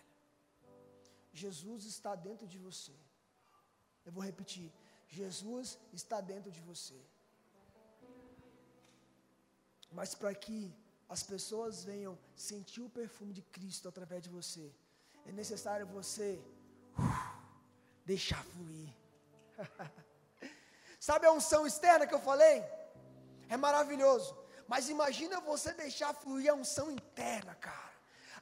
Jesus 1.32 1.84
está 1.84 2.14
dentro 2.14 2.46
de 2.46 2.58
você. 2.58 2.96
Eu 4.06 4.12
vou 4.12 4.22
repetir: 4.22 4.72
Jesus 5.08 5.78
está 5.92 6.20
dentro 6.20 6.50
de 6.50 6.60
você. 6.62 6.98
Mas 9.90 10.14
para 10.14 10.34
que 10.34 10.72
as 11.08 11.22
pessoas 11.22 11.84
venham 11.84 12.18
sentir 12.36 12.82
o 12.82 12.90
perfume 12.90 13.32
de 13.32 13.42
Cristo 13.42 13.88
através 13.88 14.22
de 14.22 14.28
você, 14.28 14.72
é 15.24 15.32
necessário 15.32 15.86
você 15.86 16.40
uh, 16.98 17.42
deixar 18.04 18.42
fluir. 18.44 18.94
Sabe 21.00 21.26
a 21.26 21.32
unção 21.32 21.66
externa 21.66 22.06
que 22.06 22.14
eu 22.14 22.20
falei? 22.20 22.62
É 23.48 23.56
maravilhoso. 23.56 24.36
Mas 24.66 24.88
imagina 24.88 25.40
você 25.40 25.72
deixar 25.72 26.12
fluir 26.12 26.50
a 26.50 26.54
unção 26.54 26.90
interna, 26.90 27.54
cara 27.54 27.87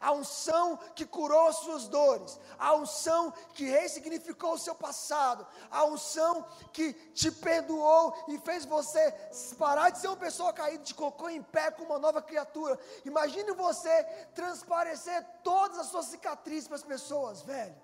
a 0.00 0.12
unção 0.12 0.76
que 0.94 1.06
curou 1.06 1.48
as 1.48 1.56
suas 1.56 1.88
dores, 1.88 2.38
a 2.58 2.74
unção 2.74 3.32
que 3.54 3.64
ressignificou 3.64 4.54
o 4.54 4.58
seu 4.58 4.74
passado, 4.74 5.46
a 5.70 5.84
unção 5.84 6.44
que 6.72 6.92
te 7.14 7.30
perdoou 7.30 8.14
e 8.28 8.38
fez 8.38 8.64
você 8.64 9.12
parar 9.58 9.90
de 9.90 9.98
ser 9.98 10.08
uma 10.08 10.16
pessoa 10.16 10.52
caída, 10.52 10.84
te 10.84 10.94
colocou 10.94 11.30
em 11.30 11.42
pé 11.42 11.70
como 11.70 11.90
uma 11.90 11.98
nova 11.98 12.20
criatura. 12.20 12.78
Imagine 13.04 13.52
você 13.52 14.04
transparecer 14.34 15.24
todas 15.42 15.78
as 15.78 15.86
suas 15.86 16.06
cicatrizes 16.06 16.68
para 16.68 16.76
as 16.76 16.82
pessoas, 16.82 17.42
velho. 17.42 17.76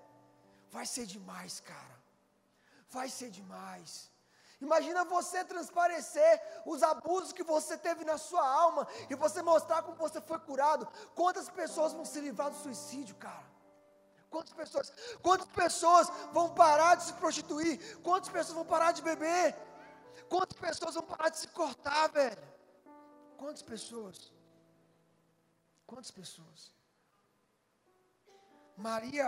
Vai 0.69 0.85
ser 0.85 1.05
demais, 1.05 1.59
cara. 1.59 1.93
Vai 2.89 3.09
ser 3.09 3.29
demais. 3.29 4.12
Imagina 4.63 5.03
você 5.03 5.43
transparecer 5.43 6.41
os 6.65 6.81
abusos 6.81 7.33
que 7.33 7.43
você 7.43 7.77
teve 7.77 8.05
na 8.05 8.17
sua 8.17 8.45
alma 8.47 8.87
e 9.09 9.15
você 9.23 9.41
mostrar 9.41 9.83
como 9.83 9.97
você 9.97 10.21
foi 10.21 10.39
curado. 10.39 10.87
Quantas 11.13 11.49
pessoas 11.49 11.91
vão 11.91 12.05
se 12.05 12.19
livrar 12.21 12.49
do 12.49 12.55
suicídio, 12.55 13.15
cara? 13.15 13.45
Quantas 14.29 14.53
pessoas? 14.53 14.91
Quantas 15.21 15.47
pessoas 15.47 16.07
vão 16.31 16.47
parar 16.55 16.95
de 16.95 17.03
se 17.03 17.13
prostituir? 17.13 17.75
Quantas 18.01 18.29
pessoas 18.29 18.55
vão 18.55 18.65
parar 18.65 18.93
de 18.93 19.01
beber? 19.01 19.53
Quantas 20.29 20.57
pessoas 20.57 20.95
vão 20.95 21.03
parar 21.03 21.27
de 21.27 21.39
se 21.39 21.47
cortar, 21.49 22.07
velho? 22.07 22.47
Quantas 23.37 23.61
pessoas? 23.61 24.31
Quantas 25.85 26.09
pessoas? 26.09 26.73
Maria, 28.77 29.27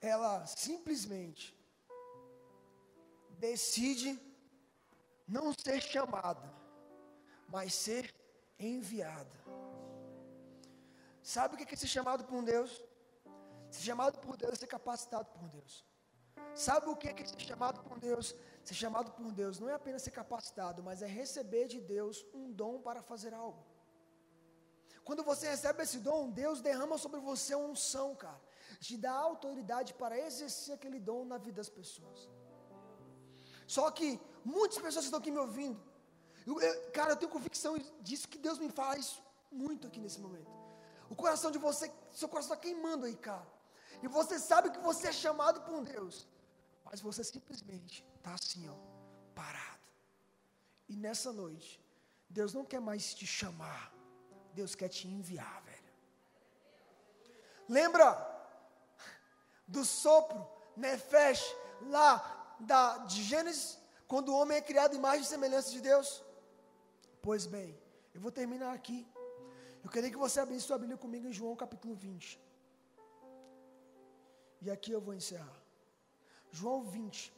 ela 0.00 0.46
simplesmente 0.46 1.44
decide 3.46 4.10
não 5.36 5.46
ser 5.52 5.80
chamada, 5.94 6.48
mas 7.54 7.74
ser 7.74 8.04
enviada. 8.58 9.38
Sabe 11.34 11.54
o 11.54 11.58
que 11.58 11.74
é 11.74 11.76
ser 11.76 11.92
chamado 11.96 12.22
por 12.30 12.40
Deus? 12.52 12.70
Ser 13.74 13.82
chamado 13.90 14.16
por 14.24 14.36
Deus 14.42 14.52
é 14.54 14.58
ser 14.62 14.70
capacitado 14.76 15.28
por 15.36 15.48
Deus. 15.56 15.72
Sabe 16.54 16.86
o 16.88 16.96
que 17.00 17.08
é 17.08 17.26
ser 17.32 17.40
chamado 17.50 17.78
por 17.88 17.98
Deus? 18.08 18.26
Ser 18.66 18.76
chamado 18.82 19.10
por 19.18 19.32
Deus 19.40 19.58
não 19.58 19.68
é 19.68 19.74
apenas 19.74 20.02
ser 20.02 20.12
capacitado, 20.12 20.82
mas 20.88 21.02
é 21.02 21.08
receber 21.20 21.66
de 21.74 21.80
Deus 21.80 22.24
um 22.32 22.46
dom 22.52 22.74
para 22.86 23.02
fazer 23.10 23.34
algo. 23.34 23.62
Quando 25.06 25.24
você 25.30 25.48
recebe 25.54 25.82
esse 25.82 25.98
dom, 25.98 26.30
Deus 26.30 26.60
derrama 26.60 26.96
sobre 26.96 27.18
você 27.30 27.56
uma 27.56 27.70
unção, 27.70 28.14
cara. 28.14 28.40
Te 28.78 28.96
dá 28.96 29.14
autoridade 29.30 29.94
para 29.94 30.16
exercer 30.28 30.74
aquele 30.76 31.00
dom 31.00 31.24
na 31.24 31.38
vida 31.38 31.56
das 31.56 31.72
pessoas. 31.80 32.20
Só 33.66 33.90
que 33.90 34.20
muitas 34.44 34.78
pessoas 34.78 35.04
estão 35.04 35.18
aqui 35.18 35.30
me 35.30 35.38
ouvindo. 35.38 35.80
Eu, 36.46 36.60
eu, 36.60 36.90
cara, 36.90 37.12
eu 37.12 37.16
tenho 37.16 37.30
convicção 37.30 37.78
disso 38.00 38.28
que 38.28 38.38
Deus 38.38 38.58
me 38.58 38.70
fala 38.70 38.98
isso 38.98 39.22
muito 39.50 39.86
aqui 39.86 40.00
nesse 40.00 40.20
momento. 40.20 40.50
O 41.08 41.14
coração 41.14 41.50
de 41.50 41.58
você, 41.58 41.92
seu 42.12 42.28
coração 42.28 42.54
está 42.54 42.62
queimando 42.66 43.06
aí, 43.06 43.16
cara. 43.16 43.46
E 44.02 44.08
você 44.08 44.38
sabe 44.38 44.70
que 44.70 44.78
você 44.78 45.08
é 45.08 45.12
chamado 45.12 45.60
por 45.62 45.84
Deus. 45.84 46.26
Mas 46.84 47.00
você 47.00 47.22
simplesmente 47.22 48.04
está 48.16 48.34
assim, 48.34 48.68
ó, 48.68 48.74
parado. 49.34 49.86
E 50.88 50.96
nessa 50.96 51.32
noite, 51.32 51.80
Deus 52.28 52.52
não 52.52 52.64
quer 52.64 52.80
mais 52.80 53.14
te 53.14 53.26
chamar. 53.26 53.92
Deus 54.54 54.74
quer 54.74 54.88
te 54.88 55.06
enviar, 55.06 55.62
velho. 55.62 55.92
Lembra 57.68 58.08
do 59.66 59.84
sopro, 59.84 60.46
Nefesh, 60.76 61.54
lá 61.82 62.41
da, 62.62 62.98
de 62.98 63.22
Gênesis, 63.22 63.78
quando 64.06 64.28
o 64.30 64.36
homem 64.36 64.56
é 64.58 64.60
criado 64.60 64.94
em 64.94 64.98
imagem 64.98 65.22
e 65.22 65.26
semelhança 65.26 65.70
de 65.70 65.80
Deus? 65.80 66.22
Pois 67.20 67.46
bem, 67.46 67.78
eu 68.14 68.20
vou 68.20 68.30
terminar 68.30 68.72
aqui. 68.72 69.06
Eu 69.84 69.90
queria 69.90 70.10
que 70.10 70.16
você 70.16 70.38
abrisse 70.40 70.66
sua 70.66 70.78
Bíblia 70.78 70.96
comigo 70.96 71.26
em 71.26 71.32
João 71.32 71.56
capítulo 71.56 71.94
20. 71.94 72.40
E 74.62 74.70
aqui 74.70 74.92
eu 74.92 75.00
vou 75.00 75.14
encerrar. 75.14 75.60
João 76.50 76.84
20. 76.84 77.32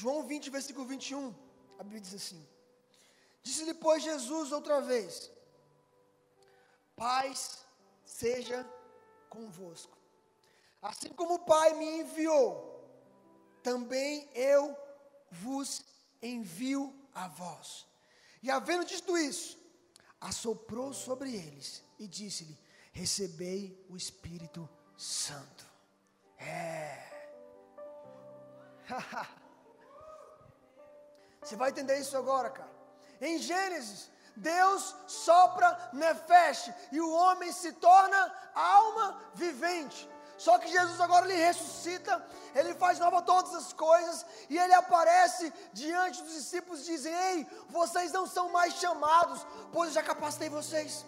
João 0.00 0.26
20, 0.26 0.50
versículo 0.50 0.84
21, 0.86 1.32
a 1.78 1.82
Bíblia 1.84 2.00
diz 2.00 2.14
assim: 2.14 2.44
Disse-lhe, 3.44 3.74
pois, 3.74 4.02
Jesus 4.02 4.50
outra 4.50 4.80
vez: 4.80 5.30
paz 6.96 7.64
seja 8.04 8.68
convosco. 9.28 9.96
Assim 10.80 11.08
como 11.10 11.34
o 11.34 11.44
Pai 11.44 11.74
me 11.74 12.00
enviou, 12.00 12.74
também 13.62 14.28
eu 14.34 14.76
vos 15.30 15.82
envio 16.22 16.94
a 17.14 17.28
vós. 17.28 17.86
E 18.42 18.50
havendo 18.50 18.84
dito 18.84 19.16
isso, 19.16 19.58
assoprou 20.20 20.92
sobre 20.92 21.34
eles 21.34 21.82
e 21.98 22.06
disse-lhe: 22.06 22.58
Recebei 22.92 23.82
o 23.88 23.96
Espírito 23.96 24.68
Santo. 24.96 25.66
É. 26.38 27.02
Você 31.40 31.56
vai 31.56 31.70
entender 31.70 31.98
isso 31.98 32.16
agora, 32.16 32.50
cara. 32.50 32.72
Em 33.20 33.38
Gênesis, 33.38 34.10
Deus 34.36 34.94
sopra 35.06 35.90
nefesh 35.92 36.70
e 36.90 37.00
o 37.00 37.10
homem 37.10 37.52
se 37.52 37.72
torna 37.72 38.34
alma 38.54 39.20
vivente. 39.34 40.08
Só 40.36 40.58
que 40.58 40.68
Jesus 40.68 41.00
agora 41.00 41.26
ele 41.26 41.40
ressuscita, 41.40 42.24
ele 42.54 42.74
faz 42.74 42.98
nova 42.98 43.22
todas 43.22 43.54
as 43.54 43.72
coisas 43.72 44.26
e 44.50 44.58
ele 44.58 44.74
aparece 44.74 45.52
diante 45.72 46.22
dos 46.22 46.34
discípulos 46.34 46.88
e 46.88 47.08
Ei, 47.08 47.46
vocês 47.68 48.10
não 48.10 48.26
são 48.26 48.50
mais 48.50 48.74
chamados, 48.74 49.46
pois 49.72 49.90
eu 49.90 49.94
já 49.94 50.02
capacitei 50.02 50.48
vocês, 50.48 51.06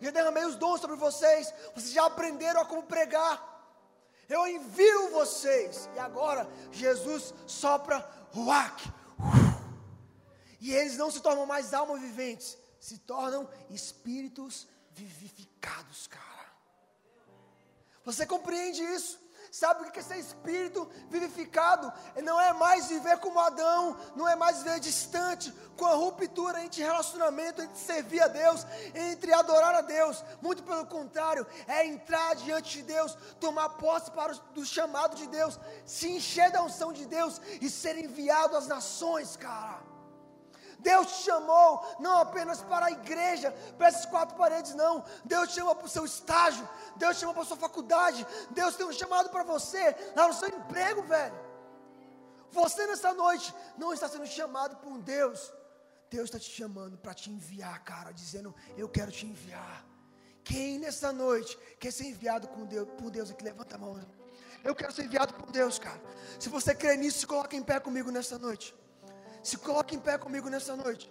já 0.00 0.10
derramei 0.10 0.44
os 0.44 0.56
dons 0.56 0.80
sobre 0.80 0.96
vocês, 0.96 1.52
vocês 1.74 1.92
já 1.92 2.06
aprenderam 2.06 2.60
a 2.60 2.64
como 2.64 2.84
pregar. 2.84 3.58
Eu 4.28 4.46
envio 4.46 5.10
vocês. 5.10 5.88
E 5.94 5.98
agora 5.98 6.46
Jesus 6.70 7.32
sopra 7.46 8.06
ruach. 8.32 8.92
E 10.60 10.74
eles 10.74 10.96
não 10.96 11.10
se 11.10 11.20
tornam 11.20 11.46
mais 11.46 11.72
almas 11.72 12.00
viventes, 12.00 12.58
se 12.80 12.98
tornam 12.98 13.48
espíritos 13.70 14.66
vivificados, 14.90 16.06
cara. 16.06 16.28
Você 18.04 18.26
compreende 18.26 18.82
isso? 18.82 19.28
Sabe 19.50 19.82
o 19.82 19.90
que 19.90 19.98
é 19.98 20.02
ser 20.02 20.18
espírito 20.18 20.88
vivificado? 21.08 21.90
Não 22.22 22.38
é 22.40 22.52
mais 22.52 22.88
viver 22.88 23.18
como 23.18 23.38
Adão, 23.38 23.96
não 24.14 24.28
é 24.28 24.36
mais 24.36 24.62
viver 24.62 24.78
distante, 24.80 25.52
com 25.76 25.86
a 25.86 25.94
ruptura 25.94 26.62
entre 26.62 26.82
relacionamento, 26.82 27.62
entre 27.62 27.78
servir 27.78 28.20
a 28.20 28.28
Deus, 28.28 28.66
entre 28.94 29.32
adorar 29.32 29.74
a 29.74 29.80
Deus. 29.80 30.22
Muito 30.42 30.62
pelo 30.62 30.86
contrário, 30.86 31.46
é 31.66 31.86
entrar 31.86 32.34
diante 32.36 32.78
de 32.78 32.82
Deus, 32.82 33.16
tomar 33.40 33.70
posse 33.70 34.10
para 34.10 34.32
o, 34.32 34.38
do 34.52 34.66
chamado 34.66 35.16
de 35.16 35.26
Deus, 35.28 35.58
se 35.86 36.10
encher 36.10 36.50
da 36.50 36.62
unção 36.62 36.92
de 36.92 37.06
Deus 37.06 37.40
e 37.60 37.70
ser 37.70 37.96
enviado 37.96 38.56
às 38.56 38.66
nações, 38.66 39.36
cara. 39.36 39.97
Deus 40.78 41.06
te 41.08 41.24
chamou 41.24 41.84
não 41.98 42.18
apenas 42.18 42.62
para 42.62 42.86
a 42.86 42.90
igreja, 42.90 43.50
para 43.76 43.88
essas 43.88 44.06
quatro 44.06 44.36
paredes, 44.36 44.74
não. 44.74 45.04
Deus 45.24 45.48
te 45.48 45.56
chama 45.56 45.74
para 45.74 45.86
o 45.86 45.88
seu 45.88 46.04
estágio, 46.04 46.68
Deus 46.96 47.16
te 47.16 47.20
chama 47.20 47.34
para 47.34 47.42
a 47.42 47.46
sua 47.46 47.56
faculdade, 47.56 48.26
Deus 48.50 48.76
tem 48.76 48.86
um 48.86 48.92
chamado 48.92 49.28
para 49.30 49.42
você 49.42 49.94
lá 50.14 50.28
no 50.28 50.34
seu 50.34 50.48
emprego, 50.48 51.02
velho. 51.02 51.48
Você 52.50 52.86
nessa 52.86 53.12
noite 53.12 53.54
não 53.76 53.92
está 53.92 54.08
sendo 54.08 54.26
chamado 54.26 54.76
por 54.76 54.90
um 54.90 55.00
Deus. 55.00 55.52
Deus 56.10 56.24
está 56.24 56.38
te 56.38 56.50
chamando 56.50 56.96
para 56.96 57.12
te 57.12 57.30
enviar, 57.30 57.82
cara, 57.84 58.12
dizendo: 58.12 58.54
Eu 58.76 58.88
quero 58.88 59.12
te 59.12 59.26
enviar. 59.26 59.84
Quem 60.42 60.78
nessa 60.78 61.12
noite 61.12 61.58
quer 61.78 61.92
ser 61.92 62.06
enviado 62.06 62.48
por 62.48 62.66
Deus, 62.66 62.88
por 62.96 63.10
Deus 63.10 63.30
aqui? 63.30 63.44
Levanta 63.44 63.74
a 63.74 63.78
mão. 63.78 64.00
Eu 64.64 64.74
quero 64.74 64.90
ser 64.92 65.04
enviado 65.04 65.34
por 65.34 65.50
Deus, 65.50 65.78
cara. 65.78 66.00
Se 66.40 66.48
você 66.48 66.74
crê 66.74 66.96
nisso, 66.96 67.18
se 67.18 67.26
coloca 67.26 67.54
em 67.54 67.62
pé 67.62 67.78
comigo 67.78 68.10
nessa 68.10 68.38
noite. 68.38 68.74
Se 69.42 69.56
coloque 69.56 69.94
em 69.94 70.00
pé 70.00 70.18
comigo 70.18 70.48
nessa 70.48 70.76
noite. 70.76 71.10